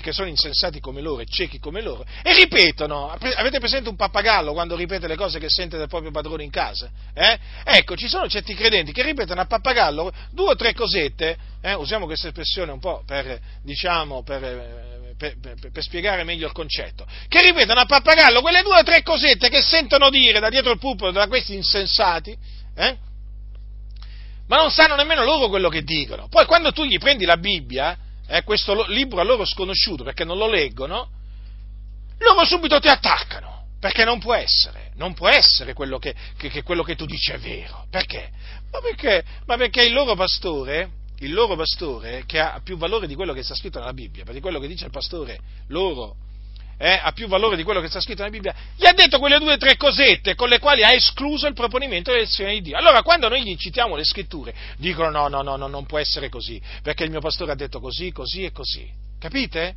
Che 0.01 0.13
sono 0.13 0.29
insensati 0.29 0.81
come 0.81 1.01
loro 1.01 1.21
e 1.21 1.27
ciechi 1.27 1.59
come 1.59 1.83
loro, 1.83 2.05
e 2.23 2.35
ripetono. 2.35 3.11
Avete 3.11 3.59
presente 3.59 3.89
un 3.89 3.97
pappagallo 3.97 4.53
quando 4.53 4.75
ripete 4.75 5.07
le 5.07 5.17
cose 5.17 5.39
che 5.39 5.49
sente 5.49 5.77
del 5.77 5.89
proprio 5.89 6.11
padrone 6.11 6.43
in 6.43 6.51
casa? 6.51 6.91
Eh? 7.13 7.39
Ecco, 7.65 7.97
ci 7.97 8.09
sono 8.09 8.29
certi 8.29 8.55
credenti 8.55 8.93
che 8.93 9.03
ripetono 9.03 9.41
a 9.41 9.47
pappagallo 9.47 10.13
due 10.31 10.51
o 10.51 10.57
tre 10.57 10.73
cosette, 10.73 11.37
eh? 11.61 11.75
usiamo 11.75 12.07
questa 12.07 12.29
espressione 12.29 12.73
un 12.73 12.81
po' 12.81 13.03
per, 13.07 13.39
diciamo, 13.63 14.23
per, 14.23 15.15
per, 15.17 15.37
per, 15.71 15.83
spiegare 15.83 16.25
meglio 16.25 16.47
il 16.47 16.53
concetto, 16.53 17.07
che 17.29 17.43
ripetono 17.43 17.81
a 17.81 17.87
pappagallo 17.87 18.41
quelle 18.41 18.63
due 18.63 18.79
o 18.79 18.83
tre 18.83 19.03
cosette 19.03 19.49
che 19.49 19.63
sentono 19.63 20.11
dire 20.11 20.41
da 20.41 20.49
dietro 20.49 20.73
il 20.73 20.79
pulpito 20.79 21.11
da 21.11 21.29
questi 21.29 21.55
insensati, 21.55 22.37
eh? 22.75 22.97
ma 24.49 24.57
non 24.57 24.71
sanno 24.71 24.97
nemmeno 24.97 25.23
loro 25.25 25.49
quello 25.49 25.69
che 25.69 25.83
dicono. 25.83 26.29
Poi 26.29 26.45
quando 26.47 26.73
tu 26.73 26.85
gli 26.85 26.99
prendi 26.99 27.25
la 27.25 27.37
Bibbia, 27.37 27.97
eh, 28.33 28.45
questo 28.45 28.87
libro 28.87 29.21
a 29.21 29.25
loro 29.25 29.45
sconosciuto 29.45 30.05
perché 30.05 30.25
non 30.25 30.39
lo 30.39 30.49
leggono, 30.49 31.11
loro 32.17 32.47
subito 32.47 32.81
ti 32.81 32.89
attaccano, 32.89 33.67
perché 33.79 34.05
non 34.05 34.21
può 34.21 34.33
essere, 34.33 34.93
non 34.95 35.13
può 35.13 35.29
essere 35.29 35.75
quello 35.75 35.99
che, 35.99 36.15
che, 36.39 36.49
che, 36.49 36.63
quello 36.63 36.83
che 36.83 36.97
tu 36.97 37.05
dici 37.05 37.31
è 37.31 37.39
vero. 37.39 37.87
Perché? 37.91 38.31
Ma 38.71 38.81
perché, 38.81 39.23
ma 39.45 39.59
perché 39.59 39.83
il 39.83 39.93
loro 39.93 40.15
pastore, 40.15 40.91
il 41.19 41.35
loro 41.35 41.57
pastore, 41.57 42.25
che 42.25 42.41
ha 42.41 42.59
più 42.65 42.79
valore 42.79 43.07
di 43.07 43.15
quello 43.15 43.35
che 43.35 43.43
sta 43.43 43.55
scritto 43.55 43.79
nella 43.79 43.93
Bibbia, 43.93 44.25
per 44.25 44.33
di 44.33 44.41
quello 44.41 44.61
che 44.61 44.67
dice 44.67 44.87
il 44.87 44.91
pastore 44.91 45.39
loro, 45.69 46.17
eh, 46.83 46.99
ha 47.01 47.13
più 47.13 47.29
valore 47.29 47.55
di 47.55 47.63
quello 47.63 47.81
che 47.81 47.87
sta 47.87 48.01
scritto 48.01 48.23
nella 48.23 48.35
Bibbia, 48.35 48.53
gli 48.77 48.85
ha 48.87 48.93
detto 48.93 49.21
quelle 49.21 49.39
due 49.39 49.53
o 49.53 49.57
tre 49.57 49.77
cosette 49.77 50.35
con 50.35 50.49
le 50.49 50.59
quali 50.59 50.83
ha 50.83 50.93
escluso 50.93 51.47
il 51.47 51.55
proponimento 51.55 52.11
dell'elezione 52.11 52.55
di 52.55 52.61
Dio. 52.61 52.77
Allora, 52.77 53.03
quando 53.03 53.29
noi 53.29 53.45
gli 53.45 53.55
citiamo 53.55 53.95
le 53.95 54.03
scritture, 54.03 54.53
dicono 54.79 55.09
no, 55.11 55.29
no, 55.29 55.43
no, 55.43 55.55
no, 55.55 55.69
non 55.69 55.87
può 55.87 55.99
essere 55.99 56.29
così, 56.29 56.61
perché 56.83 57.05
il 57.05 57.11
mio 57.11 57.21
pastore 57.21 57.53
ha 57.53 57.55
detto 57.55 57.79
così, 57.79 58.11
così 58.11 58.43
e 58.43 58.51
così. 58.51 58.91
Capite? 59.21 59.77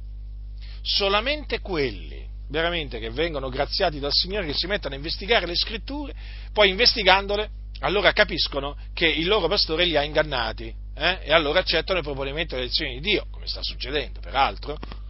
Solamente 0.81 1.59
quelli 1.59 2.25
veramente 2.49 2.97
che 2.97 3.11
vengono 3.11 3.49
graziati 3.49 3.99
dal 3.99 4.11
Signore, 4.11 4.47
che 4.47 4.53
si 4.55 4.65
mettono 4.65 4.95
a 4.95 4.97
investigare 4.97 5.45
le 5.45 5.55
scritture, 5.55 6.11
poi 6.53 6.69
investigandole, 6.69 7.49
allora 7.81 8.13
capiscono 8.13 8.75
che 8.95 9.05
il 9.05 9.27
loro 9.27 9.47
pastore 9.47 9.85
li 9.85 9.95
ha 9.95 10.01
ingannati 10.01 10.73
eh? 10.95 11.19
e 11.21 11.33
allora 11.33 11.59
accettano 11.59 11.99
il 11.99 12.05
proponimento 12.05 12.55
dell'elezione 12.55 12.93
di 12.93 12.99
Dio, 12.99 13.27
come 13.29 13.45
sta 13.45 13.61
succedendo 13.61 14.19
peraltro 14.21 15.03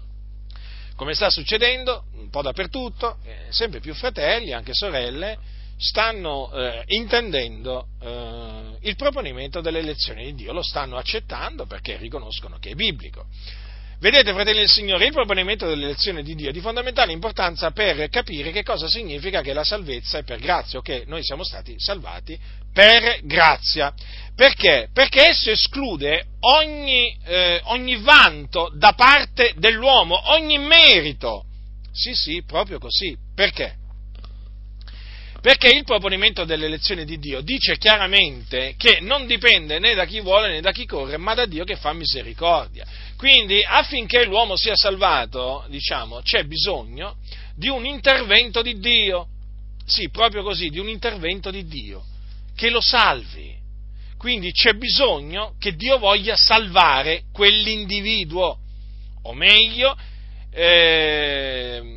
come 0.95 1.13
sta 1.13 1.29
succedendo 1.29 2.05
un 2.13 2.29
po' 2.29 2.41
dappertutto, 2.41 3.17
eh, 3.23 3.45
sempre 3.49 3.79
più 3.79 3.93
fratelli, 3.93 4.53
anche 4.53 4.73
sorelle, 4.73 5.37
stanno 5.77 6.51
eh, 6.53 6.83
intendendo 6.87 7.87
eh, 8.01 8.77
il 8.81 8.95
proponimento 8.95 9.59
delle 9.61 9.79
elezioni 9.79 10.25
di 10.25 10.35
Dio, 10.35 10.53
lo 10.53 10.63
stanno 10.63 10.95
accettando 10.97 11.65
perché 11.65 11.97
riconoscono 11.97 12.57
che 12.59 12.71
è 12.71 12.75
biblico. 12.75 13.25
Vedete, 13.97 14.33
fratelli 14.33 14.59
del 14.59 14.69
Signore, 14.69 15.05
il 15.05 15.13
proponimento 15.13 15.67
dell'elezione 15.67 16.21
di 16.21 16.35
Dio 16.35 16.49
è 16.49 16.51
di 16.51 16.59
fondamentale 16.59 17.13
importanza 17.13 17.71
per 17.71 18.09
capire 18.09 18.51
che 18.51 18.61
cosa 18.61 18.87
significa 18.87 19.41
che 19.41 19.53
la 19.53 19.63
salvezza 19.63 20.17
è 20.17 20.23
per 20.23 20.39
grazia 20.39 20.79
o 20.79 20.81
che 20.81 21.03
noi 21.07 21.23
siamo 21.23 21.43
stati 21.43 21.75
salvati 21.77 22.37
per 22.73 23.21
grazia. 23.23 23.93
Perché? 24.35 24.89
Perché 24.91 25.29
esso 25.29 25.49
esclude 25.49 26.25
ogni, 26.41 27.17
eh, 27.23 27.61
ogni 27.65 27.95
vanto 27.95 28.69
da 28.75 28.91
parte 28.91 29.53
dell'uomo, 29.55 30.29
ogni 30.31 30.57
merito. 30.57 31.45
Sì, 31.93 32.13
sì, 32.13 32.43
proprio 32.45 32.79
così. 32.79 33.15
Perché? 33.33 33.77
Perché 35.45 35.67
il 35.67 35.83
proponimento 35.83 36.43
dell'elezione 36.43 37.05
di 37.05 37.19
Dio 37.19 37.41
dice 37.41 37.77
chiaramente 37.77 38.73
che 38.77 38.97
non 38.99 39.27
dipende 39.27 39.77
né 39.77 39.93
da 39.93 40.05
chi 40.05 40.19
vuole 40.19 40.49
né 40.49 40.59
da 40.59 40.71
chi 40.71 40.85
corre, 40.85 41.17
ma 41.17 41.35
da 41.35 41.45
Dio 41.45 41.63
che 41.63 41.75
fa 41.75 41.93
misericordia. 41.93 42.83
Quindi 43.17 43.63
affinché 43.63 44.25
l'uomo 44.25 44.55
sia 44.57 44.75
salvato, 44.75 45.65
diciamo, 45.69 46.21
c'è 46.21 46.43
bisogno 46.43 47.17
di 47.55 47.69
un 47.69 47.85
intervento 47.85 48.61
di 48.61 48.77
Dio. 48.79 49.27
Sì, 49.85 50.09
proprio 50.09 50.43
così, 50.43 50.69
di 50.69 50.79
un 50.79 50.89
intervento 50.89 51.51
di 51.51 51.65
Dio, 51.65 52.03
che 52.55 52.69
lo 52.69 52.81
salvi. 52.81 53.53
Quindi 54.17 54.51
c'è 54.51 54.73
bisogno 54.73 55.53
che 55.59 55.75
Dio 55.75 55.99
voglia 55.99 56.35
salvare 56.35 57.23
quell'individuo, 57.31 58.57
o 59.23 59.33
meglio, 59.33 59.95
eh, 60.51 61.95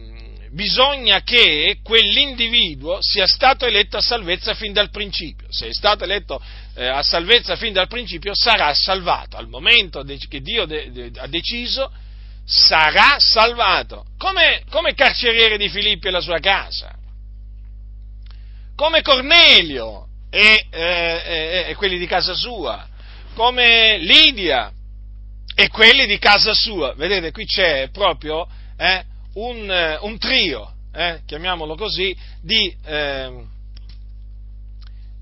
bisogna 0.51 1.23
che 1.23 1.79
quell'individuo 1.83 2.99
sia 3.01 3.27
stato 3.27 3.65
eletto 3.65 3.97
a 3.97 4.03
salvezza 4.03 4.55
fin 4.55 4.73
dal 4.73 4.91
principio. 4.91 5.47
Se 5.51 5.69
è 5.69 5.73
stato 5.73 6.05
eletto 6.05 6.43
eh, 6.79 6.87
a 6.87 7.03
salvezza 7.03 7.57
fin 7.57 7.73
dal 7.73 7.89
principio, 7.89 8.33
sarà 8.35 8.73
salvato. 8.73 9.37
Al 9.37 9.49
momento 9.49 10.05
che 10.29 10.41
Dio 10.41 10.65
de- 10.65 10.93
de- 10.93 11.11
ha 11.19 11.27
deciso, 11.27 11.91
sarà 12.45 13.17
salvato. 13.19 14.07
Come, 14.17 14.63
come 14.71 14.95
carceriere 14.95 15.59
di 15.59 15.69
Filippi 15.69 16.07
e 16.07 16.11
la 16.11 16.21
sua 16.21 16.39
casa. 16.39 16.95
Come 18.77 19.03
Cornelio 19.03 20.07
e, 20.31 20.67
eh, 20.71 21.65
e 21.69 21.75
quelli 21.75 21.99
di 21.99 22.07
casa 22.07 22.35
sua. 22.35 22.87
Come 23.35 23.99
Lidia 23.99 24.73
e 25.55 25.69
quelli 25.69 26.07
di 26.07 26.19
casa 26.19 26.55
sua. 26.55 26.95
Vedete, 26.95 27.33
qui 27.33 27.45
c'è 27.45 27.91
proprio... 27.91 28.47
Eh, 28.77 29.05
un, 29.35 29.71
eh, 29.71 29.99
un 30.01 30.19
trio, 30.19 30.73
eh, 30.93 31.21
chiamiamolo 31.25 31.77
così, 31.77 32.17
di, 32.43 32.75
eh, 32.85 33.45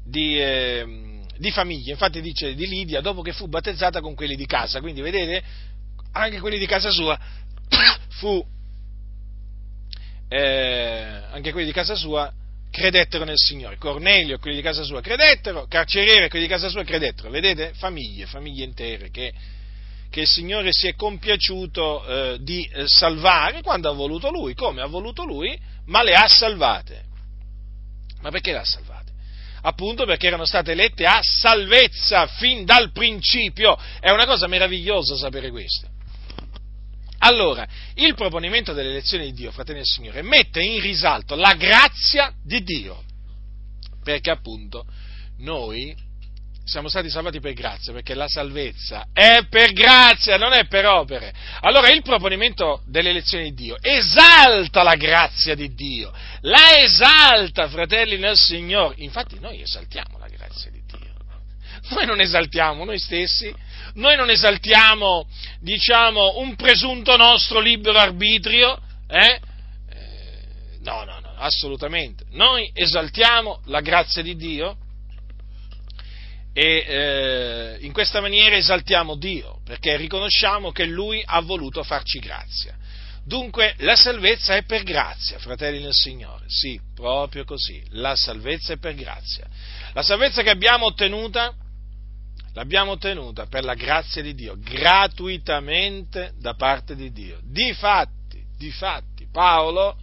di, 0.05 0.41
eh, 0.41 0.85
di, 1.39 1.51
famiglie. 1.51 1.93
Infatti 1.93 2.21
dice 2.21 2.55
di 2.55 2.67
Lidia 2.67 3.01
dopo 3.01 3.23
che 3.23 3.33
fu 3.33 3.49
battezzata 3.49 4.01
con 4.01 4.15
quelli 4.15 4.37
di 4.37 4.47
casa. 4.47 4.81
Quindi 4.81 5.01
vedete, 5.01 5.43
anche 6.13 6.41
quelli 6.41 6.59
di 6.59 6.67
casa 6.67 6.91
sua 6.91 7.19
fu, 8.19 8.45
eh, 10.29 11.23
anche 11.31 11.53
quelli 11.53 11.67
di 11.67 11.73
casa 11.73 11.95
sua 11.95 12.33
credettero 12.71 13.25
nel 13.25 13.39
Signore. 13.39 13.77
Cornelio 13.79 14.37
e 14.37 14.39
quelli 14.39 14.57
di 14.57 14.63
casa 14.63 14.83
sua 14.83 15.01
credettero, 15.01 15.67
carceriere 15.67 16.27
e 16.27 16.29
quelli 16.29 16.47
di 16.47 16.51
casa 16.51 16.69
sua 16.69 16.85
credettero. 16.85 17.31
Vedete? 17.31 17.73
Famiglie, 17.75 18.27
famiglie 18.27 18.65
intere 18.65 19.11
che 19.11 19.33
che 20.17 20.23
il 20.23 20.27
Signore 20.27 20.73
si 20.73 20.87
è 20.87 20.95
compiaciuto 20.95 22.07
eh, 22.07 22.39
di 22.41 22.65
eh, 22.65 22.85
salvare 22.87 23.61
quando 23.61 23.91
ha 23.91 23.93
voluto 23.93 24.31
Lui, 24.31 24.55
come 24.55 24.81
ha 24.81 24.87
voluto 24.87 25.25
Lui, 25.25 25.59
ma 25.87 26.03
le 26.03 26.15
ha 26.15 26.27
salvate. 26.27 27.05
Ma 28.23 28.31
perché 28.31 28.53
le 28.53 28.59
ha 28.59 28.65
salvate? 28.65 28.96
Appunto 29.67 30.05
perché 30.05 30.29
erano 30.29 30.45
state 30.45 30.73
elette 30.73 31.07
a 31.07 31.19
salvezza 31.21 32.29
fin 32.29 32.65
dal 32.65 32.93
principio. 32.93 33.77
È 33.99 34.11
una 34.13 34.25
cosa 34.25 34.47
meravigliosa 34.47 35.17
sapere 35.17 35.51
questo. 35.51 35.89
Allora, 37.19 37.67
il 37.95 38.15
proponimento 38.15 38.73
dell'elezione 38.73 39.25
di 39.25 39.33
Dio, 39.33 39.51
fratelli 39.51 39.79
del 39.79 39.87
Signore, 39.87 40.23
mette 40.23 40.63
in 40.63 40.81
risalto 40.81 41.35
la 41.35 41.55
grazia 41.55 42.33
di 42.45 42.63
Dio, 42.63 43.03
perché 44.05 44.31
appunto 44.31 44.85
noi 45.39 45.93
siamo 46.67 46.89
stati 46.89 47.09
salvati 47.09 47.39
per 47.39 47.53
grazia, 47.53 47.93
perché 47.93 48.15
la 48.15 48.27
salvezza 48.27 49.07
è 49.13 49.47
per 49.49 49.73
grazia, 49.73 50.37
non 50.37 50.53
è 50.53 50.67
per 50.67 50.85
opere. 50.85 51.33
Allora 51.61 51.91
il 51.91 52.03
proponimento 52.03 52.83
dell'elezione 52.87 53.45
di 53.45 53.55
Dio 53.55 53.77
esalta 53.81 54.83
la 54.83 54.97
grazia 54.97 55.55
di 55.55 55.73
Dio, 55.75 56.13
la 56.41 56.77
esalta, 56.79 57.69
fratelli 57.69 58.19
nel 58.19 58.37
Signore. 58.37 58.97
Infatti 58.99 59.39
noi 59.39 59.63
esaltiamo 59.63 60.19
la 60.19 60.27
grazia 60.27 60.69
di 60.73 60.83
Dio. 60.85 61.15
Noi 61.91 62.05
non 62.05 62.21
esaltiamo 62.21 62.85
noi 62.85 62.99
stessi, 62.99 63.55
noi 63.95 64.17
non 64.17 64.29
esaltiamo, 64.29 65.29
diciamo, 65.61 66.39
un 66.39 66.57
presunto 66.57 67.17
nostro 67.17 67.61
libero 67.61 67.97
arbitrio, 67.97 68.83
eh? 69.07 69.41
eh 69.89 70.41
no, 70.81 71.05
no, 71.05 71.21
no, 71.21 71.33
assolutamente. 71.37 72.25
Noi 72.31 72.69
esaltiamo 72.75 73.61
la 73.67 73.81
grazia 73.81 74.21
di 74.21 74.35
Dio 74.35 74.79
e 76.59 76.87
eh, 76.89 77.77
in 77.85 77.93
questa 77.93 78.23
maniera 78.23 78.57
esaltiamo 78.57 79.15
Dio, 79.17 79.61
perché 79.63 79.99
riconosciamo 79.99 80.73
che 80.73 80.87
Lui 80.87 81.23
ha 81.23 81.43
voluto 81.43 81.83
farci 81.83 82.19
grazia. 82.19 82.75
Dunque 83.23 83.75
la 83.81 83.95
salvezza 83.95 84.57
è 84.57 84.63
per 84.63 84.83
grazia, 84.83 85.39
fratelli 85.39 85.83
nel 85.83 85.93
Signore, 85.93 86.47
sì, 86.49 86.81
proprio 86.95 87.45
così, 87.45 87.85
la 87.91 88.17
salvezza 88.17 88.73
è 88.73 88.79
per 88.79 88.95
grazia. 88.95 89.47
La 89.93 90.01
salvezza 90.01 90.43
che 90.43 90.49
abbiamo 90.49 90.87
ottenuta, 90.87 91.53
l'abbiamo 92.55 92.93
ottenuta 92.93 93.45
per 93.45 93.63
la 93.63 93.75
grazia 93.75 94.23
di 94.23 94.35
Dio, 94.35 94.57
gratuitamente 94.59 96.33
da 96.39 96.55
parte 96.55 96.97
di 96.97 97.13
Dio. 97.13 97.39
Difatti, 97.43 98.43
difatti, 98.57 99.29
Paolo 99.31 99.99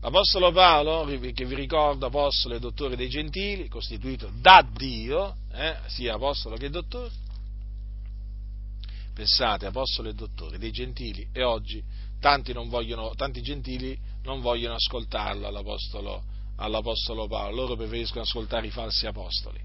L'Apostolo 0.00 0.50
Paolo, 0.50 1.06
che 1.32 1.44
vi 1.44 1.54
ricordo, 1.54 2.06
apostolo 2.06 2.56
e 2.56 2.58
dottore 2.58 2.96
dei 2.96 3.08
gentili, 3.08 3.68
costituito 3.68 4.32
da 4.40 4.66
Dio, 4.68 5.36
eh, 5.52 5.76
sia 5.86 6.14
apostolo 6.14 6.56
che 6.56 6.70
dottore, 6.70 7.10
pensate, 9.14 9.66
apostolo 9.66 10.08
e 10.08 10.14
dottore 10.14 10.58
dei 10.58 10.70
gentili, 10.70 11.28
e 11.32 11.42
oggi 11.42 11.82
tanti, 12.20 12.52
vogliono, 12.52 13.14
tanti 13.14 13.42
gentili 13.42 13.98
non 14.22 14.40
vogliono 14.40 14.74
ascoltarlo 14.74 15.46
all'apostolo, 15.46 16.22
all'apostolo 16.56 17.26
Paolo, 17.26 17.54
loro 17.54 17.76
preferiscono 17.76 18.22
ascoltare 18.22 18.66
i 18.66 18.70
falsi 18.70 19.06
apostoli. 19.06 19.60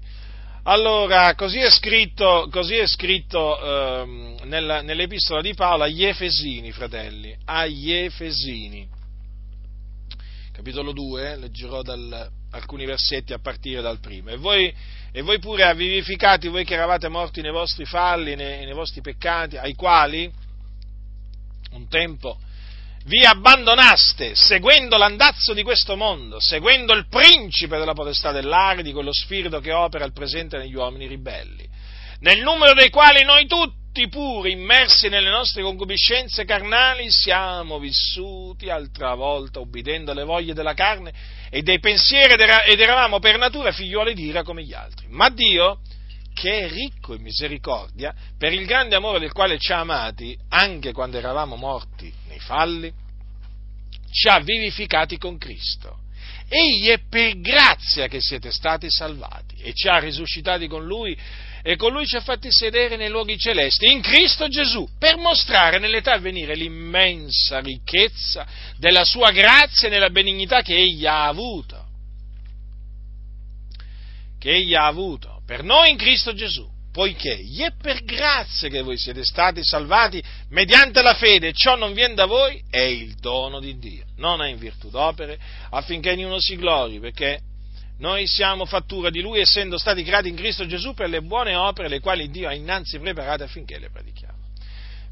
Allora, 0.64 1.34
così 1.34 1.58
è 1.58 1.70
scritto, 1.70 2.48
così 2.50 2.74
è 2.74 2.86
scritto 2.86 3.58
ehm, 3.58 4.40
nella, 4.44 4.82
nell'epistola 4.82 5.40
di 5.40 5.54
Paolo 5.54 5.84
agli 5.84 6.04
Efesini, 6.04 6.72
fratelli, 6.72 7.34
agli 7.44 7.90
Efesini. 7.90 8.86
Capitolo 10.52 10.92
2, 10.92 11.36
leggerò 11.36 11.80
dal, 11.82 12.30
alcuni 12.50 12.86
versetti 12.86 13.32
a 13.32 13.38
partire 13.38 13.80
dal 13.80 14.00
primo. 14.00 14.30
E 14.30 14.36
voi, 14.36 14.72
e 15.12 15.22
voi 15.22 15.38
pure 15.38 15.74
vivificati, 15.74 16.48
voi 16.48 16.64
che 16.64 16.74
eravate 16.74 17.08
morti 17.08 17.40
nei 17.40 17.52
vostri 17.52 17.84
falli, 17.84 18.34
nei, 18.34 18.64
nei 18.64 18.74
vostri 18.74 19.00
peccati, 19.00 19.56
ai 19.56 19.74
quali 19.74 20.30
un 21.70 21.88
tempo 21.88 22.38
vi 23.04 23.24
abbandonaste 23.24 24.34
seguendo 24.34 24.96
l'andazzo 24.96 25.54
di 25.54 25.62
questo 25.62 25.96
mondo, 25.96 26.40
seguendo 26.40 26.92
il 26.94 27.06
principe 27.08 27.78
della 27.78 27.94
potestà 27.94 28.32
dell'aria, 28.32 28.82
di 28.82 28.92
quello 28.92 29.12
spirito 29.12 29.60
che 29.60 29.72
opera 29.72 30.04
al 30.04 30.12
presente 30.12 30.58
negli 30.58 30.74
uomini 30.74 31.06
ribelli, 31.06 31.66
nel 32.20 32.40
numero 32.42 32.74
dei 32.74 32.90
quali 32.90 33.24
noi 33.24 33.46
tutti 33.46 33.77
pure, 34.08 34.50
immersi 34.50 35.08
nelle 35.08 35.30
nostre 35.30 35.62
concupiscenze 35.62 36.44
carnali, 36.44 37.10
siamo 37.10 37.78
vissuti 37.78 38.70
altra 38.70 39.14
volta 39.14 39.58
obbedendo 39.58 40.12
alle 40.12 40.24
voglie 40.24 40.54
della 40.54 40.74
carne 40.74 41.12
e 41.50 41.62
dei 41.62 41.80
pensieri 41.80 42.34
ed 42.34 42.80
eravamo 42.80 43.18
per 43.18 43.38
natura 43.38 43.72
figliuoli 43.72 44.14
di 44.14 44.26
ira 44.26 44.42
come 44.42 44.62
gli 44.62 44.72
altri. 44.72 45.06
Ma 45.08 45.30
Dio, 45.30 45.80
che 46.32 46.66
è 46.66 46.68
ricco 46.68 47.14
in 47.14 47.22
misericordia, 47.22 48.14
per 48.38 48.52
il 48.52 48.66
grande 48.66 48.94
amore 48.94 49.18
del 49.18 49.32
quale 49.32 49.58
ci 49.58 49.72
ha 49.72 49.80
amati, 49.80 50.38
anche 50.50 50.92
quando 50.92 51.18
eravamo 51.18 51.56
morti 51.56 52.12
nei 52.28 52.38
falli, 52.38 52.92
ci 54.10 54.28
ha 54.28 54.38
vivificati 54.38 55.18
con 55.18 55.38
Cristo. 55.38 56.06
Egli 56.48 56.88
è 56.88 57.00
per 57.08 57.40
grazia 57.40 58.06
che 58.06 58.20
siete 58.20 58.50
stati 58.50 58.86
salvati 58.88 59.56
e 59.60 59.74
ci 59.74 59.88
ha 59.88 59.98
risuscitati 59.98 60.66
con 60.66 60.84
Lui 60.84 61.16
e 61.68 61.76
con 61.76 61.92
Lui 61.92 62.06
ci 62.06 62.16
ha 62.16 62.22
fatti 62.22 62.50
sedere 62.50 62.96
nei 62.96 63.10
luoghi 63.10 63.36
celesti, 63.36 63.92
in 63.92 64.00
Cristo 64.00 64.48
Gesù, 64.48 64.88
per 64.98 65.18
mostrare 65.18 65.78
nell'età 65.78 66.14
a 66.14 66.18
venire 66.18 66.54
l'immensa 66.54 67.60
ricchezza 67.60 68.46
della 68.78 69.04
sua 69.04 69.32
grazia 69.32 69.86
e 69.86 69.90
nella 69.90 70.08
benignità 70.08 70.62
che 70.62 70.74
Egli 70.74 71.04
ha 71.04 71.26
avuto. 71.26 71.84
Che 74.38 74.50
Egli 74.50 74.74
ha 74.74 74.86
avuto 74.86 75.42
per 75.44 75.62
noi 75.62 75.90
in 75.90 75.98
Cristo 75.98 76.32
Gesù 76.32 76.66
poiché 76.90 77.36
gli 77.36 77.60
è 77.60 77.72
per 77.78 78.02
grazia 78.02 78.70
che 78.70 78.80
voi 78.80 78.96
siete 78.96 79.22
stati 79.22 79.62
salvati 79.62 80.22
mediante 80.48 81.02
la 81.02 81.14
fede, 81.14 81.52
ciò 81.52 81.76
non 81.76 81.92
viene 81.92 82.14
da 82.14 82.24
voi, 82.24 82.62
è 82.70 82.80
il 82.80 83.14
dono 83.16 83.60
di 83.60 83.78
Dio, 83.78 84.04
non 84.16 84.40
è 84.40 84.48
in 84.48 84.56
virtù 84.56 84.88
d'opere, 84.88 85.38
affinché 85.68 86.12
ognuno 86.12 86.40
si 86.40 86.56
glori, 86.56 86.98
perché 86.98 87.40
noi 87.98 88.26
siamo 88.26 88.64
fattura 88.64 89.10
di 89.10 89.20
Lui, 89.20 89.40
essendo 89.40 89.76
stati 89.76 90.04
creati 90.04 90.28
in 90.28 90.36
Cristo 90.36 90.66
Gesù 90.66 90.94
per 90.94 91.08
le 91.08 91.20
buone 91.20 91.54
opere, 91.56 91.88
le 91.88 92.00
quali 92.00 92.30
Dio 92.30 92.48
ha 92.48 92.54
innanzi 92.54 92.98
preparate 92.98 93.44
affinché 93.44 93.78
le 93.78 93.90
predichiamo. 93.90 94.36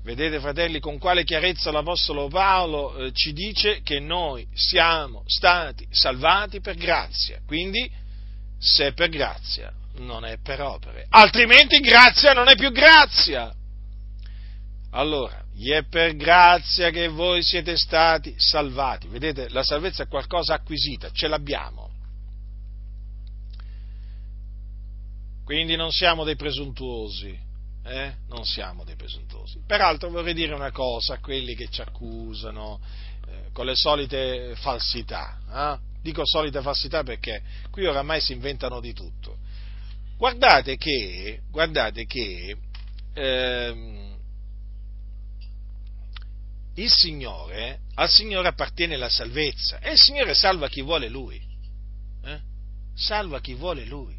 Vedete, 0.04 0.38
fratelli, 0.38 0.78
con 0.78 0.98
quale 0.98 1.24
chiarezza 1.24 1.72
l'Apostolo 1.72 2.28
Paolo 2.28 2.96
eh, 2.96 3.12
ci 3.12 3.32
dice 3.32 3.80
che 3.82 3.98
noi 3.98 4.46
siamo 4.54 5.24
stati 5.26 5.84
salvati 5.90 6.60
per 6.60 6.76
grazia. 6.76 7.40
Quindi, 7.44 7.90
se 8.56 8.92
per 8.92 9.08
grazia, 9.08 9.72
non 9.96 10.24
è 10.24 10.38
per 10.40 10.60
opere, 10.60 11.06
altrimenti 11.08 11.80
grazia 11.80 12.32
non 12.34 12.46
è 12.46 12.54
più 12.54 12.70
grazia. 12.70 13.52
Allora, 14.92 15.44
gli 15.52 15.72
è 15.72 15.82
per 15.82 16.14
grazia 16.14 16.90
che 16.90 17.08
voi 17.08 17.42
siete 17.42 17.76
stati 17.76 18.32
salvati. 18.38 19.08
Vedete, 19.08 19.48
la 19.48 19.64
salvezza 19.64 20.04
è 20.04 20.08
qualcosa 20.08 20.54
acquisita, 20.54 21.10
ce 21.10 21.26
l'abbiamo. 21.26 21.85
Quindi 25.46 25.76
non 25.76 25.92
siamo 25.92 26.24
dei 26.24 26.34
presuntuosi, 26.34 27.38
eh? 27.84 28.14
non 28.26 28.44
siamo 28.44 28.82
dei 28.82 28.96
presuntuosi. 28.96 29.60
Peraltro 29.64 30.10
vorrei 30.10 30.34
dire 30.34 30.52
una 30.52 30.72
cosa 30.72 31.14
a 31.14 31.18
quelli 31.20 31.54
che 31.54 31.68
ci 31.70 31.80
accusano 31.80 32.80
eh, 33.28 33.52
con 33.52 33.64
le 33.64 33.76
solite 33.76 34.56
falsità. 34.56 35.38
Eh? 35.48 36.00
Dico 36.02 36.22
solite 36.26 36.60
falsità 36.62 37.04
perché 37.04 37.44
qui 37.70 37.86
oramai 37.86 38.20
si 38.20 38.32
inventano 38.32 38.80
di 38.80 38.92
tutto. 38.92 39.36
Guardate 40.16 40.76
che, 40.76 41.42
guardate 41.48 42.06
che 42.06 42.56
ehm, 43.14 44.16
il 46.74 46.90
Signore, 46.90 47.82
al 47.94 48.10
Signore 48.10 48.48
appartiene 48.48 48.96
la 48.96 49.08
salvezza 49.08 49.78
e 49.78 49.92
il 49.92 49.98
Signore 50.00 50.34
salva 50.34 50.68
chi 50.68 50.82
vuole 50.82 51.08
Lui. 51.08 51.40
Eh? 52.24 52.40
Salva 52.96 53.40
chi 53.40 53.54
vuole 53.54 53.84
Lui. 53.84 54.15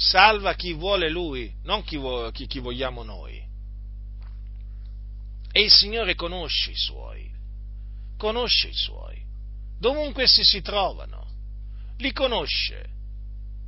Salva 0.00 0.54
chi 0.54 0.72
vuole 0.72 1.10
Lui, 1.10 1.52
non 1.64 1.82
chi, 1.82 2.00
chi, 2.32 2.46
chi 2.46 2.58
vogliamo 2.58 3.02
noi. 3.02 3.38
E 5.52 5.60
il 5.60 5.70
Signore 5.70 6.14
conosce 6.14 6.70
i 6.70 6.76
Suoi, 6.76 7.30
conosce 8.16 8.68
i 8.68 8.74
Suoi, 8.74 9.22
dovunque 9.78 10.22
essi 10.22 10.44
si 10.44 10.62
trovano 10.62 11.20
li 12.00 12.12
conosce, 12.12 12.88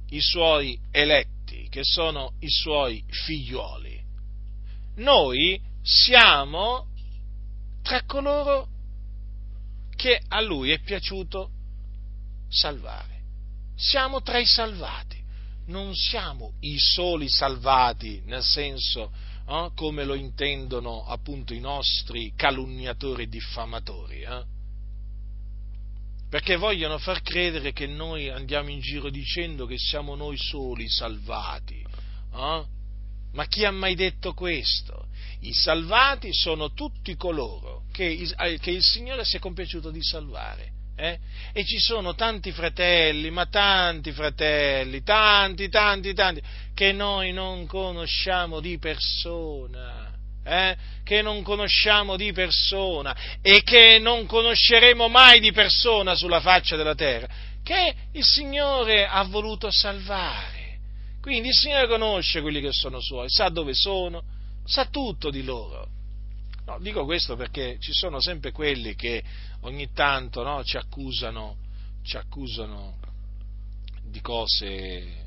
i 0.08 0.20
suoi 0.20 0.78
eletti, 0.90 1.68
che 1.68 1.84
sono 1.84 2.34
i 2.40 2.50
suoi 2.50 3.02
figlioli. 3.08 4.00
Noi 4.96 5.60
siamo 5.82 6.88
tra 7.82 8.04
coloro 8.04 8.68
che 9.94 10.20
a 10.28 10.40
lui 10.40 10.70
è 10.70 10.80
piaciuto 10.80 11.50
salvare. 12.48 13.20
Siamo 13.76 14.22
tra 14.22 14.38
i 14.38 14.46
salvati, 14.46 15.21
non 15.66 15.94
siamo 15.94 16.54
i 16.60 16.78
soli 16.78 17.28
salvati, 17.28 18.22
nel 18.26 18.42
senso 18.42 19.12
eh, 19.48 19.70
come 19.74 20.04
lo 20.04 20.14
intendono 20.14 21.04
appunto 21.04 21.54
i 21.54 21.60
nostri 21.60 22.32
calunniatori 22.34 23.24
e 23.24 23.28
diffamatori. 23.28 24.22
Eh? 24.22 24.60
perché 26.32 26.56
vogliono 26.56 26.96
far 26.96 27.20
credere 27.20 27.74
che 27.74 27.86
noi 27.86 28.30
andiamo 28.30 28.70
in 28.70 28.80
giro 28.80 29.10
dicendo 29.10 29.66
che 29.66 29.76
siamo 29.76 30.14
noi 30.14 30.38
soli 30.38 30.88
salvati. 30.88 31.84
Eh? 32.34 32.64
Ma 33.32 33.46
chi 33.48 33.66
ha 33.66 33.70
mai 33.70 33.94
detto 33.94 34.32
questo? 34.32 35.08
I 35.40 35.52
salvati 35.52 36.32
sono 36.32 36.72
tutti 36.72 37.16
coloro 37.16 37.82
che, 37.92 38.32
eh, 38.34 38.58
che 38.58 38.70
il 38.70 38.82
Signore 38.82 39.26
si 39.26 39.36
è 39.36 39.40
compiaciuto 39.40 39.90
di 39.90 40.02
salvare. 40.02 40.72
Eh? 40.94 41.18
E 41.52 41.64
ci 41.64 41.78
sono 41.78 42.14
tanti 42.14 42.52
fratelli, 42.52 43.30
ma 43.30 43.46
tanti 43.46 44.12
fratelli, 44.12 45.02
tanti, 45.02 45.68
tanti, 45.68 46.14
tanti, 46.14 46.42
che 46.74 46.92
noi 46.92 47.32
non 47.32 47.66
conosciamo 47.66 48.60
di 48.60 48.78
persona 48.78 50.12
eh, 50.44 50.76
che 51.04 51.22
non 51.22 51.42
conosciamo 51.42 52.16
di 52.16 52.32
persona 52.32 53.14
e 53.40 53.62
che 53.62 53.98
non 53.98 54.26
conosceremo 54.26 55.08
mai 55.08 55.40
di 55.40 55.52
persona 55.52 56.14
sulla 56.14 56.40
faccia 56.40 56.76
della 56.76 56.94
terra, 56.94 57.28
che 57.62 57.94
il 58.12 58.24
Signore 58.24 59.06
ha 59.06 59.22
voluto 59.24 59.70
salvare. 59.70 60.78
Quindi 61.20 61.48
il 61.48 61.54
Signore 61.54 61.86
conosce 61.86 62.40
quelli 62.40 62.60
che 62.60 62.72
sono 62.72 63.00
suoi, 63.00 63.28
sa 63.28 63.48
dove 63.48 63.74
sono, 63.74 64.22
sa 64.64 64.86
tutto 64.86 65.30
di 65.30 65.44
loro. 65.44 65.88
No, 66.64 66.78
dico 66.78 67.04
questo 67.04 67.34
perché 67.34 67.76
ci 67.80 67.92
sono 67.92 68.20
sempre 68.20 68.52
quelli 68.52 68.94
che 68.94 69.22
ogni 69.60 69.90
tanto 69.92 70.42
no, 70.42 70.62
ci, 70.62 70.76
accusano, 70.76 71.56
ci 72.02 72.16
accusano 72.16 72.98
di 74.04 74.20
cose 74.20 75.20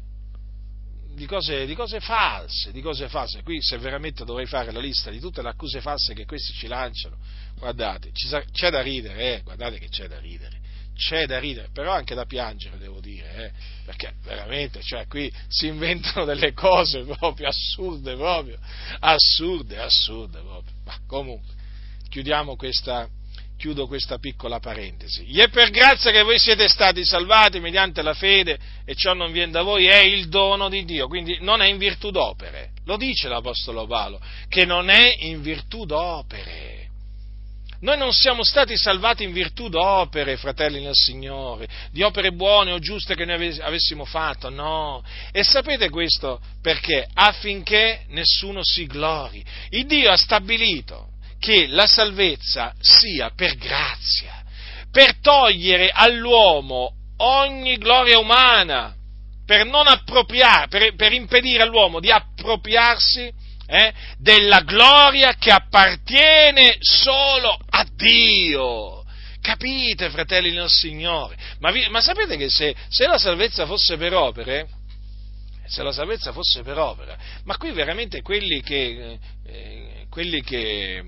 di 1.15 1.25
cose, 1.25 1.65
di 1.65 1.75
cose, 1.75 2.01
false, 2.01 2.71
di 2.71 2.81
cose 2.81 3.07
false. 3.07 3.41
Qui 3.41 3.61
se 3.61 3.77
veramente 3.77 4.25
dovrei 4.25 4.45
fare 4.45 4.71
la 4.71 4.79
lista 4.79 5.09
di 5.09 5.19
tutte 5.19 5.41
le 5.41 5.49
accuse 5.49 5.79
false 5.79 6.13
che 6.13 6.25
questi 6.25 6.53
ci 6.53 6.67
lanciano, 6.67 7.17
guardate, 7.57 8.11
c'è 8.11 8.69
da 8.69 8.81
ridere, 8.81 9.35
eh, 9.35 9.41
guardate 9.41 9.79
che 9.79 9.87
c'è 9.87 10.07
da 10.07 10.19
ridere, 10.19 10.59
c'è 10.95 11.25
da 11.25 11.39
ridere, 11.39 11.69
però 11.73 11.91
anche 11.91 12.15
da 12.15 12.25
piangere 12.25 12.77
devo 12.77 12.99
dire, 12.99 13.35
eh, 13.35 13.51
perché 13.85 14.13
veramente, 14.23 14.81
cioè 14.81 15.07
qui 15.07 15.31
si 15.47 15.67
inventano 15.67 16.25
delle 16.25 16.53
cose 16.53 17.03
proprio 17.03 17.47
assurde, 17.47 18.15
proprio, 18.15 18.57
assurde, 18.99 19.77
assurde 19.77 20.39
proprio. 20.39 20.73
Ma 20.85 20.97
comunque, 21.05 21.53
chiudiamo 22.09 22.55
questa, 22.55 23.07
chiudo 23.57 23.87
questa 23.87 24.17
piccola 24.19 24.59
parentesi. 24.59 25.25
Gli 25.25 25.39
è 25.39 25.49
per 25.49 25.69
grazia 25.69 26.11
che 26.11 26.23
voi 26.23 26.39
siete 26.39 26.67
stati 26.67 27.03
salvati 27.03 27.59
mediante 27.59 28.01
la 28.01 28.13
fede 28.13 28.57
e 28.85 28.95
ciò 28.95 29.13
non 29.13 29.31
viene 29.31 29.51
da 29.51 29.63
voi, 29.63 29.87
è 29.87 29.99
il 29.99 30.29
dono 30.29 30.69
di 30.69 30.85
Dio, 30.85 31.07
quindi 31.07 31.37
non 31.41 31.61
è 31.61 31.67
in 31.67 31.77
virtù 31.77 32.09
d'opere. 32.09 32.71
Lo 32.85 32.97
dice 32.97 33.27
l'Apostolo 33.27 33.85
Paolo, 33.85 34.21
che 34.47 34.63
non 34.63 34.89
è 34.89 35.15
in 35.19 35.41
virtù 35.41 35.85
d'opere. 35.85 36.84
Noi 37.81 37.97
non 37.97 38.13
siamo 38.13 38.43
stati 38.43 38.77
salvati 38.77 39.23
in 39.23 39.33
virtù 39.33 39.67
d'opere, 39.67 40.37
fratelli 40.37 40.81
nel 40.81 40.93
Signore, 40.93 41.67
di 41.91 42.03
opere 42.03 42.31
buone 42.31 42.71
o 42.71 42.79
giuste 42.79 43.15
che 43.15 43.25
noi 43.25 43.59
avessimo 43.59 44.05
fatto, 44.05 44.49
no. 44.49 45.03
E 45.31 45.43
sapete 45.43 45.89
questo 45.89 46.39
perché? 46.61 47.05
Affinché 47.13 48.05
nessuno 48.09 48.61
si 48.63 48.85
glori. 48.85 49.43
Il 49.69 49.85
Dio 49.85 50.11
ha 50.11 50.17
stabilito 50.17 51.09
che 51.39 51.67
la 51.67 51.85
salvezza 51.85 52.73
sia 52.79 53.31
per 53.35 53.55
grazia, 53.55 54.43
per 54.89 55.19
togliere 55.19 55.91
all'uomo 55.93 56.91
ogni 57.17 57.77
gloria 57.77 58.17
umana, 58.17 58.95
per 59.45 59.69
per, 60.69 60.95
per 60.95 61.13
impedire 61.13 61.63
all'uomo 61.63 61.99
di 61.99 62.09
appropriarsi 62.09 63.31
eh, 63.67 63.93
della 64.17 64.61
gloria 64.61 65.33
che 65.33 65.51
appartiene 65.51 66.77
solo 66.79 67.57
a 67.69 67.85
Dio. 67.95 69.03
Capite, 69.41 70.09
fratelli 70.09 70.51
del 70.51 70.69
Signore? 70.69 71.37
Ma, 71.59 71.71
vi, 71.71 71.87
ma 71.89 72.01
sapete 72.01 72.35
che 72.35 72.49
se, 72.49 72.75
se, 72.89 73.05
la 73.05 73.17
salvezza 73.17 73.65
fosse 73.65 73.95
per 73.95 74.13
opere, 74.13 74.67
se 75.67 75.83
la 75.83 75.91
salvezza 75.91 76.31
fosse 76.31 76.63
per 76.63 76.79
opera, 76.79 77.15
ma 77.43 77.55
qui 77.57 77.71
veramente 77.71 78.21
quelli 78.21 78.61
che, 78.61 79.19
eh, 79.45 80.05
quelli 80.09 80.41
che 80.41 81.03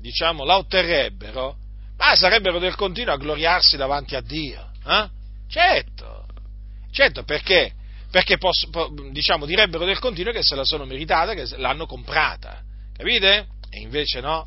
diciamo, 0.00 0.44
la 0.44 0.56
otterrebbero, 0.56 1.56
ma 1.96 2.16
sarebbero 2.16 2.58
del 2.58 2.74
continuo 2.74 3.14
a 3.14 3.18
gloriarsi 3.18 3.76
davanti 3.76 4.16
a 4.16 4.20
Dio. 4.20 4.70
Eh? 4.86 5.08
Certo, 5.48 6.26
certo, 6.90 7.22
perché? 7.24 7.72
Perché 8.14 8.38
posso, 8.38 8.68
diciamo, 9.10 9.44
direbbero 9.44 9.84
del 9.84 9.98
continuo 9.98 10.32
che 10.32 10.44
se 10.44 10.54
la 10.54 10.62
sono 10.62 10.84
meritata, 10.84 11.34
che 11.34 11.48
l'hanno 11.56 11.84
comprata, 11.84 12.62
capite? 12.96 13.48
E 13.68 13.80
invece 13.80 14.20
no, 14.20 14.46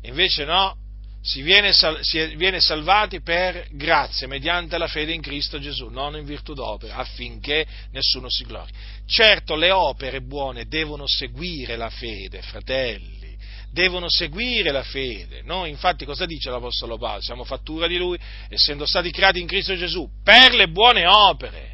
e 0.00 0.08
invece 0.08 0.46
no, 0.46 0.74
si 1.20 1.42
viene, 1.42 1.74
si 1.74 2.34
viene, 2.36 2.60
salvati 2.60 3.20
per 3.20 3.66
grazia, 3.72 4.26
mediante 4.26 4.78
la 4.78 4.86
fede 4.86 5.12
in 5.12 5.20
Cristo 5.20 5.58
Gesù, 5.58 5.88
non 5.88 6.16
in 6.16 6.24
virtù 6.24 6.54
d'opera, 6.54 6.94
affinché 6.94 7.66
nessuno 7.90 8.30
si 8.30 8.44
glori. 8.44 8.72
Certo, 9.04 9.54
le 9.54 9.70
opere 9.70 10.22
buone 10.22 10.66
devono 10.66 11.06
seguire 11.06 11.76
la 11.76 11.90
fede, 11.90 12.40
fratelli 12.40 13.36
devono 13.70 14.08
seguire 14.08 14.70
la 14.70 14.82
fede. 14.82 15.42
No? 15.42 15.66
Infatti 15.66 16.06
cosa 16.06 16.24
dice 16.24 16.48
l'Apostolo 16.48 16.96
Paolo? 16.96 17.20
Siamo 17.20 17.44
fattura 17.44 17.86
di 17.86 17.98
Lui, 17.98 18.18
essendo 18.48 18.86
stati 18.86 19.10
creati 19.10 19.40
in 19.40 19.46
Cristo 19.46 19.76
Gesù, 19.76 20.08
per 20.22 20.54
le 20.54 20.68
buone 20.68 21.06
opere. 21.06 21.73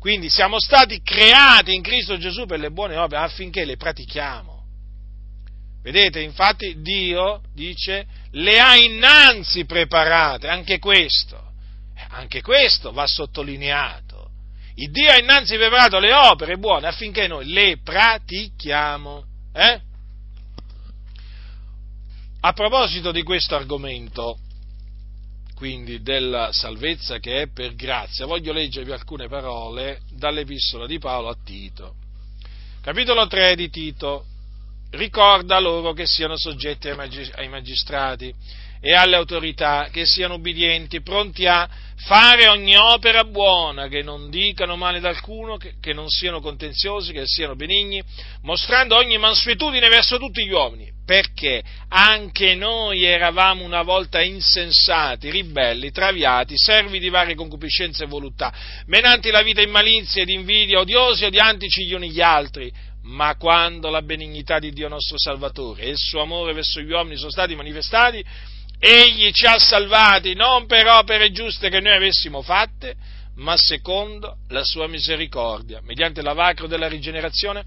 Quindi 0.00 0.30
siamo 0.30 0.58
stati 0.58 1.02
creati 1.02 1.74
in 1.74 1.82
Cristo 1.82 2.16
Gesù 2.16 2.46
per 2.46 2.58
le 2.58 2.70
buone 2.70 2.96
opere 2.96 3.20
affinché 3.20 3.66
le 3.66 3.76
pratichiamo. 3.76 4.64
Vedete, 5.82 6.20
infatti 6.20 6.80
Dio 6.80 7.42
dice, 7.52 8.06
le 8.32 8.58
ha 8.60 8.76
innanzi 8.76 9.66
preparate, 9.66 10.48
anche 10.48 10.78
questo, 10.78 11.52
anche 12.08 12.40
questo 12.40 12.92
va 12.92 13.06
sottolineato. 13.06 14.30
Il 14.76 14.90
Dio 14.90 15.10
ha 15.10 15.18
innanzi 15.18 15.56
preparato 15.56 15.98
le 15.98 16.14
opere 16.14 16.56
buone 16.56 16.86
affinché 16.86 17.26
noi 17.26 17.46
le 17.50 17.78
pratichiamo. 17.84 19.24
Eh? 19.52 19.80
A 22.40 22.52
proposito 22.54 23.12
di 23.12 23.22
questo 23.22 23.54
argomento, 23.54 24.38
quindi 25.60 26.00
della 26.00 26.54
salvezza 26.54 27.18
che 27.18 27.42
è 27.42 27.46
per 27.48 27.74
grazia, 27.74 28.24
voglio 28.24 28.50
leggervi 28.50 28.92
alcune 28.92 29.28
parole 29.28 30.00
dall'epistola 30.10 30.86
di 30.86 30.98
Paolo 30.98 31.28
a 31.28 31.36
Tito. 31.44 31.96
Capitolo 32.80 33.26
3 33.26 33.56
di 33.56 33.68
Tito. 33.68 34.24
Ricorda 34.92 35.58
loro 35.58 35.92
che 35.92 36.06
siano 36.06 36.38
soggetti 36.38 36.88
ai 36.88 37.48
magistrati 37.50 38.34
e 38.80 38.94
alle 38.94 39.16
autorità, 39.16 39.90
che 39.92 40.06
siano 40.06 40.36
ubbidienti, 40.36 41.02
pronti 41.02 41.44
a 41.44 41.68
fare 42.04 42.48
ogni 42.48 42.76
opera 42.76 43.24
buona, 43.24 43.88
che 43.88 44.02
non 44.02 44.30
dicano 44.30 44.76
male 44.76 44.98
ad 44.98 45.04
alcuno, 45.04 45.56
che, 45.56 45.74
che 45.80 45.92
non 45.92 46.08
siano 46.08 46.40
contenziosi, 46.40 47.12
che 47.12 47.22
siano 47.26 47.56
benigni, 47.56 48.02
mostrando 48.42 48.96
ogni 48.96 49.18
mansuetudine 49.18 49.88
verso 49.88 50.18
tutti 50.18 50.44
gli 50.44 50.50
uomini, 50.50 50.90
perché 51.04 51.62
anche 51.88 52.54
noi 52.54 53.04
eravamo 53.04 53.64
una 53.64 53.82
volta 53.82 54.22
insensati, 54.22 55.30
ribelli, 55.30 55.90
traviati, 55.90 56.54
servi 56.56 56.98
di 56.98 57.08
varie 57.10 57.34
concupiscenze 57.34 58.04
e 58.04 58.06
voluttà, 58.06 58.52
menanti 58.86 59.30
la 59.30 59.42
vita 59.42 59.60
in 59.60 59.70
malizia 59.70 60.22
ed 60.22 60.28
invidia, 60.30 60.80
odiosi 60.80 61.24
odiantici 61.24 61.84
gli 61.84 61.94
uni 61.94 62.10
gli 62.10 62.20
altri, 62.20 62.72
ma 63.02 63.34
quando 63.36 63.88
la 63.88 64.02
benignità 64.02 64.58
di 64.58 64.72
Dio 64.72 64.88
nostro 64.88 65.18
Salvatore 65.18 65.82
e 65.82 65.90
il 65.90 65.96
suo 65.96 66.20
amore 66.20 66.52
verso 66.52 66.80
gli 66.80 66.90
uomini 66.90 67.16
sono 67.16 67.30
stati 67.30 67.54
manifestati, 67.54 68.24
Egli 68.82 69.30
ci 69.32 69.44
ha 69.44 69.58
salvati 69.58 70.34
non 70.34 70.66
per 70.66 70.86
opere 70.86 71.30
giuste 71.32 71.68
che 71.68 71.80
noi 71.80 71.94
avessimo 71.94 72.40
fatte, 72.40 72.96
ma 73.36 73.54
secondo 73.56 74.38
la 74.48 74.64
sua 74.64 74.88
misericordia, 74.88 75.80
mediante 75.82 76.22
l'avacro 76.22 76.66
della 76.66 76.88
rigenerazione 76.88 77.64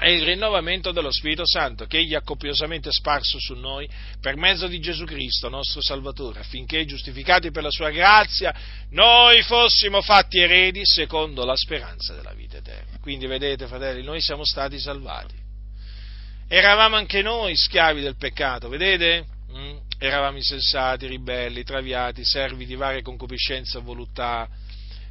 e 0.00 0.14
il 0.14 0.24
rinnovamento 0.24 0.92
dello 0.92 1.12
Spirito 1.12 1.44
Santo 1.44 1.86
che 1.86 1.98
Egli 1.98 2.14
ha 2.14 2.22
copiosamente 2.22 2.90
sparso 2.92 3.38
su 3.38 3.54
noi 3.54 3.88
per 4.20 4.36
mezzo 4.36 4.66
di 4.66 4.80
Gesù 4.80 5.04
Cristo, 5.04 5.48
nostro 5.48 5.82
Salvatore, 5.82 6.40
affinché, 6.40 6.84
giustificati 6.84 7.50
per 7.50 7.62
la 7.62 7.70
sua 7.70 7.90
grazia, 7.90 8.54
noi 8.90 9.42
fossimo 9.42 10.00
fatti 10.02 10.38
eredi 10.38 10.84
secondo 10.84 11.44
la 11.44 11.56
speranza 11.56 12.14
della 12.14 12.32
vita 12.32 12.58
eterna. 12.58 12.98
Quindi 13.00 13.26
vedete, 13.26 13.66
fratelli, 13.66 14.02
noi 14.02 14.20
siamo 14.20 14.44
stati 14.44 14.78
salvati. 14.78 15.34
Eravamo 16.48 16.96
anche 16.96 17.22
noi 17.22 17.56
schiavi 17.56 18.00
del 18.00 18.16
peccato, 18.16 18.68
vedete? 18.68 19.26
Mm? 19.52 19.76
Eravamo 20.00 20.36
insensati, 20.36 21.08
ribelli, 21.08 21.64
traviati, 21.64 22.24
servi 22.24 22.66
di 22.66 22.76
varie 22.76 23.02
concupiscenze 23.02 23.78
e 23.78 23.80
voluttà, 23.80 24.48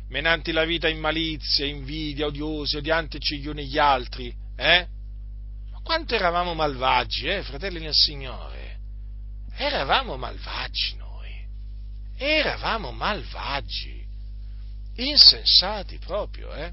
menanti 0.08 0.54
la 0.54 0.64
vita 0.64 0.88
in 0.88 1.00
malizia, 1.00 1.66
invidia, 1.66 2.28
odiosi, 2.28 2.78
odiantici 2.78 3.38
gli 3.38 3.48
uni 3.48 3.68
gli 3.68 3.78
altri, 3.78 4.34
eh? 4.56 4.88
Ma 5.72 5.80
quanto 5.84 6.16
eravamo 6.16 6.54
malvagi, 6.54 7.28
eh, 7.28 7.44
fratelli 7.44 7.82
nel 7.82 7.94
Signore? 7.94 8.78
Eravamo 9.58 10.16
malvagi 10.16 10.96
noi, 10.96 11.46
eravamo 12.16 12.92
malvagi, 12.92 14.06
insensati 14.96 15.98
proprio, 15.98 16.54
eh? 16.54 16.72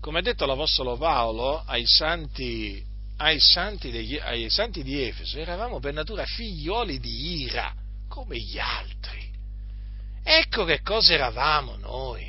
Come 0.00 0.20
ha 0.20 0.22
detto 0.22 0.46
l'Apostolo 0.46 0.96
Paolo 0.96 1.60
ai 1.66 1.84
santi 1.86 2.86
ai 3.20 3.38
santi, 3.38 3.90
degli, 3.90 4.16
ai 4.16 4.48
santi 4.48 4.82
di 4.82 5.02
Efeso 5.02 5.38
eravamo 5.38 5.78
per 5.78 5.92
natura 5.92 6.24
figlioli 6.24 6.98
di 6.98 7.42
ira, 7.42 7.72
come 8.08 8.38
gli 8.38 8.58
altri. 8.58 9.28
Ecco 10.22 10.64
che 10.64 10.80
cosa 10.80 11.12
eravamo 11.12 11.76
noi. 11.76 12.28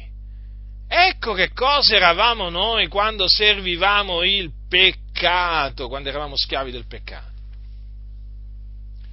Ecco 0.87 1.33
che 1.33 1.51
cosa 1.53 1.95
eravamo 1.95 2.49
noi 2.49 2.87
quando 2.87 3.27
servivamo 3.27 4.23
il 4.23 4.51
peccato, 4.67 5.87
quando 5.87 6.09
eravamo 6.09 6.35
schiavi 6.35 6.71
del 6.71 6.87
peccato. 6.87 7.39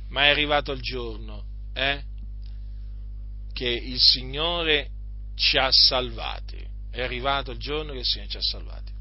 Ma 0.09 0.24
è 0.24 0.29
arrivato 0.31 0.72
il 0.72 0.81
giorno 0.81 1.45
eh, 1.74 2.03
che 3.53 3.68
il 3.68 4.01
Signore 4.01 4.89
ci 5.37 5.57
ha 5.59 5.68
salvati. 5.70 6.66
È 6.91 7.01
arrivato 7.01 7.53
il 7.53 7.59
giorno 7.59 7.93
che 7.93 7.99
il 7.99 8.05
Signore 8.05 8.31
ci 8.31 8.37
ha 8.37 8.43
salvati 8.43 8.97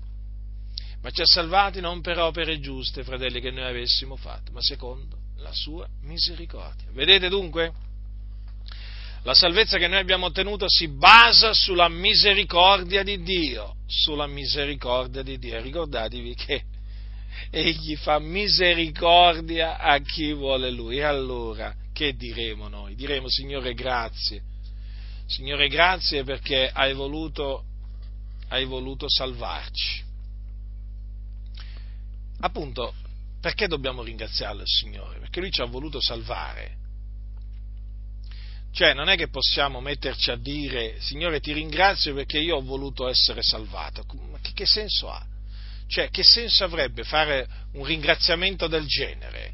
ma 1.02 1.12
ci 1.12 1.22
ha 1.22 1.26
salvati 1.26 1.80
non 1.80 2.02
per 2.02 2.20
opere 2.20 2.60
giuste, 2.60 3.04
fratelli, 3.04 3.40
che 3.40 3.52
noi 3.52 3.64
avessimo 3.66 4.16
fatto, 4.16 4.52
ma 4.52 4.62
secondo 4.62 5.18
la 5.38 5.54
sua 5.54 5.88
misericordia. 6.02 6.88
Vedete 6.92 7.30
dunque? 7.30 7.72
La 9.24 9.34
salvezza 9.34 9.78
che 9.78 9.88
noi 9.88 10.00
abbiamo 10.00 10.28
ottenuto 10.28 10.66
si 10.68 10.88
basa 10.88 11.54
sulla 11.54 11.90
misericordia 11.90 13.04
di 13.04 13.22
Dio, 13.22 13.76
sulla 13.86 14.28
misericordia 14.28 15.22
di 15.22 15.38
Dio. 15.38 15.62
Ricordatevi 15.62 16.36
che 16.36 16.64
Egli 17.52 17.96
fa 17.96 18.20
misericordia 18.20 19.78
a 19.80 20.00
chi 20.00 20.34
vuole 20.34 20.72
Lui. 20.72 20.98
E 20.98 21.04
allora, 21.04 21.74
che 21.94 22.16
diremo 22.16 22.68
noi? 22.68 22.96
Diremo, 22.96 23.30
Signore, 23.30 23.74
grazie. 23.74 24.42
Signore, 25.26 25.68
grazie 25.68 26.24
perché 26.24 26.70
hai 26.72 26.94
voluto, 26.94 27.66
hai 28.50 28.66
voluto 28.66 29.10
salvarci 29.10 30.06
appunto, 32.40 32.94
perché 33.42 33.68
dobbiamo 33.68 34.04
ringraziarlo 34.04 34.62
il 34.62 34.68
Signore? 34.68 35.20
Perché 35.20 35.40
Lui 35.40 35.52
ci 35.52 35.62
ha 35.62 35.66
voluto 35.66 36.02
salvare. 36.02 36.76
Cioè, 38.72 38.94
non 38.94 39.10
è 39.10 39.18
che 39.18 39.30
possiamo 39.30 39.82
metterci 39.82 40.30
a 40.30 40.36
dire, 40.36 40.98
Signore, 41.00 41.40
ti 41.40 41.52
ringrazio 41.52 42.14
perché 42.14 42.38
io 42.38 42.58
ho 42.58 42.62
voluto 42.62 43.08
essere 43.08 43.42
salvato. 43.42 44.06
Ma 44.30 44.40
che, 44.40 44.54
che 44.54 44.66
senso 44.66 45.10
ha? 45.10 45.26
Cioè, 45.88 46.10
che 46.10 46.24
senso 46.24 46.64
avrebbe 46.64 47.04
fare 47.04 47.48
un 47.74 47.86
ringraziamento 47.86 48.68
del 48.68 48.86
genere? 48.86 49.54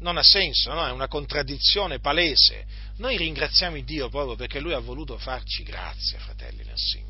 Non 0.00 0.16
ha 0.16 0.22
senso, 0.22 0.72
no? 0.72 0.86
È 0.86 0.90
una 0.90 1.08
contraddizione 1.08 2.00
palese. 2.00 2.64
Noi 2.96 3.16
ringraziamo 3.16 3.80
Dio 3.82 4.08
proprio 4.08 4.34
perché 4.34 4.60
Lui 4.60 4.72
ha 4.72 4.78
voluto 4.78 5.18
farci 5.18 5.62
grazia, 5.62 6.18
fratelli 6.18 6.64
del 6.64 6.78
Signore. 6.78 7.07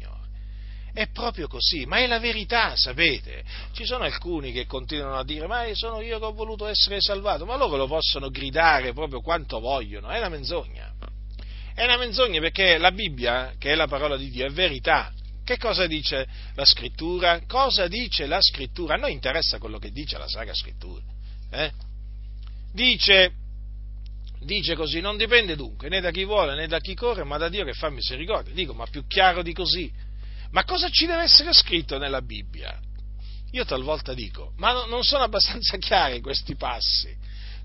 È 0.98 1.06
proprio 1.10 1.46
così, 1.46 1.86
ma 1.86 1.98
è 1.98 2.08
la 2.08 2.18
verità, 2.18 2.74
sapete? 2.74 3.44
Ci 3.70 3.84
sono 3.84 4.02
alcuni 4.02 4.50
che 4.50 4.66
continuano 4.66 5.14
a 5.14 5.24
dire, 5.24 5.46
ma 5.46 5.62
sono 5.74 6.00
io 6.00 6.18
che 6.18 6.24
ho 6.24 6.32
voluto 6.32 6.66
essere 6.66 7.00
salvato, 7.00 7.46
ma 7.46 7.56
loro 7.56 7.76
lo 7.76 7.86
possono 7.86 8.30
gridare 8.30 8.92
proprio 8.92 9.20
quanto 9.20 9.60
vogliono, 9.60 10.08
è 10.08 10.18
una 10.18 10.28
menzogna. 10.28 10.92
È 11.72 11.84
una 11.84 11.98
menzogna 11.98 12.40
perché 12.40 12.78
la 12.78 12.90
Bibbia, 12.90 13.54
che 13.60 13.70
è 13.70 13.74
la 13.76 13.86
parola 13.86 14.16
di 14.16 14.28
Dio, 14.28 14.44
è 14.44 14.50
verità. 14.50 15.12
Che 15.44 15.56
cosa 15.56 15.86
dice 15.86 16.26
la 16.56 16.64
scrittura? 16.64 17.42
Cosa 17.46 17.86
dice 17.86 18.26
la 18.26 18.40
scrittura? 18.40 18.94
A 18.94 18.98
noi 18.98 19.12
interessa 19.12 19.60
quello 19.60 19.78
che 19.78 19.92
dice 19.92 20.18
la 20.18 20.26
Sacra 20.26 20.52
Scrittura. 20.52 21.04
Eh? 21.52 21.70
Dice 22.72 23.34
dice 24.40 24.74
così, 24.74 24.98
non 24.98 25.16
dipende 25.16 25.54
dunque 25.54 25.88
né 25.88 26.00
da 26.00 26.10
chi 26.10 26.24
vuole 26.24 26.56
né 26.56 26.66
da 26.66 26.80
chi 26.80 26.94
corre, 26.94 27.22
ma 27.22 27.38
da 27.38 27.48
Dio 27.48 27.64
che 27.64 27.72
fa 27.72 27.88
misericordia. 27.88 28.52
Dico, 28.52 28.74
ma 28.74 28.86
più 28.86 29.06
chiaro 29.06 29.42
di 29.42 29.52
così? 29.52 30.06
Ma 30.50 30.64
cosa 30.64 30.88
ci 30.88 31.06
deve 31.06 31.22
essere 31.22 31.52
scritto 31.52 31.98
nella 31.98 32.22
Bibbia? 32.22 32.78
Io 33.52 33.64
talvolta 33.64 34.14
dico, 34.14 34.52
ma 34.56 34.84
non 34.86 35.02
sono 35.04 35.24
abbastanza 35.24 35.76
chiari 35.78 36.20
questi 36.20 36.54
passi. 36.56 37.16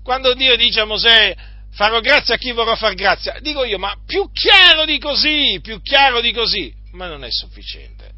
Quando 0.02 0.34
Dio 0.34 0.56
dice 0.56 0.80
a 0.80 0.84
Mosè, 0.84 1.36
farò 1.70 2.00
grazia 2.00 2.34
a 2.34 2.38
chi 2.38 2.52
vorrà 2.52 2.76
far 2.76 2.94
grazia, 2.94 3.38
dico 3.40 3.64
io, 3.64 3.78
ma 3.78 3.96
più 4.04 4.30
chiaro 4.32 4.84
di 4.84 4.98
così, 4.98 5.58
più 5.62 5.80
chiaro 5.80 6.20
di 6.20 6.32
così, 6.32 6.72
ma 6.92 7.06
non 7.06 7.24
è 7.24 7.30
sufficiente. 7.30 8.12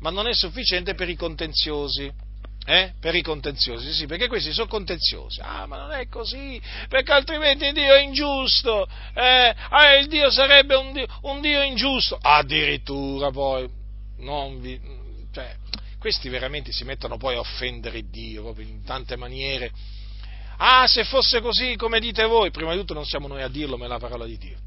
Ma 0.00 0.10
non 0.10 0.28
è 0.28 0.34
sufficiente 0.34 0.94
per 0.94 1.08
i 1.08 1.16
contenziosi 1.16 2.28
eh? 2.66 2.92
per 3.00 3.14
i 3.14 3.22
contenziosi, 3.22 3.92
sì, 3.92 4.06
perché 4.06 4.28
questi 4.28 4.52
sono 4.52 4.68
contenziosi. 4.68 5.40
Ah, 5.40 5.66
ma 5.66 5.78
non 5.78 5.92
è 5.92 6.06
così, 6.08 6.60
perché 6.88 7.12
altrimenti 7.12 7.72
Dio 7.72 7.94
è 7.94 8.00
ingiusto, 8.02 8.86
eh? 9.14 9.54
ah, 9.70 9.94
il 9.96 10.06
Dio 10.06 10.30
sarebbe 10.30 10.74
un 10.76 10.92
Dio, 10.92 11.06
un 11.22 11.40
Dio 11.40 11.62
ingiusto. 11.62 12.18
Addirittura 12.20 13.30
poi, 13.30 13.68
non 14.20 14.60
vi, 14.60 14.80
cioè, 15.32 15.56
questi 15.98 16.28
veramente 16.28 16.72
si 16.72 16.84
mettono 16.84 17.16
poi 17.16 17.36
a 17.36 17.40
offendere 17.40 18.08
Dio 18.08 18.54
in 18.58 18.82
tante 18.84 19.16
maniere. 19.16 19.70
Ah, 20.56 20.86
se 20.86 21.04
fosse 21.04 21.40
così 21.40 21.76
come 21.76 22.00
dite 22.00 22.24
voi, 22.24 22.50
prima 22.50 22.72
di 22.72 22.78
tutto 22.78 22.94
non 22.94 23.04
siamo 23.04 23.26
noi 23.26 23.42
a 23.42 23.48
dirlo, 23.48 23.76
ma 23.76 23.84
è 23.84 23.88
la 23.88 23.98
parola 23.98 24.24
di 24.24 24.38
Dio. 24.38 24.58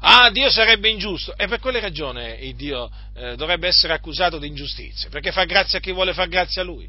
Ah, 0.00 0.30
Dio 0.30 0.50
sarebbe 0.50 0.88
ingiusto. 0.88 1.36
E 1.36 1.46
per 1.46 1.58
quale 1.58 1.80
ragione 1.80 2.34
il 2.34 2.54
Dio 2.54 2.90
eh, 3.14 3.36
dovrebbe 3.36 3.68
essere 3.68 3.92
accusato 3.92 4.38
di 4.38 4.46
ingiustizia? 4.46 5.08
Perché 5.08 5.32
fa 5.32 5.44
grazia 5.44 5.78
a 5.78 5.80
chi 5.80 5.92
vuole 5.92 6.12
far 6.12 6.28
grazia 6.28 6.62
a 6.62 6.64
Lui? 6.64 6.88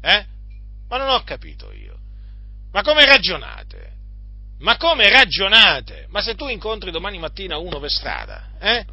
Eh? 0.00 0.26
Ma 0.88 0.98
non 0.98 1.08
ho 1.08 1.22
capito 1.24 1.72
io. 1.72 1.98
Ma 2.72 2.82
come 2.82 3.04
ragionate? 3.04 3.92
Ma 4.60 4.76
come 4.76 5.08
ragionate? 5.10 6.06
Ma 6.10 6.22
se 6.22 6.34
tu 6.34 6.48
incontri 6.48 6.90
domani 6.90 7.18
mattina 7.18 7.58
uno 7.58 7.80
per 7.80 7.90
strada, 7.90 8.50
eh? 8.60 8.84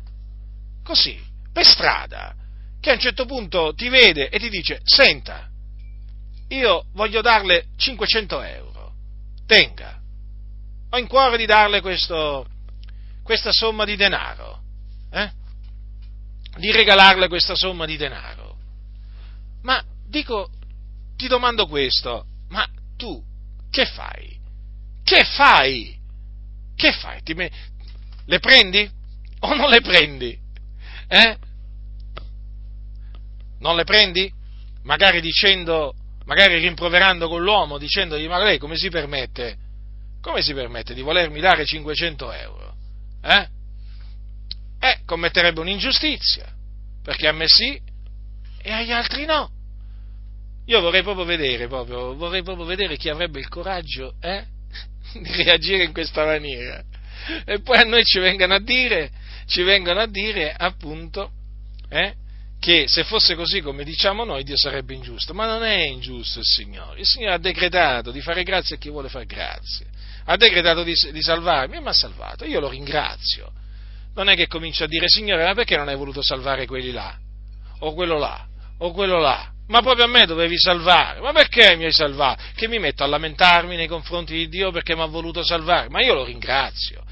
Così, 0.83 1.17
per 1.51 1.65
strada, 1.65 2.35
che 2.79 2.89
a 2.89 2.93
un 2.93 2.99
certo 2.99 3.25
punto 3.25 3.73
ti 3.73 3.89
vede 3.89 4.29
e 4.29 4.39
ti 4.39 4.49
dice, 4.49 4.81
senta, 4.83 5.49
io 6.49 6.85
voglio 6.93 7.21
darle 7.21 7.67
500 7.77 8.41
euro, 8.41 8.93
tenga, 9.45 9.99
ho 10.89 10.97
in 10.97 11.07
cuore 11.07 11.37
di 11.37 11.45
darle 11.45 11.81
questo, 11.81 12.45
questa 13.23 13.51
somma 13.51 13.85
di 13.85 13.95
denaro, 13.95 14.61
eh? 15.11 15.31
di 16.57 16.71
regalarle 16.71 17.27
questa 17.27 17.55
somma 17.55 17.85
di 17.85 17.95
denaro. 17.95 18.57
Ma 19.61 19.81
dico, 20.07 20.49
ti 21.15 21.27
domando 21.27 21.67
questo, 21.67 22.25
ma 22.49 22.67
tu 22.97 23.23
che 23.69 23.85
fai? 23.85 24.37
Che 25.03 25.23
fai? 25.23 25.97
Che 26.75 26.91
fai? 26.91 27.21
Me... 27.35 27.51
Le 28.25 28.39
prendi 28.39 28.89
o 29.39 29.55
non 29.55 29.69
le 29.69 29.81
prendi? 29.81 30.37
Eh? 31.13 31.37
Non 33.59 33.75
le 33.75 33.83
prendi? 33.83 34.31
Magari 34.83 35.19
dicendo, 35.19 35.93
magari 36.23 36.57
rimproverando 36.57 37.27
con 37.27 37.43
l'uomo, 37.43 37.77
dicendogli, 37.77 38.27
ma 38.29 38.41
lei 38.41 38.57
come 38.57 38.77
si 38.77 38.89
permette? 38.89 39.57
Come 40.21 40.41
si 40.41 40.53
permette 40.53 40.93
di 40.93 41.01
volermi 41.01 41.41
dare 41.41 41.65
500 41.65 42.31
euro? 42.31 42.75
eh? 43.23 43.47
eh, 44.79 44.99
commetterebbe 45.05 45.59
un'ingiustizia, 45.59 46.45
perché 47.03 47.27
a 47.27 47.33
me 47.33 47.45
sì 47.47 47.79
e 48.61 48.71
agli 48.71 48.91
altri 48.91 49.25
no. 49.25 49.49
Io 50.67 50.79
vorrei 50.79 51.03
proprio 51.03 51.25
vedere, 51.25 51.67
proprio, 51.67 52.15
vorrei 52.15 52.43
proprio 52.43 52.65
vedere 52.65 52.95
chi 52.95 53.09
avrebbe 53.09 53.39
il 53.39 53.49
coraggio 53.49 54.15
eh, 54.21 54.45
di 55.19 55.43
reagire 55.43 55.83
in 55.83 55.91
questa 55.91 56.23
maniera. 56.23 56.81
E 57.45 57.59
poi 57.59 57.77
a 57.79 57.83
noi 57.83 58.03
ci 58.05 58.19
vengono 58.19 58.53
a 58.53 58.59
dire, 58.59 59.11
ci 59.51 59.63
vengono 59.63 59.99
a 59.99 60.07
dire 60.07 60.53
appunto, 60.57 61.29
eh, 61.89 62.15
che 62.59 62.85
se 62.87 63.03
fosse 63.03 63.35
così 63.35 63.61
come 63.61 63.83
diciamo 63.83 64.23
noi, 64.23 64.43
Dio 64.43 64.57
sarebbe 64.57 64.93
ingiusto. 64.93 65.33
Ma 65.33 65.45
non 65.45 65.63
è 65.63 65.81
ingiusto 65.81 66.39
il 66.39 66.45
Signore. 66.45 67.01
Il 67.01 67.05
Signore 67.05 67.33
ha 67.33 67.39
decretato 67.39 68.11
di 68.11 68.21
fare 68.21 68.43
grazia 68.43 68.75
a 68.75 68.79
chi 68.79 68.89
vuole 68.89 69.09
fare 69.09 69.25
grazia 69.25 69.85
ha 70.25 70.37
decretato 70.37 70.83
di, 70.83 70.93
di 71.11 71.21
salvarmi 71.21 71.77
e 71.77 71.81
mi 71.81 71.87
ha 71.87 71.93
salvato, 71.93 72.45
io 72.45 72.59
lo 72.59 72.69
ringrazio. 72.69 73.51
Non 74.13 74.29
è 74.29 74.35
che 74.35 74.47
comincio 74.47 74.83
a 74.83 74.87
dire, 74.87 75.07
Signore, 75.07 75.45
ma 75.45 75.53
perché 75.53 75.77
non 75.77 75.87
hai 75.87 75.95
voluto 75.95 76.21
salvare 76.21 76.65
quelli 76.65 76.91
là? 76.91 77.17
O 77.79 77.93
quello 77.93 78.17
là? 78.17 78.45
O 78.79 78.91
quello 78.91 79.19
là? 79.19 79.49
Ma 79.67 79.81
proprio 79.81 80.05
a 80.05 80.07
me 80.07 80.25
dovevi 80.25 80.57
salvare. 80.57 81.21
Ma 81.21 81.31
perché 81.31 81.75
mi 81.77 81.85
hai 81.85 81.93
salvato? 81.93 82.43
Che 82.55 82.67
mi 82.67 82.77
metto 82.77 83.03
a 83.03 83.07
lamentarmi 83.07 83.75
nei 83.75 83.87
confronti 83.87 84.33
di 84.33 84.49
Dio 84.49 84.71
perché 84.71 84.95
mi 84.95 85.01
ha 85.01 85.05
voluto 85.05 85.43
salvare? 85.43 85.87
Ma 85.89 86.01
io 86.01 86.13
lo 86.13 86.25
ringrazio. 86.25 87.03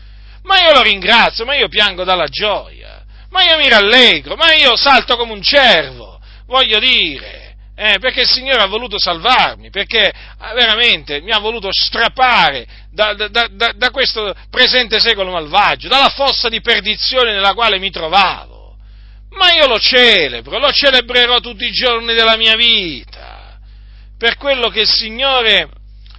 Ma 0.43 0.61
io 0.61 0.73
lo 0.73 0.81
ringrazio, 0.81 1.45
ma 1.45 1.55
io 1.55 1.67
piango 1.67 2.03
dalla 2.03 2.27
gioia. 2.27 3.03
Ma 3.29 3.43
io 3.43 3.57
mi 3.57 3.69
rallegro, 3.69 4.35
ma 4.35 4.53
io 4.53 4.75
salto 4.75 5.15
come 5.15 5.33
un 5.33 5.41
cervo. 5.41 6.19
Voglio 6.45 6.79
dire, 6.79 7.49
eh, 7.81 7.97
perché 7.99 8.21
il 8.21 8.27
Signore 8.27 8.61
ha 8.61 8.67
voluto 8.67 8.99
salvarmi, 8.99 9.69
perché 9.69 10.09
eh, 10.09 10.53
veramente 10.53 11.21
mi 11.21 11.31
ha 11.31 11.39
voluto 11.39 11.69
strappare 11.71 12.67
da, 12.91 13.13
da, 13.13 13.29
da, 13.29 13.71
da, 13.73 13.91
questo 13.91 14.35
presente 14.49 14.99
secolo 14.99 15.31
malvagio, 15.31 15.87
dalla 15.87 16.09
fossa 16.09 16.49
di 16.49 16.59
perdizione 16.59 17.31
nella 17.31 17.53
quale 17.53 17.79
mi 17.79 17.89
trovavo. 17.89 18.75
Ma 19.29 19.53
io 19.53 19.65
lo 19.67 19.79
celebro, 19.79 20.59
lo 20.59 20.73
celebrerò 20.73 21.39
tutti 21.39 21.63
i 21.65 21.71
giorni 21.71 22.13
della 22.13 22.35
mia 22.35 22.57
vita, 22.57 23.57
per 24.17 24.35
quello 24.35 24.67
che 24.67 24.81
il 24.81 24.89
Signore, 24.89 25.69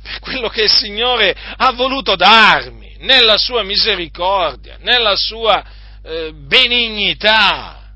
per 0.01 0.19
quello 0.21 0.49
che 0.49 0.63
il 0.63 0.71
Signore 0.71 1.37
ha 1.59 1.73
voluto 1.73 2.17
darmi, 2.17 2.80
nella 3.01 3.37
sua 3.37 3.63
misericordia, 3.63 4.79
nella 4.81 5.17
sua 5.17 5.65
eh, 6.03 6.33
benignità. 6.33 7.93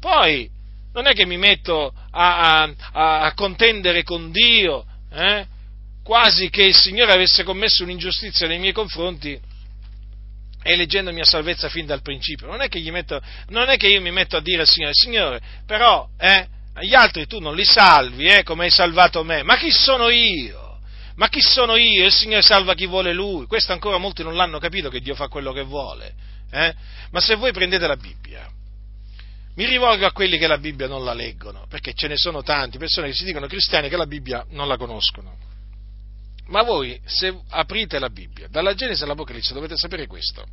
Poi, 0.00 0.48
non 0.92 1.06
è 1.06 1.12
che 1.12 1.26
mi 1.26 1.36
metto 1.36 1.92
a, 2.10 2.62
a, 2.62 3.20
a 3.20 3.34
contendere 3.34 4.02
con 4.02 4.30
Dio, 4.30 4.84
eh? 5.12 5.46
quasi 6.02 6.50
che 6.50 6.62
il 6.62 6.74
Signore 6.74 7.12
avesse 7.12 7.44
commesso 7.44 7.82
un'ingiustizia 7.82 8.46
nei 8.46 8.58
miei 8.58 8.72
confronti 8.72 9.38
eleggendomi 10.62 11.20
a 11.20 11.24
salvezza 11.24 11.68
fin 11.68 11.86
dal 11.86 12.02
principio. 12.02 12.46
Non 12.46 12.60
è 12.60 12.68
che, 12.68 12.80
metto, 12.90 13.20
non 13.48 13.68
è 13.68 13.76
che 13.76 13.88
io 13.88 14.00
mi 14.00 14.10
metto 14.10 14.36
a 14.36 14.40
dire 14.40 14.62
al 14.62 14.68
Signore, 14.68 14.92
Signore, 14.94 15.40
però 15.66 16.08
eh, 16.18 16.46
gli 16.80 16.94
altri 16.94 17.26
tu 17.26 17.38
non 17.38 17.54
li 17.54 17.64
salvi 17.64 18.26
eh, 18.26 18.42
come 18.42 18.64
hai 18.64 18.70
salvato 18.70 19.22
me, 19.24 19.42
ma 19.42 19.56
chi 19.56 19.70
sono 19.70 20.08
io? 20.08 20.67
Ma 21.18 21.28
chi 21.28 21.40
sono 21.40 21.76
io? 21.76 22.06
Il 22.06 22.12
Signore 22.12 22.42
salva 22.42 22.74
chi 22.74 22.86
vuole 22.86 23.12
Lui. 23.12 23.46
Questo 23.46 23.72
ancora 23.72 23.98
molti 23.98 24.22
non 24.22 24.34
l'hanno 24.34 24.58
capito 24.58 24.88
che 24.88 25.00
Dio 25.00 25.14
fa 25.14 25.28
quello 25.28 25.52
che 25.52 25.62
vuole. 25.62 26.14
Eh? 26.50 26.74
Ma 27.10 27.20
se 27.20 27.34
voi 27.34 27.52
prendete 27.52 27.86
la 27.86 27.96
Bibbia 27.96 28.48
mi 29.58 29.66
rivolgo 29.66 30.06
a 30.06 30.12
quelli 30.12 30.38
che 30.38 30.46
la 30.46 30.58
Bibbia 30.58 30.86
non 30.86 31.02
la 31.02 31.12
leggono, 31.12 31.66
perché 31.68 31.92
ce 31.92 32.06
ne 32.06 32.16
sono 32.16 32.44
tanti, 32.44 32.78
persone 32.78 33.08
che 33.08 33.14
si 33.14 33.24
dicono 33.24 33.48
cristiani 33.48 33.88
che 33.88 33.96
la 33.96 34.06
Bibbia 34.06 34.46
non 34.50 34.68
la 34.68 34.76
conoscono. 34.76 35.36
Ma 36.46 36.62
voi, 36.62 36.98
se 37.04 37.36
aprite 37.48 37.98
la 37.98 38.08
Bibbia, 38.08 38.46
dalla 38.48 38.74
Genesi 38.74 39.02
all'Apocalisse, 39.02 39.54
dovete 39.54 39.76
sapere 39.76 40.06
questo. 40.06 40.46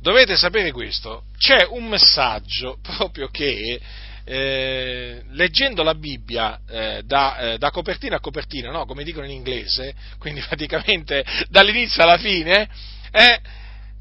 Dovete 0.00 0.36
sapere 0.36 0.70
questo. 0.70 1.24
C'è 1.38 1.66
un 1.70 1.88
messaggio 1.88 2.76
proprio 2.82 3.28
che, 3.28 3.80
eh, 4.24 5.22
leggendo 5.30 5.82
la 5.82 5.94
Bibbia 5.94 6.60
eh, 6.68 7.02
da, 7.04 7.38
eh, 7.38 7.58
da, 7.58 7.70
copertina 7.70 8.16
a 8.16 8.20
copertina, 8.20 8.70
no? 8.70 8.86
come 8.86 9.04
dicono 9.04 9.26
in 9.26 9.32
inglese, 9.32 9.94
quindi 10.18 10.40
praticamente 10.46 11.24
dall'inizio 11.48 12.02
alla 12.02 12.18
fine, 12.18 12.68
eh, 13.10 13.40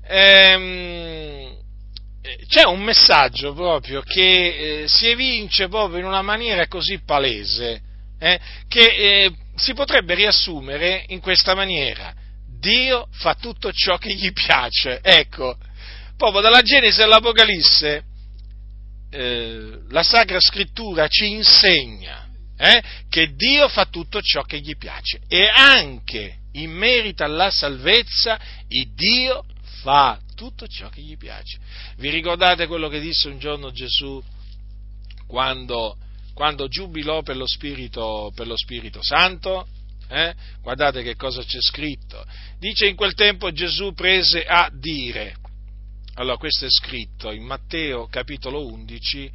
ehm, 0.08 1.58
eh, 2.22 2.40
c'è 2.48 2.66
un 2.66 2.82
messaggio 2.82 3.54
proprio 3.54 4.02
che 4.02 4.84
eh, 4.84 4.88
si 4.88 5.08
evince 5.08 5.68
proprio 5.68 6.00
in 6.00 6.06
una 6.06 6.22
maniera 6.22 6.68
così 6.68 7.00
palese 7.04 7.82
eh, 8.20 8.40
che 8.68 8.86
eh, 8.86 9.32
si 9.56 9.74
potrebbe 9.74 10.14
riassumere 10.14 11.06
in 11.08 11.20
questa 11.20 11.56
maniera. 11.56 12.14
Dio 12.60 13.08
fa 13.12 13.34
tutto 13.34 13.72
ciò 13.72 13.98
che 13.98 14.14
gli 14.14 14.32
piace. 14.32 15.00
Ecco, 15.02 15.58
proprio 16.16 16.42
dalla 16.42 16.62
Genesi 16.62 17.02
all'Apocalisse 17.02 18.04
eh, 19.12 19.80
la 19.90 20.04
Sacra 20.04 20.40
Scrittura 20.40 21.08
ci 21.08 21.30
insegna 21.30 22.28
eh, 22.58 22.82
che 23.10 23.34
Dio 23.36 23.68
fa 23.68 23.86
tutto 23.86 24.22
ciò 24.22 24.42
che 24.44 24.60
gli 24.60 24.78
piace 24.78 25.20
e 25.28 25.48
anche 25.48 26.38
in 26.54 26.72
merito 26.72 27.24
alla 27.24 27.50
salvezza 27.50 28.40
il 28.68 28.94
Dio 28.94 29.44
fa 29.82 30.20
tutto 30.36 30.68
ciò 30.68 30.90
che 30.90 31.02
gli 31.02 31.18
piace. 31.18 31.60
Vi 31.98 32.10
ricordate 32.10 32.68
quello 32.68 32.88
che 32.88 33.00
disse 33.00 33.28
un 33.28 33.40
giorno 33.40 33.72
Gesù 33.72 34.24
quando, 35.28 35.98
quando 36.34 36.68
giubilò 36.68 37.22
per 37.22 37.38
lo 37.38 37.48
Spirito, 37.48 38.32
per 38.36 38.48
lo 38.48 38.58
Spirito 38.58 39.02
Santo? 39.02 39.68
Eh? 40.08 40.34
Guardate 40.62 41.04
che 41.04 41.16
cosa 41.16 41.42
c'è 41.44 41.60
scritto. 41.62 42.24
Dice 42.60 42.86
in 42.86 42.96
quel 42.96 43.14
tempo 43.14 43.52
Gesù 43.52 43.94
prese 43.94 44.46
a 44.46 44.70
dire, 44.74 45.36
allora 46.16 46.38
questo 46.38 46.66
è 46.66 46.70
scritto 46.70 47.32
in 47.32 47.44
Matteo 47.44 48.08
capitolo 48.08 48.66
11, 48.68 49.32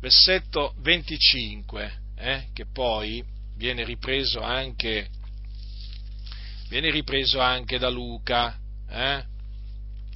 versetto 0.00 0.74
25, 0.78 1.98
eh? 2.16 2.46
che 2.52 2.66
poi 2.72 3.24
viene 3.56 3.84
ripreso 3.84 4.40
anche 4.40 5.08
viene 6.68 6.90
ripreso 6.90 7.40
anche 7.40 7.78
da 7.78 7.88
Luca, 7.88 8.58
eh? 8.90 9.24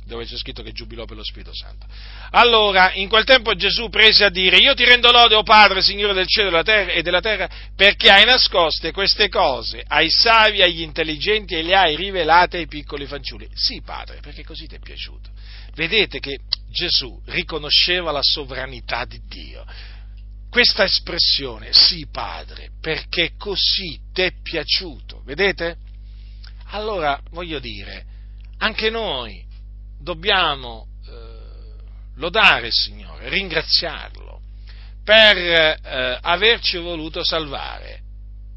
dove 0.05 0.24
c'è 0.24 0.36
scritto 0.36 0.62
che 0.62 0.72
giubilò 0.72 1.05
per 1.05 1.16
lo 1.16 1.22
Spirito 1.22 1.55
Santo. 1.55 1.86
Allora, 2.30 2.93
in 2.95 3.09
quel 3.09 3.24
tempo 3.24 3.55
Gesù 3.55 3.88
prese 3.88 4.24
a 4.24 4.30
dire, 4.30 4.57
io 4.57 4.74
ti 4.74 4.84
rendo 4.84 5.11
lode, 5.12 5.36
o 5.36 5.45
Padre, 5.45 5.82
Signore 5.82 6.12
del 6.12 6.26
cielo 6.26 6.49
e 6.59 7.03
della 7.03 7.20
terra, 7.20 7.49
perché 7.76 8.11
hai 8.11 8.24
nascoste 8.24 8.91
queste 8.91 9.28
cose 9.28 9.84
ai 9.86 10.11
savi, 10.11 10.62
agli 10.62 10.82
intelligenti 10.82 11.55
e 11.55 11.62
le 11.62 11.76
hai 11.76 11.97
rivelate 11.97 12.57
ai 12.57 12.66
piccoli 12.66 13.07
fanciulli. 13.07 13.49
Sì, 13.55 13.82
Padre, 13.82 14.18
perché 14.20 14.45
così 14.45 14.66
ti 14.66 14.74
è 14.74 14.80
piaciuto. 14.80 15.30
Vedete 15.75 16.18
che 16.18 16.41
Gesù 16.71 17.21
riconosceva 17.27 18.11
la 18.11 18.23
sovranità 18.23 19.05
di 19.05 19.21
Dio. 19.27 19.64
Questa 20.51 20.85
espressione, 20.85 21.73
sì, 21.73 22.09
Padre, 22.11 22.71
perché 22.81 23.33
così 23.37 23.99
ti 24.12 24.23
è 24.23 24.33
piaciuto. 24.43 25.23
Vedete? 25.25 25.77
Allora, 26.73 27.21
voglio 27.31 27.59
dire, 27.59 28.05
anche 28.59 28.91
noi 28.91 29.45
dobbiamo 30.01 30.87
eh, 31.07 31.83
lodare 32.16 32.68
il 32.68 32.73
Signore, 32.73 33.29
ringraziarlo 33.29 34.41
per 35.05 35.37
eh, 35.37 36.18
averci 36.21 36.79
voluto 36.79 37.25
salvare, 37.25 38.01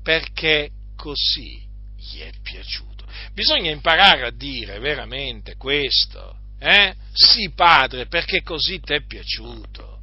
perché 0.03 0.69
così 0.95 1.63
gli 1.95 2.19
è 2.19 2.31
piaciuto. 2.41 3.05
Bisogna 3.33 3.71
imparare 3.71 4.27
a 4.27 4.31
dire 4.31 4.79
veramente 4.79 5.55
questo, 5.55 6.37
eh? 6.63 6.95
Sì, 7.11 7.51
Padre, 7.51 8.07
perché 8.07 8.41
così 8.41 8.79
ti 8.79 8.93
è 8.93 9.05
piaciuto. 9.05 9.99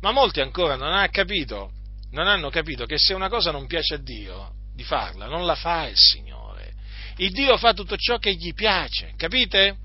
Ma 0.00 0.10
molti 0.10 0.40
ancora 0.40 0.74
non 0.74 0.92
hanno 0.92 1.08
capito, 1.10 1.70
non 2.12 2.26
hanno 2.26 2.48
capito 2.48 2.86
che 2.86 2.96
se 2.98 3.12
una 3.12 3.28
cosa 3.28 3.50
non 3.50 3.66
piace 3.66 3.94
a 3.94 3.98
Dio, 3.98 4.52
di 4.74 4.84
farla, 4.84 5.26
non 5.26 5.44
la 5.44 5.54
fa 5.54 5.86
il 5.86 5.96
Signore. 5.96 6.72
Il 7.18 7.30
Dio 7.30 7.58
fa 7.58 7.74
tutto 7.74 7.96
ciò 7.96 8.16
che 8.16 8.34
gli 8.34 8.54
piace, 8.54 9.12
capite? 9.16 9.76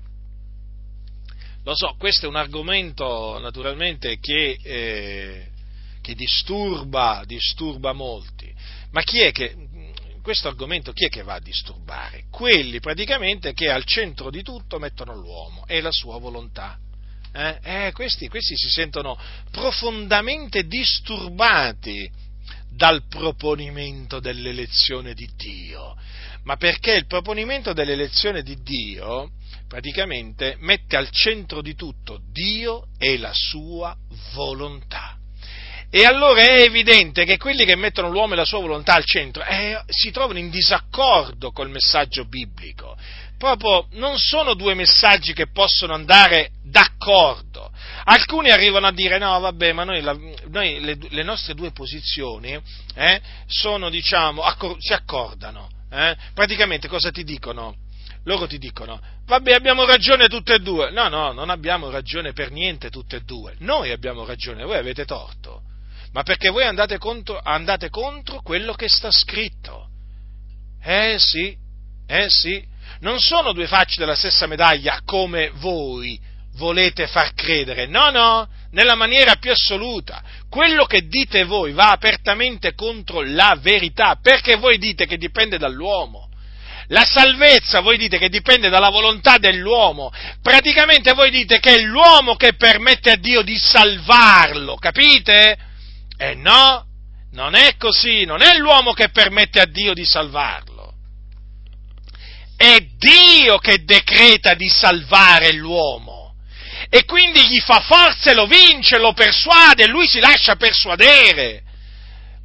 Lo 1.64 1.74
so, 1.76 1.94
questo 1.98 2.24
è 2.24 2.28
un 2.28 2.36
argomento 2.36 3.38
naturalmente 3.38 4.18
che, 4.18 4.58
eh, 4.62 5.48
che 6.00 6.14
disturba, 6.14 7.22
disturba 7.26 7.92
molti, 7.92 8.52
ma 8.92 9.02
chi 9.02 9.20
è 9.20 9.30
che, 9.30 9.54
questo 10.22 10.48
argomento 10.48 10.92
chi 10.92 11.06
è 11.06 11.08
che 11.08 11.22
va 11.22 11.34
a 11.34 11.40
disturbare? 11.40 12.24
Quelli 12.30 12.80
praticamente 12.80 13.52
che 13.52 13.70
al 13.70 13.84
centro 13.84 14.30
di 14.30 14.42
tutto 14.42 14.78
mettono 14.78 15.14
l'uomo 15.14 15.66
e 15.66 15.80
la 15.80 15.92
sua 15.92 16.18
volontà. 16.18 16.78
Eh? 17.32 17.58
Eh, 17.62 17.92
questi, 17.92 18.28
questi 18.28 18.56
si 18.56 18.68
sentono 18.68 19.18
profondamente 19.50 20.66
disturbati 20.66 22.10
dal 22.70 23.06
proponimento 23.06 24.20
dell'elezione 24.20 25.14
di 25.14 25.28
Dio, 25.36 25.96
ma 26.44 26.56
perché 26.56 26.94
il 26.94 27.06
proponimento 27.06 27.72
dell'elezione 27.72 28.42
di 28.42 28.62
Dio 28.62 29.32
praticamente 29.68 30.56
mette 30.60 30.96
al 30.96 31.10
centro 31.10 31.62
di 31.62 31.74
tutto 31.74 32.20
Dio 32.30 32.88
e 32.98 33.18
la 33.18 33.32
sua 33.32 33.96
volontà. 34.34 35.16
E 35.94 36.06
allora 36.06 36.40
è 36.40 36.62
evidente 36.62 37.26
che 37.26 37.36
quelli 37.36 37.66
che 37.66 37.76
mettono 37.76 38.08
l'uomo 38.08 38.32
e 38.32 38.36
la 38.36 38.46
sua 38.46 38.60
volontà 38.60 38.94
al 38.94 39.04
centro 39.04 39.44
eh, 39.44 39.78
si 39.88 40.10
trovano 40.10 40.38
in 40.38 40.48
disaccordo 40.48 41.52
col 41.52 41.68
messaggio 41.68 42.24
biblico. 42.24 42.96
Proprio 43.36 43.88
non 43.98 44.16
sono 44.16 44.54
due 44.54 44.72
messaggi 44.72 45.34
che 45.34 45.48
possono 45.48 45.92
andare 45.92 46.52
d'accordo. 46.64 47.70
Alcuni 48.04 48.48
arrivano 48.48 48.86
a 48.86 48.92
dire 48.92 49.18
no, 49.18 49.38
vabbè, 49.38 49.72
ma 49.74 49.84
noi, 49.84 50.00
la, 50.00 50.16
noi 50.48 50.80
le, 50.80 50.96
le, 51.10 51.22
nostre 51.22 51.52
due 51.52 51.72
posizioni 51.72 52.58
eh, 52.94 53.20
sono, 53.46 53.90
diciamo, 53.90 54.40
accor- 54.40 54.78
si 54.78 54.94
accordano. 54.94 55.68
Eh? 55.90 56.16
Praticamente 56.32 56.88
cosa 56.88 57.10
ti 57.10 57.22
dicono? 57.22 57.76
loro 58.24 58.46
ti 58.46 58.56
dicono, 58.56 59.00
vabbè 59.26 59.52
abbiamo 59.52 59.84
ragione 59.84 60.28
tutte 60.28 60.54
e 60.54 60.58
due. 60.60 60.90
No, 60.90 61.08
no, 61.08 61.32
non 61.32 61.50
abbiamo 61.50 61.90
ragione 61.90 62.32
per 62.32 62.50
niente 62.50 62.88
tutte 62.88 63.16
e 63.16 63.20
due. 63.20 63.56
Noi 63.58 63.90
abbiamo 63.90 64.24
ragione, 64.24 64.64
voi 64.64 64.78
avete 64.78 65.04
torto. 65.04 65.64
Ma 66.12 66.22
perché 66.22 66.50
voi 66.50 66.64
andate 66.64 66.98
contro, 66.98 67.40
andate 67.42 67.88
contro 67.88 68.42
quello 68.42 68.74
che 68.74 68.88
sta 68.88 69.10
scritto. 69.10 69.88
Eh 70.82 71.16
sì, 71.18 71.56
eh 72.06 72.28
sì. 72.28 72.62
Non 73.00 73.18
sono 73.18 73.52
due 73.52 73.66
facce 73.66 73.98
della 73.98 74.14
stessa 74.14 74.46
medaglia 74.46 75.00
come 75.04 75.50
voi 75.54 76.20
volete 76.56 77.06
far 77.06 77.32
credere. 77.34 77.86
No, 77.86 78.10
no, 78.10 78.48
nella 78.72 78.94
maniera 78.94 79.36
più 79.36 79.50
assoluta. 79.50 80.22
Quello 80.48 80.84
che 80.84 81.06
dite 81.06 81.44
voi 81.44 81.72
va 81.72 81.92
apertamente 81.92 82.74
contro 82.74 83.22
la 83.22 83.56
verità, 83.60 84.18
perché 84.20 84.56
voi 84.56 84.78
dite 84.78 85.06
che 85.06 85.16
dipende 85.16 85.58
dall'uomo. 85.58 86.28
La 86.88 87.04
salvezza 87.04 87.80
voi 87.80 87.96
dite 87.96 88.18
che 88.18 88.28
dipende 88.28 88.68
dalla 88.68 88.90
volontà 88.90 89.38
dell'uomo, 89.38 90.12
praticamente 90.42 91.14
voi 91.14 91.30
dite 91.30 91.58
che 91.58 91.76
è 91.76 91.80
l'uomo 91.80 92.34
che 92.34 92.54
permette 92.54 93.12
a 93.12 93.16
Dio 93.16 93.40
di 93.42 93.56
salvarlo, 93.56 94.74
capite? 94.76 95.70
E 96.22 96.30
eh 96.30 96.34
no, 96.36 96.86
non 97.32 97.56
è 97.56 97.76
così, 97.76 98.24
non 98.24 98.42
è 98.42 98.56
l'uomo 98.56 98.92
che 98.92 99.08
permette 99.08 99.58
a 99.58 99.66
Dio 99.66 99.92
di 99.92 100.04
salvarlo, 100.04 100.94
è 102.56 102.76
Dio 102.96 103.58
che 103.58 103.82
decreta 103.82 104.54
di 104.54 104.68
salvare 104.68 105.52
l'uomo 105.52 106.36
e 106.88 107.04
quindi 107.06 107.48
gli 107.48 107.58
fa 107.58 107.80
forza 107.80 108.30
e 108.30 108.34
lo 108.34 108.46
vince, 108.46 108.98
lo 108.98 109.12
persuade, 109.14 109.88
lui 109.88 110.06
si 110.06 110.20
lascia 110.20 110.54
persuadere. 110.54 111.64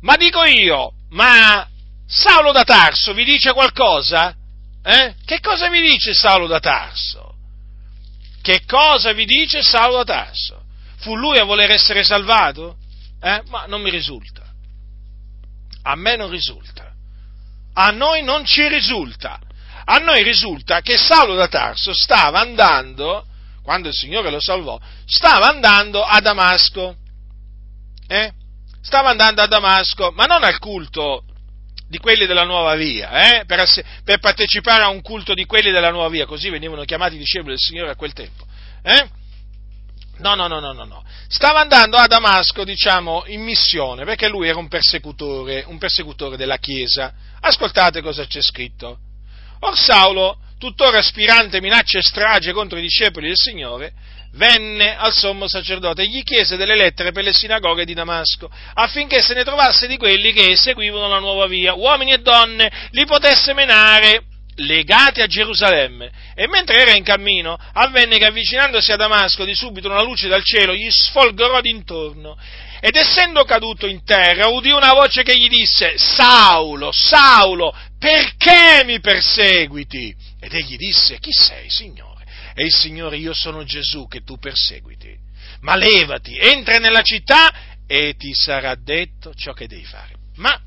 Ma 0.01 0.15
dico 0.15 0.43
io, 0.43 0.93
ma 1.11 1.69
Saulo 2.07 2.51
da 2.51 2.63
Tarso 2.63 3.13
vi 3.13 3.25
dice 3.25 3.53
qualcosa? 3.53 4.33
Eh? 4.83 5.13
Che 5.23 5.39
cosa 5.39 5.69
vi 5.69 5.81
dice 5.81 6.15
Saulo 6.15 6.47
da 6.47 6.59
Tarso? 6.59 7.35
Che 8.41 8.63
cosa 8.65 9.11
vi 9.11 9.25
dice 9.25 9.61
Saulo 9.61 9.97
da 9.97 10.15
Tarso? 10.15 10.63
Fu 10.97 11.15
lui 11.15 11.37
a 11.37 11.43
voler 11.43 11.69
essere 11.69 12.03
salvato? 12.03 12.77
Eh? 13.27 13.43
Ma 13.49 13.65
non 13.65 13.81
mi 13.81 13.89
risulta. 13.89 14.41
A 15.83 15.95
me 15.95 16.15
non 16.15 16.29
risulta. 16.29 16.93
A 17.73 17.91
noi 17.91 18.23
non 18.23 18.45
ci 18.45 18.67
risulta. 18.69 19.39
A 19.83 19.97
noi 19.97 20.23
risulta 20.23 20.81
che 20.81 20.97
Saulo 20.97 21.35
da 21.35 21.47
Tarso 21.47 21.93
stava 21.93 22.39
andando, 22.39 23.25
quando 23.63 23.89
il 23.89 23.93
Signore 23.93 24.31
lo 24.31 24.39
salvò, 24.39 24.79
stava 25.05 25.49
andando 25.49 26.03
a 26.03 26.19
Damasco. 26.21 26.95
Eh? 28.07 28.31
Stava 28.81 29.09
andando 29.09 29.41
a 29.41 29.47
Damasco, 29.47 30.11
ma 30.11 30.23
non 30.23 30.43
al 30.43 30.59
culto 30.59 31.23
di 31.89 31.97
quelli 31.97 32.25
della 32.25 32.45
nuova 32.45 32.75
via, 32.75 33.39
eh? 33.39 33.45
per, 33.45 33.59
ass- 33.59 33.83
per, 34.03 34.19
partecipare 34.19 34.83
a 34.83 34.89
un 34.89 35.01
culto 35.01 35.33
di 35.33 35.45
quelli 35.45 35.71
della 35.71 35.91
nuova 35.91 36.09
via, 36.09 36.25
così 36.25 36.49
venivano 36.49 36.83
chiamati 36.83 37.15
i 37.15 37.19
discepoli 37.19 37.49
del 37.49 37.59
Signore 37.59 37.91
a 37.91 37.95
quel 37.95 38.13
tempo. 38.13 38.45
Eh? 38.83 39.07
No, 40.19 40.35
no, 40.35 40.47
no, 40.47 40.59
no, 40.59 40.71
no. 40.71 41.03
Stava 41.27 41.59
andando 41.59 41.97
a 41.97 42.07
Damasco, 42.07 42.63
diciamo, 42.63 43.23
in 43.27 43.41
missione, 43.41 44.03
perché 44.05 44.27
lui 44.27 44.47
era 44.47 44.57
un 44.57 44.67
persecutore, 44.67 45.63
un 45.67 45.77
persecutore 45.77 46.37
della 46.37 46.57
Chiesa. 46.57 47.13
Ascoltate 47.41 48.01
cosa 48.01 48.25
c'è 48.25 48.41
scritto. 48.41 48.99
Or 49.59 49.77
Saulo, 49.77 50.39
tuttora 50.57 50.99
aspirante 50.99 51.61
minacce 51.61 51.99
e 51.99 52.01
strage 52.01 52.51
contro 52.51 52.77
i 52.79 52.81
discepoli 52.81 53.27
del 53.27 53.37
Signore, 53.37 53.93
venne 54.33 54.95
al 54.95 55.13
sommo 55.13 55.47
sacerdote 55.47 56.03
e 56.03 56.07
gli 56.07 56.23
chiese 56.23 56.57
delle 56.57 56.75
lettere 56.75 57.11
per 57.11 57.23
le 57.23 57.33
sinagoghe 57.33 57.85
di 57.85 57.93
Damasco, 57.93 58.49
affinché 58.73 59.21
se 59.21 59.33
ne 59.33 59.43
trovasse 59.43 59.87
di 59.87 59.97
quelli 59.97 60.33
che 60.33 60.55
seguivano 60.55 61.07
la 61.07 61.19
nuova 61.19 61.47
via, 61.47 61.73
uomini 61.73 62.13
e 62.13 62.19
donne, 62.19 62.71
li 62.91 63.05
potesse 63.05 63.53
menare 63.53 64.23
legati 64.57 65.21
a 65.21 65.27
Gerusalemme. 65.27 66.11
E 66.35 66.47
mentre 66.47 66.81
era 66.81 66.95
in 66.95 67.03
cammino, 67.03 67.57
avvenne 67.73 68.17
che 68.17 68.25
avvicinandosi 68.25 68.91
a 68.91 68.95
Damasco, 68.95 69.45
di 69.45 69.55
subito 69.55 69.87
una 69.87 70.01
luce 70.01 70.27
dal 70.27 70.43
cielo 70.43 70.73
gli 70.73 70.89
sfolgorò 70.89 71.61
d'intorno. 71.61 72.37
Ed 72.79 72.95
essendo 72.95 73.43
caduto 73.43 73.87
in 73.87 74.03
terra, 74.03 74.47
udì 74.47 74.69
una 74.69 74.93
voce 74.93 75.23
che 75.23 75.37
gli 75.37 75.47
disse, 75.47 75.97
Saulo, 75.97 76.91
Saulo, 76.91 77.75
perché 77.97 78.83
mi 78.85 78.99
perseguiti? 78.99 80.15
Ed 80.39 80.53
egli 80.53 80.77
disse, 80.77 81.19
chi 81.19 81.31
sei, 81.31 81.69
Signore? 81.69 82.25
E 82.53 82.65
il 82.65 82.73
Signore, 82.73 83.17
io 83.17 83.33
sono 83.33 83.63
Gesù 83.63 84.07
che 84.07 84.23
tu 84.23 84.37
perseguiti. 84.37 85.25
Ma 85.61 85.75
levati, 85.75 86.37
entra 86.37 86.77
nella 86.77 87.01
città 87.01 87.51
e 87.87 88.15
ti 88.15 88.33
sarà 88.33 88.75
detto 88.75 89.33
ciò 89.33 89.53
che 89.53 89.67
devi 89.67 89.83
fare. 89.83 90.13
Ma 90.35 90.59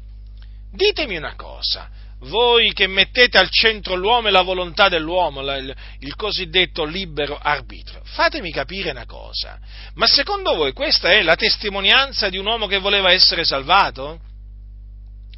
ditemi 0.72 1.16
una 1.16 1.34
cosa, 1.36 1.88
voi 2.20 2.72
che 2.72 2.86
mettete 2.86 3.38
al 3.38 3.50
centro 3.50 3.94
l'uomo 3.94 4.28
e 4.28 4.30
la 4.30 4.42
volontà 4.42 4.88
dell'uomo, 4.88 5.40
il, 5.40 6.14
cosiddetto 6.16 6.84
libero 6.84 7.38
arbitrio, 7.40 8.00
fatemi 8.04 8.50
capire 8.52 8.90
una 8.90 9.06
cosa, 9.06 9.58
ma 9.94 10.06
secondo 10.06 10.54
voi 10.54 10.72
questa 10.72 11.10
è 11.10 11.22
la 11.22 11.36
testimonianza 11.36 12.28
di 12.28 12.38
un 12.38 12.46
uomo 12.46 12.66
che 12.66 12.78
voleva 12.78 13.10
essere 13.10 13.44
salvato? 13.44 14.20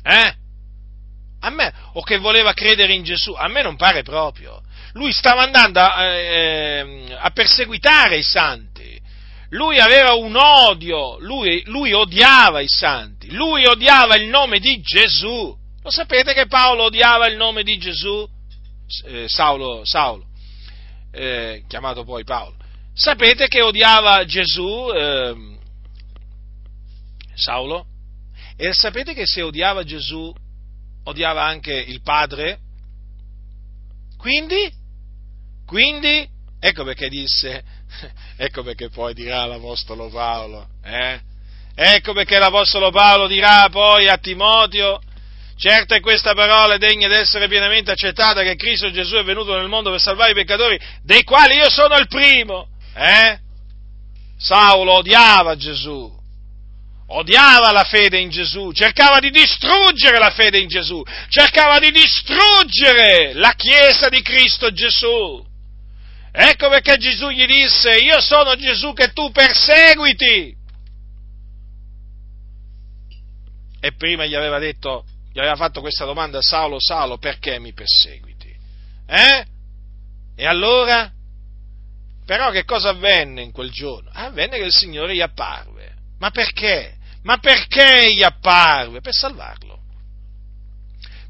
Eh? 0.02 0.34
A 1.40 1.50
me, 1.50 1.72
o 1.94 2.02
che 2.02 2.18
voleva 2.18 2.52
credere 2.52 2.92
in 2.92 3.02
Gesù? 3.02 3.32
A 3.32 3.48
me 3.48 3.62
non 3.62 3.76
pare 3.76 4.02
proprio 4.02 4.62
lui 4.92 5.12
stava 5.12 5.42
andando 5.42 5.80
a, 5.80 6.04
eh, 6.04 7.16
a 7.18 7.30
perseguitare 7.30 8.18
i 8.18 8.22
santi, 8.22 9.00
lui 9.50 9.78
aveva 9.78 10.14
un 10.14 10.34
odio, 10.36 11.18
lui, 11.18 11.62
lui 11.66 11.92
odiava 11.92 12.60
i 12.60 12.68
santi, 12.68 13.30
lui 13.32 13.66
odiava 13.66 14.16
il 14.16 14.28
nome 14.28 14.58
di 14.58 14.80
Gesù. 14.80 15.60
Lo 15.82 15.90
sapete 15.90 16.32
che 16.32 16.46
Paolo 16.46 16.84
odiava 16.84 17.26
il 17.26 17.36
nome 17.36 17.62
di 17.62 17.76
Gesù? 17.78 18.28
eh, 19.04 19.26
Saulo, 19.28 19.84
Saulo 19.84 20.26
eh, 21.12 21.64
chiamato 21.68 22.04
poi 22.04 22.24
Paolo, 22.24 22.56
sapete 22.94 23.46
che 23.48 23.60
odiava 23.62 24.24
Gesù, 24.24 24.90
eh, 24.94 25.34
Saulo? 27.34 27.86
E 28.56 28.72
sapete 28.72 29.14
che 29.14 29.26
se 29.26 29.42
odiava 29.42 29.84
Gesù, 29.84 30.32
odiava 31.04 31.44
anche 31.44 31.72
il 31.72 32.00
Padre? 32.02 32.58
Quindi? 34.16 34.72
Quindi? 35.66 36.28
Ecco 36.60 36.84
perché 36.84 37.08
disse, 37.08 37.62
ecco 38.36 38.62
perché 38.62 38.88
poi 38.88 39.14
dirà 39.14 39.44
l'Apostolo 39.46 40.08
Paolo, 40.08 40.68
eh? 40.82 41.20
Ecco 41.74 42.12
perché 42.12 42.38
l'Apostolo 42.38 42.90
Paolo 42.90 43.26
dirà 43.26 43.68
poi 43.70 44.08
a 44.08 44.18
Timoteo, 44.18 45.00
Certo 45.62 45.94
è 45.94 46.00
questa 46.00 46.34
parola 46.34 46.76
degna 46.76 47.06
di 47.06 47.14
essere 47.14 47.46
pienamente 47.46 47.92
accettata 47.92 48.42
che 48.42 48.56
Cristo 48.56 48.90
Gesù 48.90 49.14
è 49.14 49.22
venuto 49.22 49.56
nel 49.56 49.68
mondo 49.68 49.92
per 49.92 50.00
salvare 50.00 50.32
i 50.32 50.34
peccatori, 50.34 50.76
dei 51.04 51.22
quali 51.22 51.54
io 51.54 51.70
sono 51.70 51.96
il 51.98 52.08
primo. 52.08 52.66
Eh? 52.96 53.38
Saulo 54.36 54.94
odiava 54.94 55.54
Gesù, 55.54 56.12
odiava 57.06 57.70
la 57.70 57.84
fede 57.84 58.18
in 58.18 58.28
Gesù, 58.28 58.72
cercava 58.72 59.20
di 59.20 59.30
distruggere 59.30 60.18
la 60.18 60.30
fede 60.30 60.58
in 60.58 60.66
Gesù, 60.66 61.00
cercava 61.28 61.78
di 61.78 61.92
distruggere 61.92 63.32
la 63.34 63.52
Chiesa 63.52 64.08
di 64.08 64.20
Cristo 64.20 64.72
Gesù. 64.72 65.46
Ecco 66.32 66.70
perché 66.70 66.96
Gesù 66.96 67.28
gli 67.28 67.46
disse, 67.46 67.98
io 67.98 68.20
sono 68.20 68.56
Gesù 68.56 68.92
che 68.94 69.12
tu 69.12 69.30
perseguiti. 69.30 70.56
E 73.80 73.94
prima 73.94 74.26
gli 74.26 74.34
aveva 74.34 74.58
detto, 74.58 75.04
gli 75.32 75.38
aveva 75.38 75.56
fatto 75.56 75.80
questa 75.80 76.04
domanda 76.04 76.38
a 76.38 76.42
Saulo, 76.42 76.76
Saulo, 76.78 77.18
perché 77.18 77.58
mi 77.58 77.72
perseguiti? 77.72 78.54
Eh? 79.06 79.44
E 80.36 80.46
allora? 80.46 81.10
Però 82.24 82.50
che 82.50 82.64
cosa 82.64 82.90
avvenne 82.90 83.42
in 83.42 83.50
quel 83.50 83.70
giorno? 83.70 84.10
Avvenne 84.12 84.58
che 84.58 84.64
il 84.64 84.72
Signore 84.72 85.14
gli 85.14 85.20
apparve. 85.20 85.94
Ma 86.18 86.30
perché? 86.30 86.96
Ma 87.22 87.38
perché 87.38 88.12
gli 88.14 88.22
apparve? 88.22 89.00
Per 89.00 89.14
salvarlo. 89.14 89.80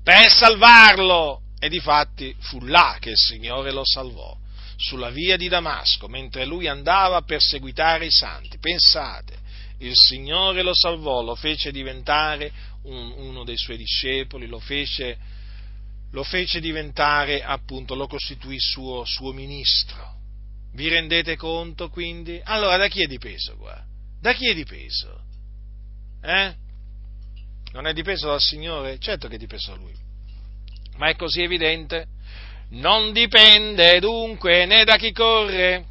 Per 0.02 0.30
salvarlo! 0.30 1.40
E 1.58 1.68
difatti 1.68 2.34
fu 2.40 2.60
là 2.64 2.96
che 2.98 3.10
il 3.10 3.16
Signore 3.16 3.70
lo 3.70 3.84
salvò, 3.84 4.36
sulla 4.76 5.10
via 5.10 5.36
di 5.36 5.48
Damasco, 5.48 6.08
mentre 6.08 6.44
lui 6.44 6.66
andava 6.66 7.18
a 7.18 7.22
perseguitare 7.22 8.06
i 8.06 8.10
santi. 8.10 8.58
Pensate, 8.58 9.38
il 9.78 9.94
Signore 9.94 10.62
lo 10.62 10.74
salvò, 10.74 11.22
lo 11.22 11.36
fece 11.36 11.70
diventare 11.70 12.50
un, 12.84 13.12
uno 13.16 13.44
dei 13.44 13.56
suoi 13.56 13.76
discepoli, 13.76 14.46
lo 14.46 14.58
fece, 14.58 15.18
lo 16.10 16.22
fece 16.22 16.60
diventare, 16.60 17.42
appunto, 17.42 17.94
lo 17.94 18.06
costituì 18.06 18.58
suo, 18.58 19.04
suo 19.04 19.32
ministro. 19.32 20.20
Vi 20.74 20.88
rendete 20.88 21.36
conto 21.36 21.90
quindi? 21.90 22.40
Allora 22.42 22.76
da 22.76 22.88
chi 22.88 23.02
è 23.02 23.06
dipeso 23.06 23.56
qua? 23.56 23.82
Da 24.20 24.32
chi 24.32 24.48
è 24.48 24.54
dipeso? 24.54 25.20
Eh? 26.22 26.54
Non 27.72 27.86
è 27.86 27.92
dipeso 27.92 28.28
dal 28.28 28.40
Signore? 28.40 28.98
Certo 28.98 29.28
che 29.28 29.34
è 29.34 29.38
dipeso 29.38 29.72
da 29.72 29.76
Lui. 29.76 29.94
Ma 30.96 31.08
è 31.08 31.16
così 31.16 31.42
evidente? 31.42 32.06
Non 32.70 33.12
dipende 33.12 34.00
dunque 34.00 34.64
né 34.64 34.84
da 34.84 34.96
chi 34.96 35.12
corre 35.12 35.86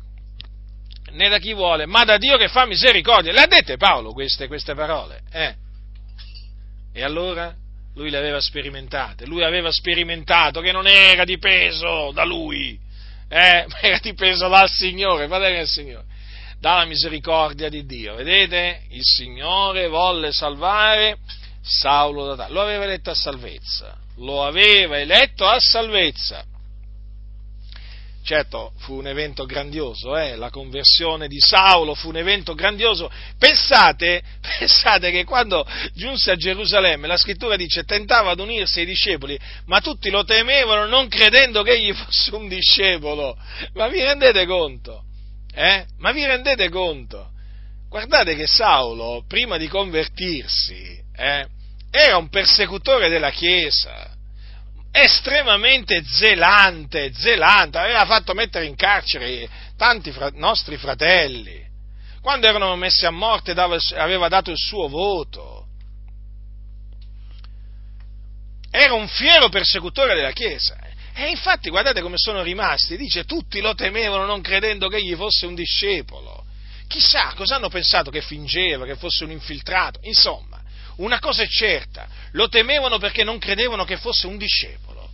né 1.11 1.29
da 1.29 1.39
chi 1.39 1.53
vuole, 1.53 1.85
ma 1.85 2.03
da 2.03 2.17
Dio 2.17 2.37
che 2.37 2.47
fa 2.47 2.65
misericordia. 2.65 3.31
Le 3.31 3.41
ha 3.41 3.47
dette 3.47 3.77
Paolo 3.77 4.13
queste, 4.13 4.47
queste 4.47 4.73
parole? 4.73 5.21
Eh? 5.31 5.55
E 6.93 7.03
allora 7.03 7.53
lui 7.95 8.09
le 8.09 8.17
aveva 8.17 8.39
sperimentate, 8.39 9.25
lui 9.25 9.43
aveva 9.43 9.71
sperimentato 9.71 10.61
che 10.61 10.71
non 10.71 10.87
era 10.87 11.23
dipeso 11.23 12.11
da 12.13 12.23
lui, 12.23 12.79
eh, 13.29 13.65
ma 13.67 13.79
era 13.81 13.99
dipeso 13.99 14.47
dal 14.47 14.69
Signore, 14.69 15.27
fratelli 15.27 15.57
del 15.57 15.67
Signore, 15.67 16.05
dalla 16.59 16.85
misericordia 16.85 17.69
di 17.69 17.85
Dio. 17.85 18.15
Vedete? 18.15 18.83
Il 18.89 19.03
Signore 19.03 19.87
volle 19.87 20.31
salvare 20.31 21.17
Saulo 21.61 22.25
da 22.27 22.35
Tarso, 22.35 22.53
lo 22.53 22.61
aveva 22.61 22.83
eletto 22.83 23.11
a 23.11 23.15
salvezza, 23.15 23.97
lo 24.17 24.43
aveva 24.43 24.99
eletto 24.99 25.45
a 25.45 25.59
salvezza. 25.59 26.45
Certo, 28.23 28.73
fu 28.77 28.97
un 28.97 29.07
evento 29.07 29.45
grandioso, 29.45 30.15
eh? 30.15 30.35
la 30.35 30.51
conversione 30.51 31.27
di 31.27 31.39
Saulo 31.39 31.95
fu 31.95 32.09
un 32.09 32.17
evento 32.17 32.53
grandioso. 32.53 33.11
Pensate, 33.37 34.21
pensate 34.59 35.09
che 35.09 35.23
quando 35.23 35.65
giunse 35.93 36.29
a 36.31 36.35
Gerusalemme, 36.35 37.07
la 37.07 37.17
scrittura 37.17 37.55
dice, 37.55 37.83
tentava 37.83 38.31
ad 38.31 38.39
unirsi 38.39 38.79
ai 38.79 38.85
discepoli, 38.85 39.37
ma 39.65 39.81
tutti 39.81 40.11
lo 40.11 40.23
temevano 40.23 40.85
non 40.85 41.07
credendo 41.07 41.63
che 41.63 41.71
egli 41.71 41.93
fosse 41.93 42.35
un 42.35 42.47
discepolo. 42.47 43.35
Ma 43.73 43.87
vi 43.87 44.01
rendete 44.01 44.45
conto? 44.45 45.03
Eh? 45.53 45.85
Ma 45.97 46.11
vi 46.11 46.23
rendete 46.23 46.69
conto? 46.69 47.31
Guardate 47.89 48.35
che 48.35 48.45
Saulo, 48.45 49.25
prima 49.27 49.57
di 49.57 49.67
convertirsi, 49.67 50.97
eh, 51.17 51.47
era 51.89 52.17
un 52.17 52.29
persecutore 52.29 53.09
della 53.09 53.31
Chiesa 53.31 54.19
estremamente 54.91 56.03
zelante, 56.05 57.13
zelante, 57.13 57.77
aveva 57.77 58.05
fatto 58.05 58.33
mettere 58.33 58.65
in 58.65 58.75
carcere 58.75 59.49
tanti 59.77 60.11
fra- 60.11 60.31
nostri 60.33 60.77
fratelli. 60.77 61.69
Quando 62.21 62.47
erano 62.47 62.75
messi 62.75 63.05
a 63.05 63.11
morte 63.11 63.53
dava, 63.53 63.77
aveva 63.95 64.27
dato 64.27 64.51
il 64.51 64.57
suo 64.57 64.87
voto. 64.87 65.65
Era 68.69 68.93
un 68.93 69.07
fiero 69.07 69.49
persecutore 69.49 70.13
della 70.13 70.31
Chiesa. 70.31 70.77
E 71.13 71.29
infatti 71.29 71.69
guardate 71.69 72.01
come 72.01 72.17
sono 72.17 72.41
rimasti, 72.41 72.95
dice 72.95 73.25
tutti 73.25 73.59
lo 73.59 73.73
temevano 73.75 74.25
non 74.25 74.41
credendo 74.41 74.87
che 74.87 74.97
egli 74.97 75.15
fosse 75.15 75.45
un 75.45 75.55
discepolo. 75.55 76.45
Chissà 76.87 77.33
cosa 77.35 77.55
hanno 77.55 77.69
pensato 77.69 78.11
che 78.11 78.21
fingeva, 78.21 78.85
che 78.85 78.95
fosse 78.95 79.23
un 79.23 79.31
infiltrato. 79.31 79.99
Insomma, 80.03 80.50
una 80.97 81.19
cosa 81.19 81.43
è 81.43 81.47
certa, 81.47 82.07
lo 82.31 82.47
temevano 82.47 82.97
perché 82.97 83.23
non 83.23 83.39
credevano 83.39 83.85
che 83.85 83.97
fosse 83.97 84.27
un 84.27 84.37
discepolo. 84.37 85.09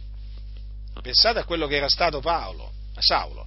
Pensate 1.02 1.40
a 1.40 1.46
quello 1.46 1.68
che 1.68 1.78
era 1.78 1.90
stato 1.90 2.20
Paolo, 2.20 2.72
Saulo. 2.98 3.46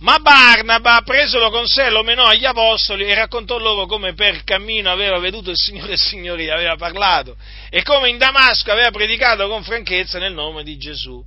Ma 0.00 0.18
Barnaba, 0.18 1.02
presolo 1.04 1.50
con 1.50 1.66
sé, 1.66 1.90
lo 1.90 2.02
menò 2.02 2.24
agli 2.24 2.46
apostoli 2.46 3.04
e 3.04 3.14
raccontò 3.14 3.58
loro 3.58 3.84
come 3.86 4.14
per 4.14 4.44
cammino 4.44 4.90
aveva 4.90 5.18
veduto 5.18 5.50
il 5.50 5.56
Signore 5.58 5.90
e 5.90 5.94
il 5.94 6.00
Signore 6.00 6.44
gli 6.44 6.48
aveva 6.48 6.76
parlato 6.76 7.36
e 7.68 7.82
come 7.82 8.08
in 8.08 8.16
Damasco 8.16 8.70
aveva 8.70 8.90
predicato 8.90 9.46
con 9.48 9.62
franchezza 9.62 10.18
nel 10.18 10.32
nome 10.32 10.62
di 10.62 10.78
Gesù. 10.78 11.22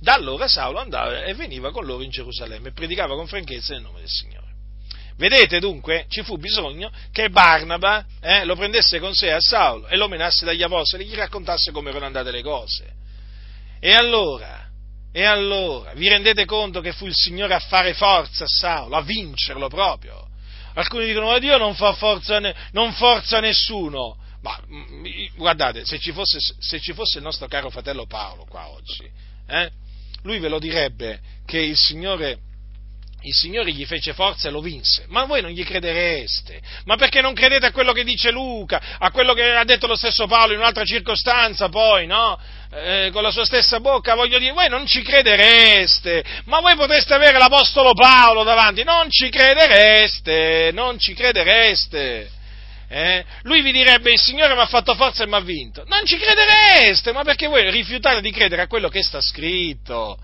Da 0.00 0.14
allora 0.14 0.48
Saulo 0.48 0.78
andava 0.78 1.24
e 1.24 1.34
veniva 1.34 1.70
con 1.70 1.84
loro 1.84 2.02
in 2.02 2.10
Gerusalemme 2.10 2.68
e 2.68 2.72
predicava 2.72 3.14
con 3.14 3.26
franchezza 3.26 3.74
nel 3.74 3.82
nome 3.82 4.00
del 4.00 4.08
Signore. 4.08 4.37
Vedete 5.18 5.58
dunque, 5.58 6.06
ci 6.08 6.22
fu 6.22 6.38
bisogno 6.38 6.92
che 7.10 7.28
Barnaba 7.28 8.06
eh, 8.20 8.44
lo 8.44 8.54
prendesse 8.54 9.00
con 9.00 9.14
sé 9.14 9.32
a 9.32 9.40
Saulo 9.40 9.88
e 9.88 9.96
lo 9.96 10.06
menasse 10.06 10.44
dagli 10.44 10.62
apostoli 10.62 11.02
e 11.02 11.06
gli 11.08 11.14
raccontasse 11.16 11.72
come 11.72 11.90
erano 11.90 12.06
andate 12.06 12.30
le 12.30 12.40
cose. 12.40 12.92
E 13.80 13.92
allora, 13.94 14.70
e 15.10 15.24
allora, 15.24 15.92
vi 15.94 16.06
rendete 16.06 16.44
conto 16.44 16.80
che 16.80 16.92
fu 16.92 17.06
il 17.06 17.16
Signore 17.16 17.54
a 17.54 17.58
fare 17.58 17.94
forza 17.94 18.44
a 18.44 18.48
Saulo, 18.48 18.94
a 18.94 19.02
vincerlo 19.02 19.66
proprio? 19.68 20.28
Alcuni 20.74 21.06
dicono, 21.06 21.26
ma 21.26 21.38
Dio 21.40 21.58
non 21.58 21.74
fa 21.74 21.94
forza, 21.94 22.40
non 22.70 22.92
forza 22.92 23.40
nessuno. 23.40 24.16
Ma 24.42 24.56
mm, 24.70 25.04
guardate, 25.34 25.84
se 25.84 25.98
ci, 25.98 26.12
fosse, 26.12 26.38
se 26.60 26.78
ci 26.78 26.92
fosse 26.92 27.18
il 27.18 27.24
nostro 27.24 27.48
caro 27.48 27.70
fratello 27.70 28.06
Paolo 28.06 28.44
qua 28.44 28.68
oggi, 28.68 29.10
eh, 29.48 29.68
lui 30.22 30.38
ve 30.38 30.48
lo 30.48 30.60
direbbe 30.60 31.18
che 31.44 31.58
il 31.58 31.76
Signore 31.76 32.38
il 33.22 33.34
Signore 33.34 33.72
gli 33.72 33.84
fece 33.84 34.12
forza 34.12 34.48
e 34.48 34.50
lo 34.52 34.60
vinse, 34.60 35.04
ma 35.08 35.24
voi 35.24 35.42
non 35.42 35.50
gli 35.50 35.64
credereste, 35.64 36.60
ma 36.84 36.96
perché 36.96 37.20
non 37.20 37.34
credete 37.34 37.66
a 37.66 37.72
quello 37.72 37.92
che 37.92 38.04
dice 38.04 38.30
Luca, 38.30 38.80
a 38.98 39.10
quello 39.10 39.34
che 39.34 39.42
ha 39.42 39.64
detto 39.64 39.88
lo 39.88 39.96
stesso 39.96 40.26
Paolo 40.26 40.52
in 40.52 40.60
un'altra 40.60 40.84
circostanza 40.84 41.68
poi, 41.68 42.06
no? 42.06 42.38
Eh, 42.70 43.10
con 43.12 43.22
la 43.22 43.30
sua 43.30 43.44
stessa 43.44 43.80
bocca, 43.80 44.14
voglio 44.14 44.38
dire, 44.38 44.52
voi 44.52 44.68
non 44.68 44.86
ci 44.86 45.02
credereste, 45.02 46.22
ma 46.44 46.60
voi 46.60 46.76
potreste 46.76 47.14
avere 47.14 47.38
l'Apostolo 47.38 47.92
Paolo 47.92 48.44
davanti, 48.44 48.84
non 48.84 49.10
ci 49.10 49.30
credereste, 49.30 50.70
non 50.72 50.98
ci 50.98 51.14
credereste. 51.14 52.30
Eh? 52.90 53.24
Lui 53.42 53.60
vi 53.62 53.72
direbbe 53.72 54.12
il 54.12 54.18
Signore 54.18 54.54
mi 54.54 54.60
ha 54.60 54.66
fatto 54.66 54.94
forza 54.94 55.24
e 55.24 55.26
mi 55.26 55.34
ha 55.34 55.40
vinto. 55.40 55.84
Non 55.86 56.06
ci 56.06 56.16
credereste, 56.16 57.12
ma 57.12 57.22
perché 57.22 57.46
voi 57.46 57.70
rifiutate 57.70 58.20
di 58.20 58.30
credere 58.30 58.62
a 58.62 58.66
quello 58.66 58.88
che 58.88 59.02
sta 59.02 59.20
scritto? 59.20 60.18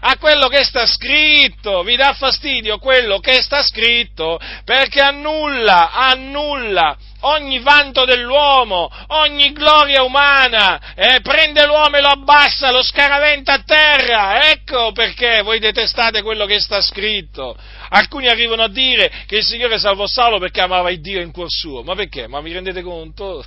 A 0.00 0.16
quello 0.18 0.48
che 0.48 0.64
sta 0.64 0.86
scritto, 0.86 1.82
vi 1.82 1.96
dà 1.96 2.12
fastidio 2.14 2.78
quello 2.78 3.18
che 3.18 3.42
sta 3.42 3.62
scritto, 3.62 4.38
perché 4.64 5.00
annulla, 5.00 5.90
annulla 5.92 6.96
ogni 7.20 7.58
vanto 7.60 8.04
dell'uomo, 8.04 8.90
ogni 9.08 9.52
gloria 9.52 10.02
umana, 10.02 10.94
eh, 10.94 11.20
prende 11.20 11.66
l'uomo 11.66 11.96
e 11.96 12.00
lo 12.00 12.08
abbassa, 12.08 12.70
lo 12.70 12.82
scaraventa 12.82 13.54
a 13.54 13.62
terra, 13.62 14.50
ecco 14.50 14.92
perché 14.92 15.42
voi 15.42 15.58
detestate 15.58 16.22
quello 16.22 16.46
che 16.46 16.60
sta 16.60 16.80
scritto. 16.80 17.56
Alcuni 17.90 18.28
arrivano 18.28 18.62
a 18.62 18.68
dire 18.68 19.10
che 19.26 19.38
il 19.38 19.44
Signore 19.44 19.78
salvò 19.78 20.06
Saulo 20.06 20.38
perché 20.38 20.60
amava 20.60 20.90
il 20.90 21.00
Dio 21.00 21.20
in 21.20 21.32
cuor 21.32 21.50
suo, 21.50 21.82
ma 21.82 21.94
perché? 21.94 22.26
Ma 22.26 22.40
vi 22.40 22.52
rendete 22.52 22.82
conto? 22.82 23.44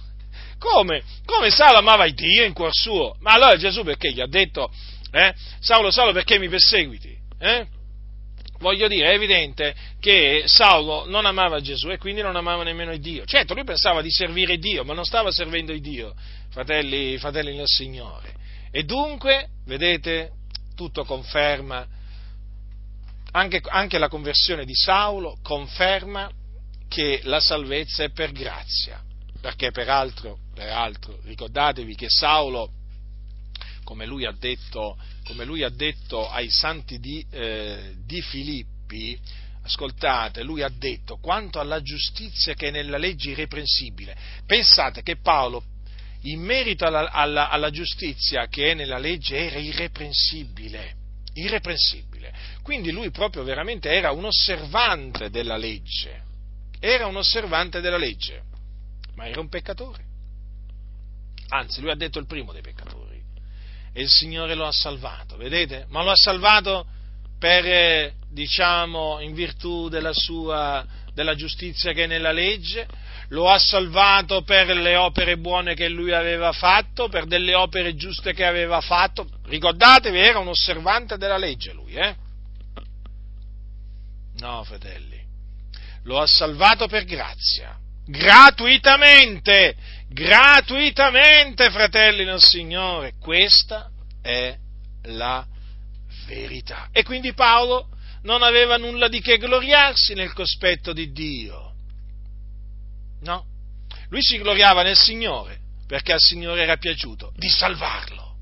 Come? 0.59 1.03
Come 1.25 1.49
Saulo 1.49 1.79
amava 1.79 2.05
il 2.05 2.13
Dio 2.13 2.43
in 2.43 2.53
cuor 2.53 2.73
suo? 2.73 3.15
Ma 3.19 3.31
allora 3.33 3.57
Gesù 3.57 3.83
perché 3.83 4.11
gli 4.11 4.21
ha 4.21 4.27
detto 4.27 4.71
Eh? 5.15 5.31
Saulo, 5.59 5.91
Saulo, 5.91 6.11
perché 6.11 6.39
mi 6.39 6.49
perseguiti? 6.49 7.15
Eh? 7.37 7.67
Voglio 8.57 8.87
dire, 8.87 9.11
è 9.11 9.13
evidente 9.13 9.75
che 9.99 10.43
Saulo 10.47 11.05
non 11.05 11.27
amava 11.27 11.59
Gesù 11.59 11.89
e 11.91 11.99
quindi 11.99 12.21
non 12.21 12.35
amava 12.35 12.63
nemmeno 12.63 12.95
Dio. 12.97 13.23
Certo, 13.25 13.53
lui 13.53 13.63
pensava 13.63 14.01
di 14.01 14.09
servire 14.09 14.57
Dio, 14.57 14.83
ma 14.83 14.93
non 14.93 15.05
stava 15.05 15.31
servendo 15.31 15.77
Dio, 15.77 16.15
fratelli, 16.49 17.17
fratelli 17.19 17.55
nel 17.55 17.67
Signore. 17.67 18.33
E 18.71 18.85
dunque, 18.85 19.49
vedete, 19.65 20.31
tutto 20.75 21.03
conferma, 21.03 21.85
anche, 23.33 23.61
anche 23.69 23.99
la 23.99 24.07
conversione 24.07 24.65
di 24.65 24.73
Saulo 24.73 25.37
conferma 25.43 26.31
che 26.87 27.19
la 27.25 27.39
salvezza 27.39 28.03
è 28.03 28.09
per 28.09 28.31
grazia, 28.31 28.99
perché 29.41 29.69
peraltro, 29.69 30.39
peraltro 30.55 31.19
ricordatevi 31.23 31.93
che 31.93 32.07
Saulo, 32.09 32.71
come 33.83 34.05
lui 34.05 34.25
ha 34.25 34.31
detto, 34.31 34.97
lui 35.33 35.63
ha 35.63 35.69
detto 35.69 36.29
ai 36.29 36.49
santi 36.49 36.99
di, 36.99 37.25
eh, 37.29 37.93
di 38.05 38.21
Filippi, 38.21 39.19
ascoltate, 39.63 40.43
lui 40.43 40.61
ha 40.61 40.69
detto 40.69 41.17
quanto 41.17 41.59
alla 41.59 41.81
giustizia 41.81 42.53
che 42.53 42.67
è 42.67 42.71
nella 42.71 42.97
legge 42.97 43.31
irreprensibile. 43.31 44.15
Pensate 44.45 45.01
che 45.03 45.17
Paolo, 45.17 45.63
in 46.21 46.41
merito 46.41 46.85
alla, 46.85 47.11
alla, 47.11 47.49
alla 47.49 47.69
giustizia 47.69 48.47
che 48.47 48.71
è 48.71 48.73
nella 48.73 48.97
legge, 48.97 49.37
era 49.37 49.59
irreprensibile. 49.59 50.95
Irreprensibile. 51.33 52.33
Quindi 52.61 52.91
lui 52.91 53.09
proprio 53.11 53.43
veramente 53.43 53.89
era 53.89 54.11
un 54.11 54.25
osservante 54.25 55.29
della 55.29 55.57
legge. 55.57 56.21
Era 56.79 57.07
un 57.07 57.15
osservante 57.15 57.81
della 57.81 57.97
legge, 57.97 58.43
ma 59.15 59.27
era 59.27 59.39
un 59.39 59.49
peccatore. 59.49 60.11
Anzi, 61.49 61.81
lui 61.81 61.91
ha 61.91 61.95
detto 61.95 62.19
il 62.19 62.25
primo 62.25 62.51
dei 62.51 62.61
peccatori. 62.61 63.02
E 63.93 64.01
il 64.01 64.09
Signore 64.09 64.55
lo 64.55 64.65
ha 64.65 64.71
salvato, 64.71 65.37
vedete? 65.37 65.85
Ma 65.89 66.03
lo 66.03 66.11
ha 66.11 66.15
salvato 66.15 66.85
per, 67.37 67.65
eh, 67.65 68.13
diciamo, 68.31 69.19
in 69.19 69.33
virtù 69.33 69.87
della 69.87 70.13
sua, 70.13 70.85
della 71.13 71.35
giustizia 71.35 71.93
che 71.93 72.05
è 72.05 72.07
nella 72.07 72.31
legge, 72.31 72.87
lo 73.29 73.49
ha 73.49 73.59
salvato 73.59 74.41
per 74.43 74.75
le 74.75 74.95
opere 74.95 75.37
buone 75.37 75.75
che 75.75 75.89
lui 75.89 76.11
aveva 76.11 76.51
fatto, 76.51 77.07
per 77.07 77.25
delle 77.25 77.53
opere 77.53 77.95
giuste 77.95 78.33
che 78.33 78.45
aveva 78.45 78.81
fatto. 78.81 79.27
Ricordatevi, 79.45 80.17
era 80.17 80.39
un 80.39 80.47
osservante 80.47 81.17
della 81.17 81.37
legge 81.37 81.73
lui, 81.73 81.93
eh? 81.93 82.15
No, 84.37 84.63
fratelli, 84.63 85.21
lo 86.03 86.19
ha 86.19 86.27
salvato 86.27 86.87
per 86.87 87.05
grazia, 87.05 87.77
gratuitamente, 88.05 89.75
gratuitamente, 90.09 91.69
fratelli 91.69 92.23
del 92.25 92.41
Signore. 92.41 93.13
Questa 93.19 93.89
è 94.21 94.55
la 95.03 95.45
verità. 96.27 96.89
E 96.91 97.03
quindi 97.03 97.33
Paolo 97.33 97.89
non 98.23 98.41
aveva 98.41 98.77
nulla 98.77 99.07
di 99.07 99.21
che 99.21 99.37
gloriarsi 99.37 100.13
nel 100.13 100.33
cospetto 100.33 100.93
di 100.93 101.11
Dio. 101.11 101.73
No, 103.21 103.45
lui 104.09 104.21
si 104.21 104.37
gloriava 104.37 104.83
nel 104.83 104.97
Signore 104.97 105.59
perché 105.87 106.13
al 106.13 106.19
Signore 106.19 106.63
era 106.63 106.77
piaciuto 106.77 107.33
di 107.35 107.49
salvarlo. 107.49 108.35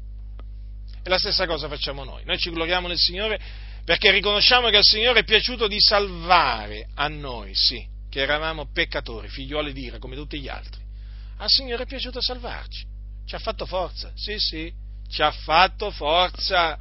E 1.04 1.10
la 1.10 1.18
stessa 1.18 1.48
cosa 1.48 1.68
facciamo 1.68 2.04
noi. 2.04 2.24
Noi 2.26 2.38
ci 2.38 2.52
gloriamo 2.52 2.88
nel 2.88 2.98
Signore 2.98 3.40
perché 3.84 4.12
riconosciamo 4.12 4.70
che 4.70 4.78
al 4.78 4.84
Signore 4.84 5.22
è 5.22 5.24
piaciuto 5.24 5.68
di 5.68 5.80
salvare 5.80 6.90
a 6.96 7.08
noi, 7.08 7.56
sì, 7.56 7.84
che 8.10 8.22
eravamo 8.22 8.70
peccatori, 8.72 9.28
figlioli 9.28 9.74
di 9.74 9.86
ira 9.86 9.98
come 9.98 10.16
tutti 10.16 10.40
gli 10.40 10.48
altri. 10.48 10.81
Al 11.42 11.50
Signore 11.50 11.84
è 11.84 11.86
piaciuto 11.88 12.22
salvarci. 12.22 12.86
Ci 13.26 13.36
ha 13.36 13.40
fatto 13.40 13.66
forza, 13.66 14.12
sì, 14.16 14.38
sì, 14.38 14.72
ci 15.10 15.24
ha 15.24 15.32
fatto 15.32 15.90
forza. 15.90 16.78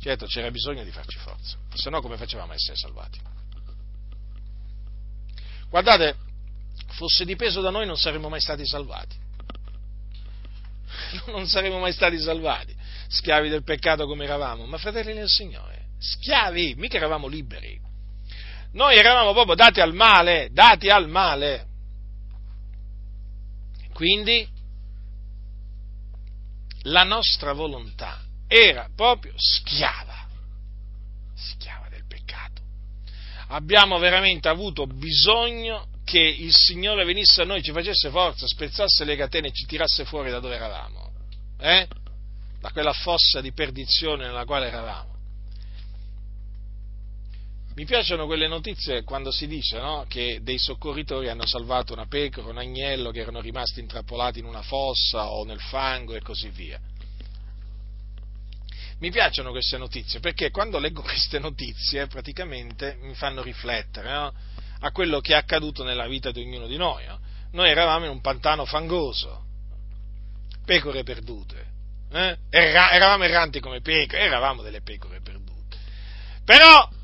Certo, 0.00 0.26
c'era 0.26 0.50
bisogno 0.52 0.84
di 0.84 0.92
farci 0.92 1.18
forza, 1.18 1.56
se 1.74 1.90
no 1.90 2.00
come 2.00 2.16
facevamo 2.16 2.52
a 2.52 2.54
essere 2.54 2.76
salvati? 2.76 3.18
Guardate, 5.68 6.16
fosse 6.92 7.24
dipeso 7.24 7.60
da 7.60 7.70
noi 7.70 7.86
non 7.86 7.96
saremmo 7.96 8.28
mai 8.28 8.40
stati 8.40 8.66
salvati. 8.66 9.18
Non 11.26 11.48
saremmo 11.48 11.80
mai 11.80 11.92
stati 11.92 12.20
salvati, 12.20 12.74
schiavi 13.08 13.48
del 13.48 13.64
peccato 13.64 14.06
come 14.06 14.24
eravamo, 14.24 14.64
ma 14.66 14.78
fratelli 14.78 15.12
nel 15.12 15.28
Signore, 15.28 15.86
schiavi, 15.98 16.74
mica 16.76 16.98
eravamo 16.98 17.26
liberi. 17.26 17.80
Noi 18.72 18.96
eravamo 18.96 19.32
proprio 19.32 19.56
dati 19.56 19.80
al 19.80 19.92
male, 19.92 20.50
dati 20.52 20.88
al 20.88 21.08
male. 21.08 21.69
Quindi 24.00 24.48
la 26.84 27.02
nostra 27.02 27.52
volontà 27.52 28.22
era 28.48 28.88
proprio 28.96 29.34
schiava, 29.36 30.26
schiava 31.34 31.90
del 31.90 32.06
peccato. 32.08 32.62
Abbiamo 33.48 33.98
veramente 33.98 34.48
avuto 34.48 34.86
bisogno 34.86 35.88
che 36.02 36.18
il 36.18 36.50
Signore 36.50 37.04
venisse 37.04 37.42
a 37.42 37.44
noi, 37.44 37.62
ci 37.62 37.72
facesse 37.72 38.08
forza, 38.08 38.46
spezzasse 38.46 39.04
le 39.04 39.16
catene 39.16 39.48
e 39.48 39.52
ci 39.52 39.66
tirasse 39.66 40.06
fuori 40.06 40.30
da 40.30 40.40
dove 40.40 40.54
eravamo, 40.54 41.12
eh? 41.58 41.86
da 42.58 42.70
quella 42.70 42.94
fossa 42.94 43.42
di 43.42 43.52
perdizione 43.52 44.24
nella 44.24 44.46
quale 44.46 44.68
eravamo. 44.68 45.19
Mi 47.74 47.84
piacciono 47.84 48.26
quelle 48.26 48.48
notizie 48.48 49.04
quando 49.04 49.30
si 49.30 49.46
dice 49.46 49.78
no, 49.78 50.04
che 50.08 50.40
dei 50.42 50.58
soccorritori 50.58 51.28
hanno 51.28 51.46
salvato 51.46 51.92
una 51.92 52.06
pecora, 52.06 52.50
un 52.50 52.58
agnello 52.58 53.12
che 53.12 53.20
erano 53.20 53.40
rimasti 53.40 53.78
intrappolati 53.78 54.40
in 54.40 54.44
una 54.44 54.62
fossa 54.62 55.30
o 55.30 55.44
nel 55.44 55.60
fango 55.60 56.14
e 56.14 56.20
così 56.20 56.48
via. 56.48 56.80
Mi 58.98 59.10
piacciono 59.10 59.50
queste 59.50 59.78
notizie 59.78 60.18
perché 60.18 60.50
quando 60.50 60.78
leggo 60.78 61.00
queste 61.02 61.38
notizie 61.38 62.08
praticamente 62.08 62.98
mi 63.02 63.14
fanno 63.14 63.40
riflettere 63.40 64.10
no? 64.10 64.34
a 64.80 64.90
quello 64.90 65.20
che 65.20 65.32
è 65.32 65.36
accaduto 65.36 65.84
nella 65.84 66.08
vita 66.08 66.32
di 66.32 66.40
ognuno 66.40 66.66
di 66.66 66.76
noi. 66.76 67.06
No? 67.06 67.20
Noi 67.52 67.70
eravamo 67.70 68.04
in 68.04 68.10
un 68.10 68.20
pantano 68.20 68.64
fangoso, 68.64 69.44
pecore 70.64 71.04
perdute, 71.04 71.66
eh? 72.12 72.36
Era, 72.50 72.90
eravamo 72.90 73.24
erranti 73.24 73.60
come 73.60 73.80
pecore, 73.80 74.22
eravamo 74.22 74.62
delle 74.62 74.82
pecore 74.82 75.20
perdute. 75.20 75.78
Però 76.44 76.98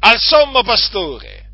al 0.00 0.18
sommo 0.18 0.62
pastore 0.62 1.46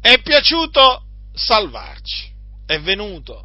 è 0.00 0.20
piaciuto 0.20 1.04
salvarci, 1.34 2.30
è 2.66 2.80
venuto, 2.80 3.44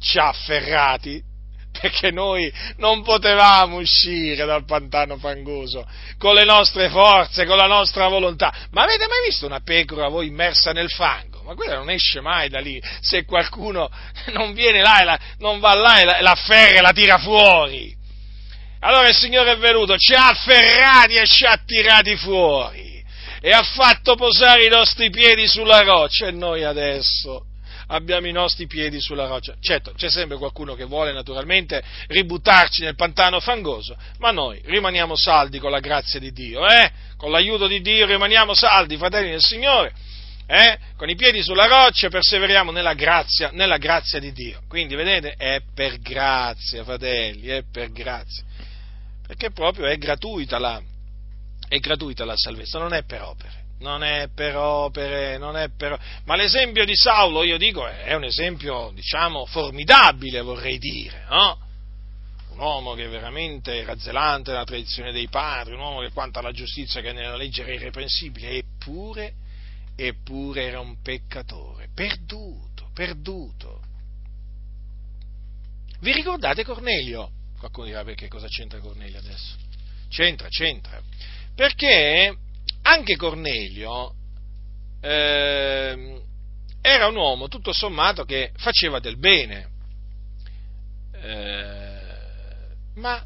ci 0.00 0.18
ha 0.18 0.28
afferrati, 0.28 1.22
perché 1.80 2.10
noi 2.10 2.52
non 2.76 3.02
potevamo 3.02 3.78
uscire 3.78 4.44
dal 4.44 4.64
pantano 4.64 5.16
fangoso 5.16 5.86
con 6.18 6.34
le 6.34 6.44
nostre 6.44 6.88
forze, 6.90 7.46
con 7.46 7.56
la 7.56 7.66
nostra 7.66 8.08
volontà. 8.08 8.52
Ma 8.70 8.82
avete 8.82 9.06
mai 9.06 9.26
visto 9.26 9.46
una 9.46 9.60
pecora 9.60 10.08
voi 10.08 10.26
immersa 10.28 10.72
nel 10.72 10.90
fango? 10.90 11.42
Ma 11.42 11.54
quella 11.54 11.76
non 11.76 11.90
esce 11.90 12.20
mai 12.20 12.48
da 12.48 12.60
lì 12.60 12.80
se 13.00 13.24
qualcuno 13.24 13.88
non 14.32 14.52
viene 14.52 14.80
là 14.80 15.00
e 15.00 15.04
la, 15.04 15.18
non 15.38 15.58
va 15.58 15.74
là 15.74 16.00
e 16.00 16.04
la, 16.04 16.20
la 16.20 16.32
afferra 16.32 16.78
e 16.78 16.82
la 16.82 16.92
tira 16.92 17.18
fuori. 17.18 17.96
Allora 18.80 19.08
il 19.08 19.14
Signore 19.14 19.52
è 19.52 19.56
venuto, 19.56 19.96
ci 19.96 20.14
ha 20.14 20.28
afferrati 20.28 21.14
e 21.14 21.26
ci 21.26 21.44
ha 21.44 21.60
tirati 21.64 22.16
fuori 22.16 22.87
e 23.40 23.50
ha 23.50 23.62
fatto 23.62 24.14
posare 24.14 24.64
i 24.64 24.68
nostri 24.68 25.10
piedi 25.10 25.46
sulla 25.46 25.82
roccia 25.82 26.26
e 26.26 26.32
noi 26.32 26.64
adesso 26.64 27.44
abbiamo 27.88 28.26
i 28.26 28.32
nostri 28.32 28.66
piedi 28.66 29.00
sulla 29.00 29.26
roccia. 29.26 29.56
Certo, 29.60 29.92
c'è 29.92 30.10
sempre 30.10 30.36
qualcuno 30.36 30.74
che 30.74 30.84
vuole 30.84 31.12
naturalmente 31.12 31.82
ributtarci 32.08 32.82
nel 32.82 32.94
pantano 32.94 33.40
fangoso, 33.40 33.96
ma 34.18 34.30
noi 34.30 34.60
rimaniamo 34.64 35.16
saldi 35.16 35.58
con 35.58 35.70
la 35.70 35.80
grazia 35.80 36.18
di 36.18 36.32
Dio, 36.32 36.66
eh? 36.66 36.90
Con 37.16 37.30
l'aiuto 37.30 37.66
di 37.66 37.80
Dio 37.80 38.06
rimaniamo 38.06 38.54
saldi, 38.54 38.96
fratelli 38.96 39.30
del 39.30 39.42
Signore, 39.42 39.92
eh? 40.46 40.78
Con 40.96 41.08
i 41.08 41.14
piedi 41.14 41.42
sulla 41.42 41.66
roccia 41.66 42.08
perseveriamo 42.08 42.70
nella 42.70 42.94
grazia, 42.94 43.50
nella 43.52 43.78
grazia 43.78 44.18
di 44.18 44.32
Dio. 44.32 44.60
Quindi, 44.68 44.94
vedete, 44.94 45.34
è 45.36 45.60
per 45.74 45.98
grazia, 45.98 46.84
fratelli, 46.84 47.48
è 47.48 47.62
per 47.70 47.90
grazia. 47.92 48.44
Perché 49.26 49.50
proprio 49.50 49.86
è 49.86 49.96
gratuita 49.98 50.58
la, 50.58 50.80
è 51.68 51.78
gratuita 51.78 52.24
la 52.24 52.36
salvezza, 52.36 52.78
non 52.78 52.92
è 52.94 53.04
per 53.04 53.22
opere 53.22 53.66
non 53.78 54.02
è 54.02 54.28
per 54.34 54.56
opere, 54.56 55.38
non 55.38 55.56
è 55.56 55.68
per... 55.70 55.98
ma 56.24 56.36
l'esempio 56.36 56.84
di 56.84 56.96
Saulo, 56.96 57.42
io 57.42 57.58
dico, 57.58 57.86
è 57.86 58.14
un 58.14 58.24
esempio, 58.24 58.90
diciamo, 58.94 59.46
formidabile, 59.46 60.40
vorrei 60.40 60.78
dire, 60.78 61.24
no? 61.28 61.66
Un 62.50 62.58
uomo 62.58 62.94
che 62.94 63.06
veramente 63.06 63.76
era 63.76 63.96
zelante 63.98 64.50
della 64.50 64.64
tradizione 64.64 65.12
dei 65.12 65.28
padri, 65.28 65.74
un 65.74 65.80
uomo 65.80 66.00
che 66.00 66.10
quanto 66.10 66.40
alla 66.40 66.50
giustizia 66.50 67.00
che 67.00 67.12
nella 67.12 67.36
legge 67.36 67.62
era 67.62 67.72
irreprensibile, 67.72 68.50
eppure, 68.50 69.34
eppure 69.94 70.62
era 70.64 70.80
un 70.80 71.00
peccatore, 71.00 71.88
perduto, 71.94 72.90
perduto. 72.92 73.80
Vi 76.00 76.12
ricordate 76.12 76.64
Cornelio? 76.64 77.30
Qualcuno 77.58 77.86
dirà 77.86 78.02
perché 78.04 78.28
cosa 78.28 78.48
c'entra 78.48 78.78
Cornelio 78.80 79.18
adesso? 79.18 79.56
C'entra, 80.08 80.48
c'entra. 80.48 81.00
Perché 81.58 82.36
anche 82.82 83.16
Cornelio 83.16 84.14
eh, 85.00 86.22
era 86.80 87.08
un 87.08 87.16
uomo 87.16 87.48
tutto 87.48 87.72
sommato 87.72 88.22
che 88.22 88.52
faceva 88.58 89.00
del 89.00 89.18
bene, 89.18 89.68
eh, 91.20 91.98
ma 92.94 93.20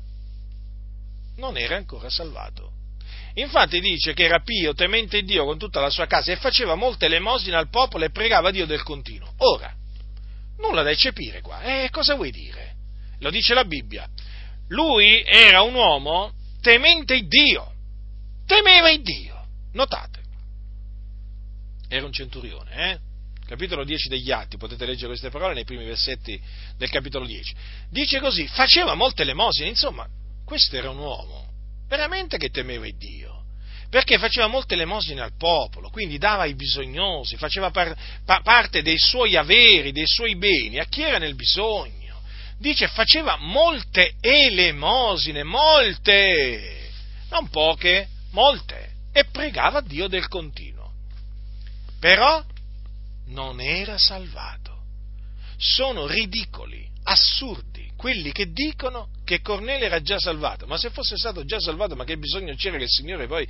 non 1.37 1.59
era 1.59 1.77
ancora 1.77 2.09
salvato. 2.09 2.71
Infatti 3.35 3.81
dice 3.81 4.15
che 4.15 4.25
era 4.25 4.41
pio, 4.41 4.73
temente 4.73 5.21
Dio 5.25 5.45
con 5.45 5.59
tutta 5.59 5.83
la 5.83 5.91
sua 5.91 6.07
casa 6.07 6.33
e 6.33 6.37
faceva 6.37 6.75
molte 6.75 7.05
elemosine 7.05 7.57
al 7.57 7.69
popolo 7.69 8.07
e 8.07 8.11
pregava 8.13 8.51
Dio 8.51 8.65
del 8.65 8.83
continuo. 8.83 9.31
Ora, 9.41 9.71
nulla 10.57 10.83
da 10.83 10.91
eccepire 10.91 11.43
qua. 11.43 11.61
Eh, 11.61 11.91
cosa 11.91 12.15
vuoi 12.15 12.31
dire? 12.31 12.77
Lo 13.19 13.29
dice 13.29 13.53
la 13.53 13.67
Bibbia. 13.67 14.09
Lui 14.69 15.23
era 15.23 15.61
un 15.61 15.75
uomo 15.75 16.33
temente 16.63 17.21
Dio. 17.27 17.72
Temeva 18.47 18.95
Dio. 18.97 19.47
Notate. 19.73 20.21
Era 21.89 22.05
un 22.05 22.13
centurione, 22.13 22.91
eh? 22.91 22.99
Capitolo 23.47 23.85
10 23.85 24.09
degli 24.09 24.31
Atti, 24.31 24.57
potete 24.57 24.87
leggere 24.87 25.09
queste 25.09 25.29
parole 25.29 25.53
nei 25.53 25.65
primi 25.65 25.85
versetti 25.85 26.41
del 26.77 26.89
capitolo 26.89 27.27
10. 27.27 27.55
Dice 27.91 28.19
così, 28.21 28.47
faceva 28.47 28.95
molte 28.95 29.23
elemosine, 29.23 29.69
insomma, 29.69 30.07
questo 30.45 30.77
era 30.77 30.91
un 30.91 30.99
uomo 30.99 31.51
veramente 31.93 32.39
che 32.39 32.49
temeva 32.49 32.87
il 32.87 32.97
Dio, 32.97 33.45
perché 33.91 34.17
faceva 34.17 34.47
molte 34.47 34.73
elemosine 34.73 35.21
al 35.21 35.37
popolo, 35.37 35.91
quindi 35.91 36.17
dava 36.17 36.45
ai 36.45 36.55
bisognosi, 36.55 37.37
faceva 37.37 37.71
par- 37.71 37.95
pa- 38.25 38.41
parte 38.41 38.81
dei 38.81 38.97
suoi 38.97 39.37
averi, 39.37 39.93
dei 39.93 40.07
suoi 40.07 40.35
beni 40.37 40.79
a 40.79 40.87
chi 40.87 41.03
era 41.03 41.19
nel 41.19 41.35
bisogno. 41.35 42.23
Dice 42.57 42.89
faceva 42.89 43.37
molte 43.37 44.15
elemosine, 44.23 45.43
molte, 45.43 46.89
non 47.29 47.51
poche, 47.51 48.09
molte, 48.33 48.91
e 49.13 49.25
pregava 49.27 49.81
Dio 49.81 50.09
del 50.09 50.29
continuo. 50.29 50.93
Però 52.01 52.45
non 53.27 53.61
era 53.61 53.97
salvato. 53.99 54.81
Sono 55.57 56.07
ridicoli, 56.07 56.89
assurdi, 57.05 57.91
quelli 57.97 58.33
che 58.33 58.51
dicono 58.51 59.11
che 59.25 59.41
Cornelio 59.41 59.87
era 59.87 60.03
già 60.03 60.19
salvato, 60.19 60.67
ma 60.67 60.77
se 60.77 60.91
fosse 60.91 61.17
stato 61.17 61.45
già 61.45 61.61
salvato, 61.61 61.95
ma 61.95 62.03
che 62.03 62.19
bisogno 62.19 62.53
c'era 62.57 62.77
che 62.77 62.85
il 62.85 62.91
Signore 62.91 63.29
poi, 63.29 63.47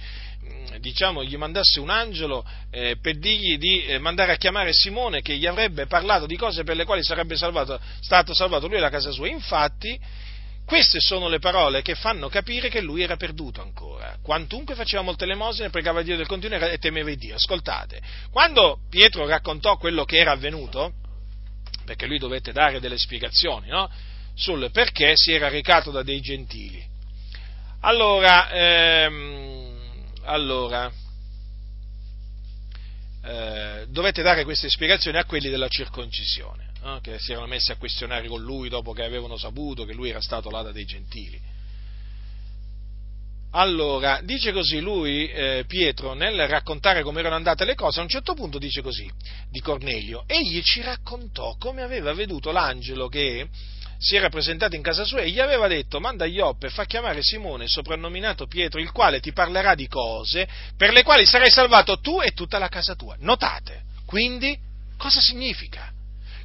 diciamo, 0.78 1.24
gli 1.24 1.36
mandasse 1.36 1.80
un 1.80 1.88
angelo 1.88 2.44
eh, 2.70 2.98
per 3.00 3.18
dirgli 3.18 3.56
di 3.56 3.86
eh, 3.86 3.98
mandare 3.98 4.32
a 4.32 4.36
chiamare 4.36 4.74
Simone 4.74 5.22
che 5.22 5.38
gli 5.38 5.46
avrebbe 5.46 5.86
parlato 5.86 6.26
di 6.26 6.36
cose 6.36 6.64
per 6.64 6.76
le 6.76 6.84
quali 6.84 7.02
sarebbe 7.02 7.34
salvato, 7.36 7.80
stato 8.00 8.34
salvato 8.34 8.66
lui 8.66 8.76
e 8.76 8.80
la 8.80 8.90
casa 8.90 9.10
sua. 9.10 9.26
Infatti, 9.26 9.98
queste 10.72 11.00
sono 11.00 11.28
le 11.28 11.38
parole 11.38 11.82
che 11.82 11.94
fanno 11.94 12.30
capire 12.30 12.70
che 12.70 12.80
lui 12.80 13.02
era 13.02 13.16
perduto 13.16 13.60
ancora. 13.60 14.16
Quantunque 14.22 14.74
faceva 14.74 15.02
molte 15.02 15.24
elemosine, 15.24 15.68
pregava 15.68 16.00
Dio 16.00 16.16
del 16.16 16.26
continuo 16.26 16.58
e 16.60 16.78
temeva 16.78 17.12
Dio. 17.12 17.34
Ascoltate, 17.34 18.00
quando 18.30 18.78
Pietro 18.88 19.26
raccontò 19.26 19.76
quello 19.76 20.06
che 20.06 20.16
era 20.16 20.30
avvenuto, 20.30 20.94
perché 21.84 22.06
lui 22.06 22.16
dovette 22.16 22.52
dare 22.52 22.80
delle 22.80 22.96
spiegazioni, 22.96 23.68
no? 23.68 23.86
sul 24.34 24.70
perché 24.70 25.12
si 25.14 25.32
era 25.32 25.50
recato 25.50 25.90
da 25.90 26.02
dei 26.02 26.22
gentili. 26.22 26.82
Allora, 27.80 28.50
ehm, 28.50 30.06
allora 30.22 30.90
eh, 33.22 33.84
dovette 33.88 34.22
dare 34.22 34.44
queste 34.44 34.70
spiegazioni 34.70 35.18
a 35.18 35.26
quelli 35.26 35.50
della 35.50 35.68
circoncisione, 35.68 36.70
no? 36.82 37.00
che 37.00 37.18
si 37.18 37.32
erano 37.32 37.46
messi 37.46 37.72
a 37.72 37.76
questionare 37.76 38.28
con 38.28 38.42
lui 38.42 38.68
dopo 38.68 38.92
che 38.92 39.04
avevano 39.04 39.36
saputo 39.36 39.84
che 39.84 39.94
lui 39.94 40.10
era 40.10 40.20
stato 40.20 40.50
là 40.50 40.62
da 40.62 40.72
dei 40.72 40.84
gentili. 40.84 41.40
Allora, 43.54 44.20
dice 44.22 44.50
così 44.50 44.80
lui, 44.80 45.28
eh, 45.28 45.64
Pietro, 45.66 46.14
nel 46.14 46.48
raccontare 46.48 47.02
come 47.02 47.20
erano 47.20 47.34
andate 47.34 47.66
le 47.66 47.74
cose, 47.74 48.00
a 48.00 48.02
un 48.02 48.08
certo 48.08 48.32
punto 48.32 48.58
dice 48.58 48.80
così 48.80 49.10
di 49.50 49.60
Cornelio, 49.60 50.24
egli 50.26 50.62
ci 50.62 50.80
raccontò 50.80 51.56
come 51.58 51.82
aveva 51.82 52.14
veduto 52.14 52.50
l'angelo 52.50 53.08
che 53.08 53.46
si 53.98 54.16
era 54.16 54.30
presentato 54.30 54.74
in 54.74 54.80
casa 54.80 55.04
sua 55.04 55.20
e 55.20 55.30
gli 55.30 55.38
aveva 55.38 55.68
detto 55.68 56.00
manda 56.00 56.24
Ioppe 56.24 56.70
fa 56.70 56.86
chiamare 56.86 57.22
Simone, 57.22 57.68
soprannominato 57.68 58.46
Pietro, 58.46 58.80
il 58.80 58.90
quale 58.90 59.20
ti 59.20 59.32
parlerà 59.32 59.74
di 59.74 59.86
cose 59.86 60.48
per 60.74 60.92
le 60.92 61.02
quali 61.02 61.26
sarai 61.26 61.50
salvato 61.50 62.00
tu 62.00 62.22
e 62.22 62.32
tutta 62.32 62.58
la 62.58 62.68
casa 62.68 62.94
tua. 62.94 63.16
Notate, 63.18 63.82
quindi, 64.06 64.58
cosa 64.96 65.20
significa? 65.20 65.92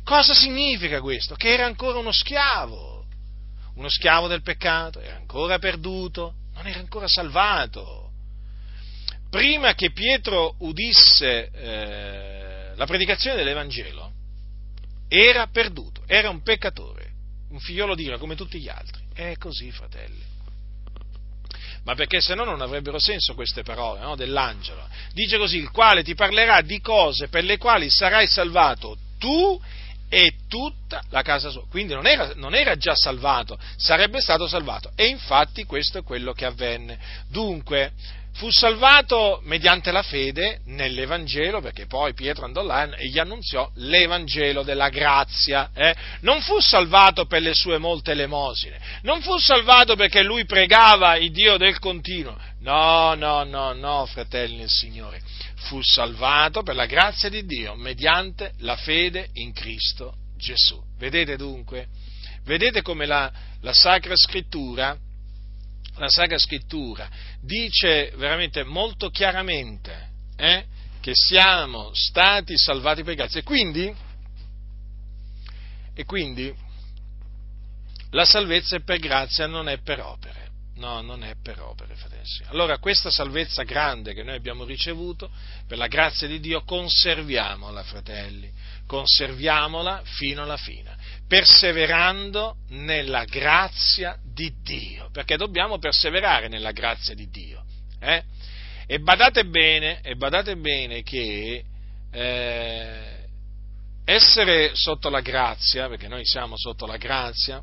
Cosa 0.08 0.34
significa 0.34 1.02
questo? 1.02 1.36
Che 1.36 1.52
era 1.52 1.66
ancora 1.66 2.00
uno 2.00 2.14
schiavo, 2.14 3.06
uno 3.76 3.90
schiavo 3.90 4.28
del 4.28 4.42
peccato, 4.42 5.02
era 5.02 5.18
ancora 5.18 5.60
perduto, 5.60 6.36
non 6.54 6.66
era 6.66 6.80
ancora 6.80 7.10
salvato. 7.10 8.12
Prima 9.30 9.74
che 9.74 9.92
Pietro 9.92 10.56
udisse 10.60 11.50
eh, 11.52 12.72
la 12.74 12.86
predicazione 12.86 13.36
dell'Evangelo, 13.36 14.14
era 15.10 15.48
perduto, 15.48 16.04
era 16.08 16.30
un 16.30 16.42
peccatore 16.42 17.12
un 17.50 17.60
figliolo 17.60 17.94
di 17.94 18.04
Ira 18.04 18.18
come 18.18 18.36
tutti 18.36 18.62
gli 18.62 18.70
altri. 18.70 19.02
È 19.14 19.36
così, 19.38 19.72
fratelli. 19.72 20.24
Ma 21.84 21.96
perché 21.96 22.22
se 22.22 22.34
no 22.34 22.46
non 22.46 22.62
avrebbero 22.62 22.98
senso 22.98 23.34
queste 23.34 23.64
parole 23.64 24.00
no? 24.00 24.16
dell'angelo. 24.16 24.88
Dice 25.12 25.38
così, 25.38 25.58
il 25.58 25.72
quale 25.72 26.02
ti 26.02 26.16
parlerà 26.16 26.62
di 26.62 26.80
cose 26.80 27.28
per 27.28 27.44
le 27.44 27.58
quali 27.58 27.90
sarai 27.90 28.26
salvato 28.26 28.98
tu 29.18 29.60
e 30.10 30.34
tutta 30.48 31.02
la 31.10 31.22
casa 31.22 31.50
sua. 31.50 31.64
Quindi 31.70 31.94
non 31.94 32.06
era, 32.06 32.34
non 32.36 32.56
era, 32.56 32.76
già 32.78 32.96
salvato, 32.96 33.58
sarebbe 33.76 34.22
stato 34.22 34.48
salvato. 34.48 34.92
E 34.96 35.08
infatti 35.08 35.66
questo 35.66 36.00
è 36.00 36.04
quello 36.04 36.34
che 36.34 36.46
avvenne. 36.46 36.98
Dunque, 37.30 37.92
fu 38.38 38.52
salvato 38.52 39.42
mediante 39.46 39.92
la 39.92 40.04
fede 40.04 40.62
nell'Evangelo, 40.66 41.60
perché 41.60 41.88
poi 41.88 42.14
Pietro 42.14 42.46
andò 42.46 42.62
là 42.62 42.96
e 42.96 43.08
gli 43.08 43.18
annunziò 43.18 43.70
l'Evangelo 43.76 44.62
della 44.62 44.90
grazia. 44.90 45.72
Eh? 45.74 45.96
Non 46.22 46.42
fu 46.42 46.60
salvato 46.60 47.26
per 47.26 47.42
le 47.42 47.56
sue 47.56 47.80
molte 47.80 48.12
elemosine, 48.12 48.80
non 49.02 49.22
fu 49.22 49.38
salvato 49.38 49.96
perché 49.96 50.22
lui 50.22 50.46
pregava 50.46 51.16
il 51.16 51.32
Dio 51.32 51.58
del 51.58 51.80
continuo. 51.80 52.38
No, 52.60 53.16
no, 53.16 53.44
no, 53.44 53.74
no, 53.74 54.06
fratelli 54.06 54.58
del 54.58 54.70
Signore. 54.70 55.20
Fu 55.68 55.82
salvato 55.82 56.62
per 56.62 56.76
la 56.76 56.86
grazia 56.86 57.30
di 57.30 57.44
Dio 57.44 57.74
mediante 57.76 58.54
la 58.60 58.76
fede 58.76 59.30
in 59.34 59.52
Cristo 59.52 60.14
Gesù. 60.38 60.80
Vedete 61.00 61.38
dunque? 61.38 61.88
Vedete 62.46 62.84
come 62.84 63.08
la, 63.08 63.32
la 63.62 63.74
Sacra 63.74 64.16
Scrittura 64.16 64.96
la 65.98 66.10
Sacra 66.10 66.38
Scrittura 66.38 67.10
dice 67.42 68.12
veramente 68.16 68.64
molto 68.64 69.10
chiaramente 69.10 70.10
eh, 70.36 70.66
che 71.02 71.12
siamo 71.14 71.94
stati 71.94 72.58
salvati 72.58 73.04
per 73.04 73.16
grazia. 73.16 73.40
E 73.40 73.44
quindi, 73.44 73.96
e 75.94 76.06
quindi 76.06 76.54
la 78.12 78.26
salvezza 78.26 78.76
è 78.76 78.84
per 78.84 79.00
grazia, 79.00 79.48
non 79.48 79.70
è 79.70 79.80
per 79.80 80.02
opere. 80.02 80.46
No, 80.76 81.02
non 81.02 81.24
è 81.24 81.34
per 81.42 81.60
opere, 81.60 81.96
fratelli. 81.96 82.24
Allora, 82.50 82.78
questa 82.78 83.10
salvezza 83.10 83.64
grande 83.64 84.14
che 84.14 84.22
noi 84.22 84.36
abbiamo 84.36 84.64
ricevuto, 84.64 85.32
per 85.66 85.78
la 85.78 85.88
grazia 85.88 86.28
di 86.28 86.40
Dio, 86.40 86.64
conserviamola, 86.64 87.82
fratelli, 87.82 88.52
conserviamola 88.86 90.04
fino 90.04 90.44
alla 90.44 90.58
fine 90.58 90.97
perseverando 91.28 92.56
nella 92.70 93.26
grazia 93.26 94.18
di 94.24 94.54
Dio, 94.62 95.10
perché 95.12 95.36
dobbiamo 95.36 95.78
perseverare 95.78 96.48
nella 96.48 96.72
grazia 96.72 97.14
di 97.14 97.30
Dio. 97.30 97.64
Eh? 98.00 98.24
E, 98.88 99.00
badate 99.00 99.46
bene, 99.46 100.00
e 100.02 100.16
badate 100.16 100.56
bene 100.56 101.04
che 101.04 101.64
eh, 102.12 103.26
essere 104.06 104.72
sotto 104.74 105.10
la 105.10 105.20
grazia, 105.20 105.90
perché 105.90 106.08
noi 106.08 106.26
siamo 106.26 106.56
sotto 106.58 106.86
la 106.86 106.96
grazia, 106.96 107.62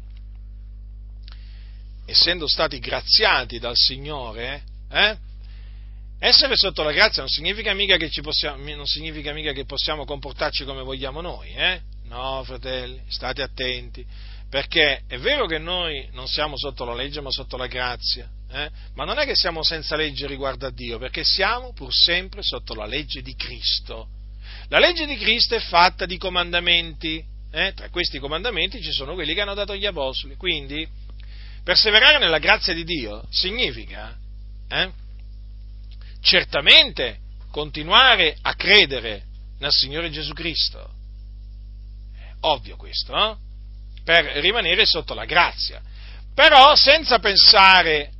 essendo 2.04 2.46
stati 2.46 2.78
graziati 2.78 3.58
dal 3.58 3.76
Signore, 3.76 4.62
eh, 4.90 5.16
essere 6.18 6.54
sotto 6.56 6.82
la 6.82 6.92
grazia 6.92 7.22
non 7.22 7.30
significa 7.30 7.72
mica 7.72 7.96
che, 7.96 8.10
possiamo, 8.20 8.84
significa 8.84 9.32
mica 9.32 9.52
che 9.52 9.64
possiamo 9.64 10.04
comportarci 10.04 10.64
come 10.64 10.82
vogliamo 10.82 11.22
noi, 11.22 11.50
eh? 11.54 11.80
No, 12.04 12.42
fratelli, 12.44 13.00
state 13.08 13.42
attenti, 13.42 14.04
perché 14.48 15.02
è 15.08 15.18
vero 15.18 15.46
che 15.46 15.58
noi 15.58 16.08
non 16.12 16.28
siamo 16.28 16.56
sotto 16.56 16.84
la 16.84 16.94
legge 16.94 17.20
ma 17.20 17.30
sotto 17.30 17.56
la 17.56 17.66
grazia, 17.66 18.28
eh? 18.50 18.70
ma 18.94 19.04
non 19.04 19.18
è 19.18 19.24
che 19.24 19.34
siamo 19.34 19.62
senza 19.62 19.96
legge 19.96 20.26
riguardo 20.26 20.66
a 20.66 20.70
Dio, 20.70 20.98
perché 20.98 21.24
siamo 21.24 21.72
pur 21.72 21.92
sempre 21.92 22.42
sotto 22.42 22.74
la 22.74 22.86
legge 22.86 23.20
di 23.20 23.34
Cristo. 23.34 24.08
La 24.68 24.78
legge 24.78 25.06
di 25.06 25.16
Cristo 25.16 25.54
è 25.54 25.60
fatta 25.60 26.06
di 26.06 26.18
comandamenti, 26.18 27.24
eh? 27.50 27.72
tra 27.74 27.88
questi 27.90 28.18
comandamenti 28.18 28.80
ci 28.82 28.92
sono 28.92 29.14
quelli 29.14 29.34
che 29.34 29.40
hanno 29.40 29.54
dato 29.54 29.74
gli 29.74 29.86
apostoli, 29.86 30.36
quindi 30.36 30.86
perseverare 31.64 32.18
nella 32.18 32.38
grazia 32.38 32.74
di 32.74 32.84
Dio 32.84 33.24
significa 33.30 34.16
eh? 34.68 34.90
certamente 36.20 37.18
continuare 37.50 38.36
a 38.42 38.54
credere 38.54 39.24
nel 39.58 39.72
Signore 39.72 40.10
Gesù 40.10 40.32
Cristo, 40.32 40.93
Ovvio 42.46 42.76
questo, 42.76 43.14
no? 43.14 43.38
Per 44.04 44.24
rimanere 44.36 44.84
sotto 44.84 45.14
la 45.14 45.24
grazia. 45.24 45.80
Però 46.34 46.74
senza 46.74 47.18
pensare, 47.18 48.10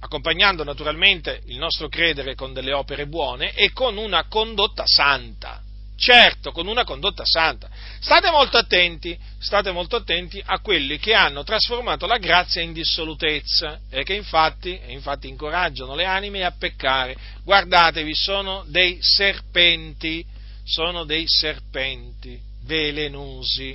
accompagnando 0.00 0.62
naturalmente 0.62 1.42
il 1.46 1.58
nostro 1.58 1.88
credere 1.88 2.34
con 2.34 2.52
delle 2.52 2.72
opere 2.72 3.06
buone 3.06 3.52
e 3.54 3.72
con 3.72 3.96
una 3.96 4.26
condotta 4.28 4.84
santa. 4.86 5.62
Certo, 5.96 6.52
con 6.52 6.68
una 6.68 6.84
condotta 6.84 7.24
santa, 7.24 7.68
State 8.00 8.30
molto 8.30 8.56
attenti, 8.56 9.18
state 9.40 9.72
molto 9.72 9.96
attenti 9.96 10.40
a 10.44 10.60
quelli 10.60 10.98
che 10.98 11.12
hanno 11.12 11.42
trasformato 11.42 12.06
la 12.06 12.18
grazia 12.18 12.62
in 12.62 12.72
dissolutezza 12.72 13.80
e 13.90 14.04
che 14.04 14.14
infatti, 14.14 14.80
infatti 14.86 15.26
incoraggiano 15.26 15.96
le 15.96 16.04
anime 16.04 16.44
a 16.44 16.54
peccare. 16.56 17.16
Guardatevi, 17.42 18.14
sono 18.14 18.64
dei 18.68 18.98
serpenti, 19.00 20.24
sono 20.62 21.02
dei 21.02 21.24
serpenti 21.26 22.46
velenosi 22.68 23.74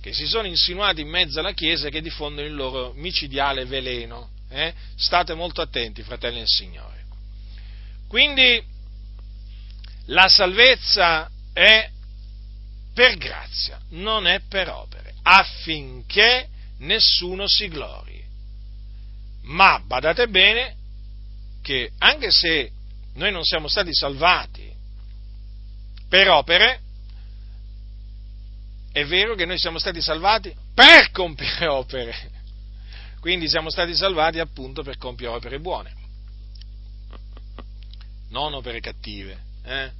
che 0.00 0.12
si 0.12 0.26
sono 0.26 0.46
insinuati 0.46 1.00
in 1.00 1.08
mezzo 1.08 1.38
alla 1.38 1.52
Chiesa 1.52 1.86
e 1.86 1.90
che 1.90 2.02
diffondono 2.02 2.46
il 2.46 2.54
loro 2.54 2.92
micidiale 2.94 3.64
veleno. 3.64 4.30
Eh? 4.48 4.72
State 4.96 5.34
molto 5.34 5.62
attenti, 5.62 6.02
fratelli 6.02 6.38
del 6.38 6.48
Signore. 6.48 7.04
Quindi 8.08 8.62
la 10.06 10.28
salvezza 10.28 11.28
è 11.52 11.90
per 12.94 13.16
grazia, 13.16 13.80
non 13.90 14.26
è 14.26 14.40
per 14.48 14.68
opere, 14.68 15.14
affinché 15.22 16.48
nessuno 16.78 17.48
si 17.48 17.68
glori. 17.68 18.24
Ma 19.42 19.80
badate 19.84 20.28
bene 20.28 20.76
che 21.62 21.90
anche 21.98 22.30
se 22.30 22.70
noi 23.14 23.32
non 23.32 23.44
siamo 23.44 23.66
stati 23.66 23.92
salvati 23.92 24.72
per 26.08 26.28
opere, 26.28 26.80
è 28.96 29.04
vero 29.04 29.34
che 29.34 29.44
noi 29.44 29.58
siamo 29.58 29.78
stati 29.78 30.00
salvati 30.00 30.56
per 30.74 31.10
compiere 31.10 31.66
opere. 31.66 32.30
Quindi 33.20 33.46
siamo 33.46 33.68
stati 33.68 33.94
salvati 33.94 34.38
appunto 34.38 34.82
per 34.82 34.96
compiere 34.96 35.34
opere 35.34 35.60
buone, 35.60 35.92
non 38.30 38.54
opere 38.54 38.80
cattive. 38.80 39.38
Eh? 39.66 39.90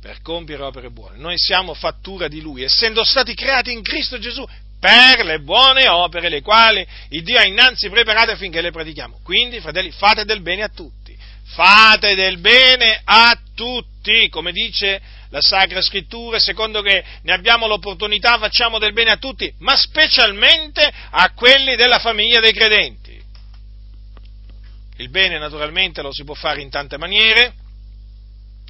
Per 0.00 0.20
compiere 0.20 0.64
opere 0.64 0.90
buone. 0.90 1.16
Noi 1.18 1.34
siamo 1.36 1.74
fattura 1.74 2.26
di 2.26 2.40
Lui, 2.40 2.64
essendo 2.64 3.04
stati 3.04 3.34
creati 3.34 3.70
in 3.70 3.82
Cristo 3.82 4.18
Gesù 4.18 4.44
per 4.80 5.24
le 5.24 5.38
buone 5.38 5.86
opere, 5.86 6.28
le 6.28 6.42
quali 6.42 6.84
il 7.10 7.22
Dio 7.22 7.38
ha 7.38 7.44
innanzi 7.44 7.88
preparate 7.88 8.32
affinché 8.32 8.60
le 8.60 8.72
pratichiamo. 8.72 9.20
Quindi, 9.22 9.60
fratelli, 9.60 9.92
fate 9.92 10.24
del 10.24 10.42
bene 10.42 10.64
a 10.64 10.70
tutti. 10.70 11.16
Fate 11.44 12.16
del 12.16 12.38
bene 12.38 13.00
a 13.04 13.38
tutti, 13.54 14.28
come 14.28 14.50
dice 14.50 15.00
la 15.36 15.42
Sacra 15.42 15.82
Scrittura, 15.82 16.38
secondo 16.38 16.80
che 16.80 17.04
ne 17.20 17.32
abbiamo 17.32 17.66
l'opportunità 17.66 18.38
facciamo 18.38 18.78
del 18.78 18.94
bene 18.94 19.10
a 19.10 19.16
tutti, 19.18 19.52
ma 19.58 19.76
specialmente 19.76 20.90
a 21.10 21.30
quelli 21.34 21.76
della 21.76 21.98
famiglia 21.98 22.40
dei 22.40 22.54
credenti. 22.54 23.22
Il 24.96 25.10
bene 25.10 25.38
naturalmente 25.38 26.00
lo 26.00 26.10
si 26.10 26.24
può 26.24 26.32
fare 26.32 26.62
in 26.62 26.70
tante 26.70 26.96
maniere, 26.96 27.52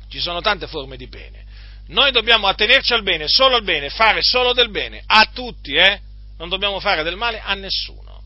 ci 0.08 0.18
sono 0.18 0.40
tante 0.40 0.66
forme 0.66 0.96
di 0.96 1.06
bene. 1.06 1.44
Noi 1.88 2.10
dobbiamo 2.10 2.48
attenerci 2.48 2.92
al 2.94 3.04
bene, 3.04 3.28
solo 3.28 3.54
al 3.54 3.62
bene, 3.62 3.88
fare 3.88 4.20
solo 4.20 4.52
del 4.52 4.70
bene, 4.70 5.04
a 5.06 5.30
tutti, 5.32 5.74
eh? 5.74 6.00
Non 6.36 6.48
dobbiamo 6.48 6.80
fare 6.80 7.04
del 7.04 7.14
male 7.14 7.40
a 7.40 7.54
nessuno. 7.54 8.24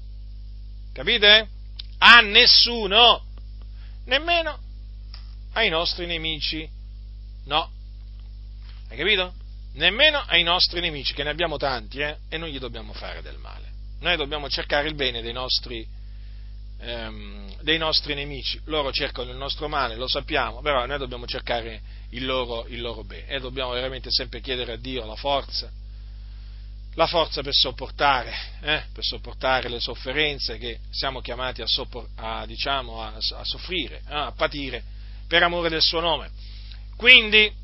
Capite? 0.95 1.47
A 1.99 2.21
nessuno! 2.21 3.23
Nemmeno 4.07 4.59
ai 5.53 5.69
nostri 5.69 6.07
nemici. 6.07 6.67
No, 7.45 7.71
hai 8.91 8.97
capito? 8.97 9.33
Nemmeno 9.75 10.19
ai 10.27 10.43
nostri 10.43 10.81
nemici, 10.81 11.15
che 11.15 11.23
ne 11.23 11.31
abbiamo 11.31 11.57
tanti, 11.57 12.01
eh? 12.01 12.17
e 12.29 12.37
non 12.37 12.49
gli 12.49 12.59
dobbiamo 12.59 12.93
fare 12.93 13.23
del 13.23 13.39
male. 13.39 13.69
Noi 14.01 14.17
dobbiamo 14.17 14.49
cercare 14.49 14.89
il 14.89 14.97
bene 14.97 15.23
dei 15.23 15.33
nostri, 15.33 15.87
ehm, 16.81 17.63
dei 17.63 17.79
nostri 17.79 18.15
nemici. 18.15 18.61
Loro 18.65 18.91
cercano 18.91 19.31
il 19.31 19.37
nostro 19.37 19.69
male, 19.69 19.95
lo 19.95 20.09
sappiamo, 20.09 20.61
però 20.61 20.85
noi 20.87 20.99
dobbiamo 20.99 21.25
cercare 21.27 21.81
il 22.11 22.27
loro, 22.27 22.67
il 22.67 22.81
loro 22.81 23.05
bene 23.05 23.29
e 23.29 23.39
dobbiamo 23.39 23.71
veramente 23.71 24.11
sempre 24.11 24.41
chiedere 24.41 24.73
a 24.73 24.77
Dio 24.77 25.07
la 25.07 25.15
forza, 25.15 25.71
la 26.95 27.07
forza 27.07 27.41
per 27.41 27.55
sopportare, 27.55 28.35
eh? 28.63 28.83
per 28.93 29.05
sopportare 29.05 29.69
le 29.69 29.79
sofferenze 29.79 30.59
che 30.59 30.81
siamo 30.91 31.21
chiamati 31.21 31.63
a, 31.63 31.67
soppor- 31.67 32.09
a, 32.17 32.45
diciamo, 32.45 33.01
a, 33.01 33.15
a 33.15 33.45
soffrire, 33.45 34.03
a 34.07 34.33
patire 34.33 34.83
per 35.29 35.45
amore 35.45 35.69
del 35.69 35.83
suo 35.83 36.01
nome. 36.01 36.31
Quindi 36.97 37.60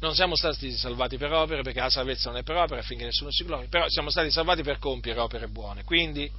non 0.00 0.14
siamo 0.14 0.36
stati 0.36 0.76
salvati 0.76 1.16
per 1.16 1.32
opere, 1.32 1.62
perché 1.62 1.80
la 1.80 1.90
salvezza 1.90 2.30
non 2.30 2.38
è 2.38 2.42
per 2.42 2.56
opere 2.56 2.80
affinché 2.80 3.04
nessuno 3.04 3.30
si 3.30 3.44
glori, 3.44 3.68
però 3.68 3.88
siamo 3.88 4.10
stati 4.10 4.30
salvati 4.30 4.62
per 4.62 4.78
compiere 4.78 5.20
opere 5.20 5.48
buone. 5.48 5.84
Quindi, 5.84 6.30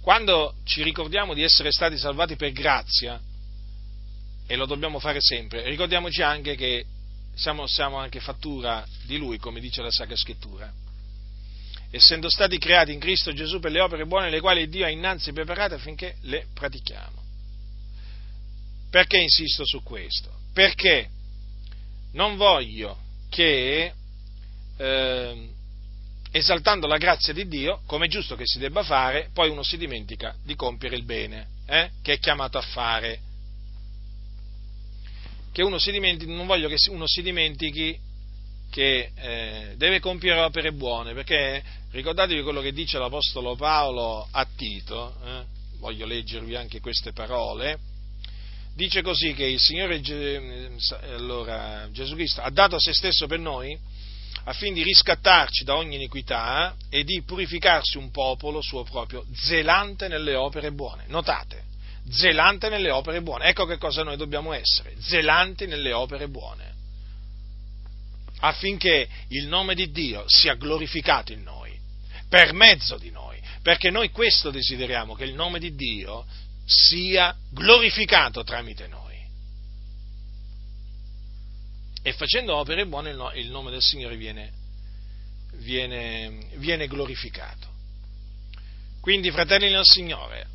quando 0.00 0.54
ci 0.64 0.82
ricordiamo 0.82 1.34
di 1.34 1.42
essere 1.42 1.70
stati 1.70 1.98
salvati 1.98 2.36
per 2.36 2.52
grazia, 2.52 3.20
e 4.46 4.56
lo 4.56 4.66
dobbiamo 4.66 4.98
fare 4.98 5.20
sempre, 5.20 5.68
ricordiamoci 5.68 6.22
anche 6.22 6.54
che 6.54 6.84
siamo, 7.34 7.66
siamo 7.66 7.98
anche 7.98 8.20
fattura 8.20 8.86
di 9.04 9.16
Lui, 9.16 9.38
come 9.38 9.60
dice 9.60 9.82
la 9.82 9.90
Sacra 9.90 10.16
Scrittura. 10.16 10.72
Essendo 11.90 12.28
stati 12.28 12.58
creati 12.58 12.92
in 12.92 12.98
Cristo 12.98 13.32
Gesù 13.32 13.60
per 13.60 13.70
le 13.70 13.80
opere 13.80 14.04
buone, 14.06 14.30
le 14.30 14.40
quali 14.40 14.68
Dio 14.68 14.84
ha 14.84 14.90
innanzi 14.90 15.32
preparate 15.32 15.74
affinché 15.74 16.16
le 16.22 16.46
pratichiamo. 16.52 17.22
Perché 18.90 19.18
insisto 19.18 19.64
su 19.64 19.82
questo? 19.82 20.30
Perché 20.52 21.08
non 22.14 22.36
voglio 22.36 22.98
che, 23.28 23.92
eh, 24.76 25.48
esaltando 26.30 26.86
la 26.86 26.96
grazia 26.96 27.32
di 27.32 27.46
Dio, 27.46 27.80
come 27.86 28.06
è 28.06 28.08
giusto 28.08 28.36
che 28.36 28.46
si 28.46 28.58
debba 28.58 28.82
fare, 28.82 29.30
poi 29.32 29.50
uno 29.50 29.62
si 29.62 29.76
dimentica 29.76 30.34
di 30.42 30.54
compiere 30.54 30.96
il 30.96 31.04
bene 31.04 31.48
eh, 31.66 31.90
che 32.02 32.14
è 32.14 32.18
chiamato 32.18 32.58
a 32.58 32.62
fare. 32.62 33.20
Che 35.52 35.62
uno 35.62 35.78
si 35.78 35.92
dimentichi, 35.92 36.32
non 36.32 36.46
voglio 36.46 36.68
che 36.68 36.76
uno 36.90 37.06
si 37.06 37.22
dimentichi 37.22 37.96
che 38.70 39.12
eh, 39.14 39.74
deve 39.76 40.00
compiere 40.00 40.40
opere 40.40 40.72
buone, 40.72 41.14
perché 41.14 41.62
ricordatevi 41.92 42.42
quello 42.42 42.60
che 42.60 42.72
dice 42.72 42.98
l'Apostolo 42.98 43.54
Paolo 43.54 44.26
a 44.28 44.46
Tito, 44.56 45.14
eh, 45.24 45.44
voglio 45.78 46.06
leggervi 46.06 46.56
anche 46.56 46.80
queste 46.80 47.12
parole, 47.12 47.78
dice 48.74 49.02
così 49.02 49.34
che 49.34 49.44
il 49.44 49.60
Signore 49.60 50.00
allora, 51.14 51.88
Gesù 51.92 52.14
Cristo 52.14 52.40
ha 52.42 52.50
dato 52.50 52.76
a 52.76 52.80
se 52.80 52.92
stesso 52.92 53.26
per 53.26 53.38
noi 53.38 53.78
affinché 54.44 54.82
riscattarci 54.82 55.64
da 55.64 55.76
ogni 55.76 55.94
iniquità 55.94 56.76
e 56.90 57.04
di 57.04 57.22
purificarsi 57.22 57.96
un 57.96 58.10
popolo 58.10 58.60
suo 58.60 58.84
proprio, 58.84 59.24
zelante 59.34 60.08
nelle 60.08 60.34
opere 60.34 60.72
buone. 60.72 61.04
Notate, 61.06 61.62
zelante 62.10 62.68
nelle 62.68 62.90
opere 62.90 63.22
buone. 63.22 63.46
Ecco 63.46 63.64
che 63.64 63.78
cosa 63.78 64.02
noi 64.02 64.16
dobbiamo 64.16 64.52
essere, 64.52 64.94
zelanti 64.98 65.66
nelle 65.66 65.92
opere 65.92 66.28
buone, 66.28 66.72
affinché 68.40 69.08
il 69.28 69.46
nome 69.46 69.74
di 69.74 69.90
Dio 69.90 70.24
sia 70.26 70.54
glorificato 70.54 71.32
in 71.32 71.42
noi, 71.42 71.72
per 72.28 72.52
mezzo 72.52 72.98
di 72.98 73.10
noi, 73.10 73.40
perché 73.62 73.90
noi 73.90 74.10
questo 74.10 74.50
desideriamo, 74.50 75.14
che 75.14 75.24
il 75.24 75.32
nome 75.32 75.58
di 75.58 75.74
Dio 75.74 76.26
sia 76.64 77.36
glorificato 77.50 78.42
tramite 78.42 78.86
noi. 78.86 79.02
E 82.02 82.12
facendo 82.12 82.56
opere 82.56 82.86
buone 82.86 83.10
il 83.10 83.50
nome 83.50 83.70
del 83.70 83.82
Signore 83.82 84.16
viene, 84.16 84.52
viene, 85.56 86.48
viene 86.56 86.86
glorificato. 86.86 87.72
Quindi, 89.00 89.30
fratelli 89.30 89.70
del 89.70 89.84
Signore, 89.84 90.48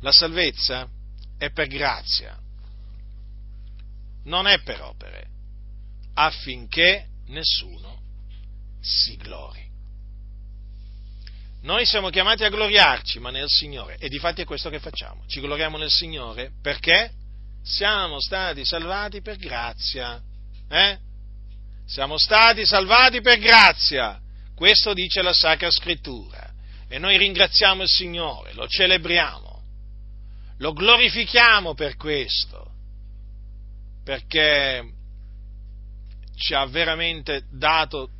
la 0.00 0.12
salvezza 0.12 0.88
è 1.38 1.50
per 1.50 1.68
grazia, 1.68 2.38
non 4.24 4.46
è 4.46 4.60
per 4.62 4.82
opere, 4.82 5.28
affinché 6.14 7.08
nessuno 7.26 8.00
si 8.80 9.16
glori. 9.16 9.71
Noi 11.62 11.86
siamo 11.86 12.10
chiamati 12.10 12.42
a 12.42 12.48
gloriarci, 12.48 13.20
ma 13.20 13.30
nel 13.30 13.46
Signore, 13.46 13.96
e 13.98 14.08
difatti 14.08 14.42
è 14.42 14.44
questo 14.44 14.68
che 14.68 14.80
facciamo. 14.80 15.24
Ci 15.28 15.40
gloriamo 15.40 15.78
nel 15.78 15.90
Signore 15.90 16.50
perché 16.60 17.12
siamo 17.62 18.20
stati 18.20 18.64
salvati 18.64 19.22
per 19.22 19.36
grazia. 19.36 20.20
Eh? 20.68 20.98
Siamo 21.86 22.18
stati 22.18 22.66
salvati 22.66 23.20
per 23.20 23.38
grazia. 23.38 24.20
Questo 24.56 24.92
dice 24.92 25.22
la 25.22 25.32
Sacra 25.32 25.70
Scrittura. 25.70 26.50
E 26.88 26.98
noi 26.98 27.16
ringraziamo 27.16 27.82
il 27.82 27.88
Signore, 27.88 28.52
lo 28.54 28.66
celebriamo, 28.66 29.62
lo 30.58 30.72
glorifichiamo 30.72 31.74
per 31.74 31.96
questo, 31.96 32.70
perché 34.04 34.82
ci 36.36 36.54
ha 36.54 36.66
veramente 36.66 37.44
dato 37.50 38.10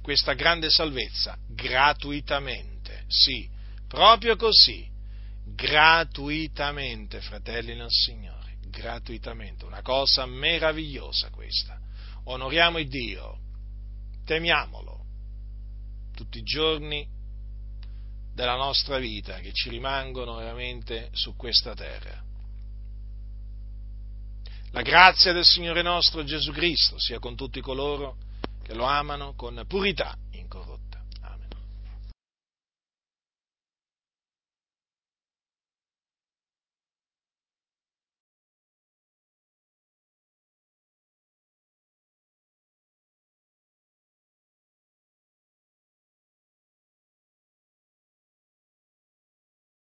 questa 0.00 0.34
grande 0.34 0.70
salvezza 0.70 1.36
gratuitamente 1.48 2.73
sì, 3.14 3.48
proprio 3.86 4.34
così, 4.36 4.86
gratuitamente, 5.44 7.20
fratelli 7.20 7.76
nel 7.76 7.90
Signore, 7.90 8.56
gratuitamente, 8.66 9.64
una 9.64 9.82
cosa 9.82 10.26
meravigliosa 10.26 11.30
questa. 11.30 11.78
Onoriamo 12.24 12.78
il 12.78 12.88
Dio, 12.88 13.38
temiamolo 14.24 15.02
tutti 16.14 16.38
i 16.38 16.42
giorni 16.42 17.06
della 18.32 18.56
nostra 18.56 18.98
vita 18.98 19.38
che 19.38 19.52
ci 19.52 19.68
rimangono 19.68 20.36
veramente 20.36 21.10
su 21.12 21.36
questa 21.36 21.74
terra. 21.74 22.22
La 24.72 24.82
grazia 24.82 25.32
del 25.32 25.44
Signore 25.44 25.82
nostro 25.82 26.24
Gesù 26.24 26.50
Cristo 26.50 26.98
sia 26.98 27.20
con 27.20 27.36
tutti 27.36 27.60
coloro 27.60 28.16
che 28.64 28.74
lo 28.74 28.84
amano 28.86 29.34
con 29.34 29.62
purità 29.68 30.16
incorrottibile. 30.32 30.83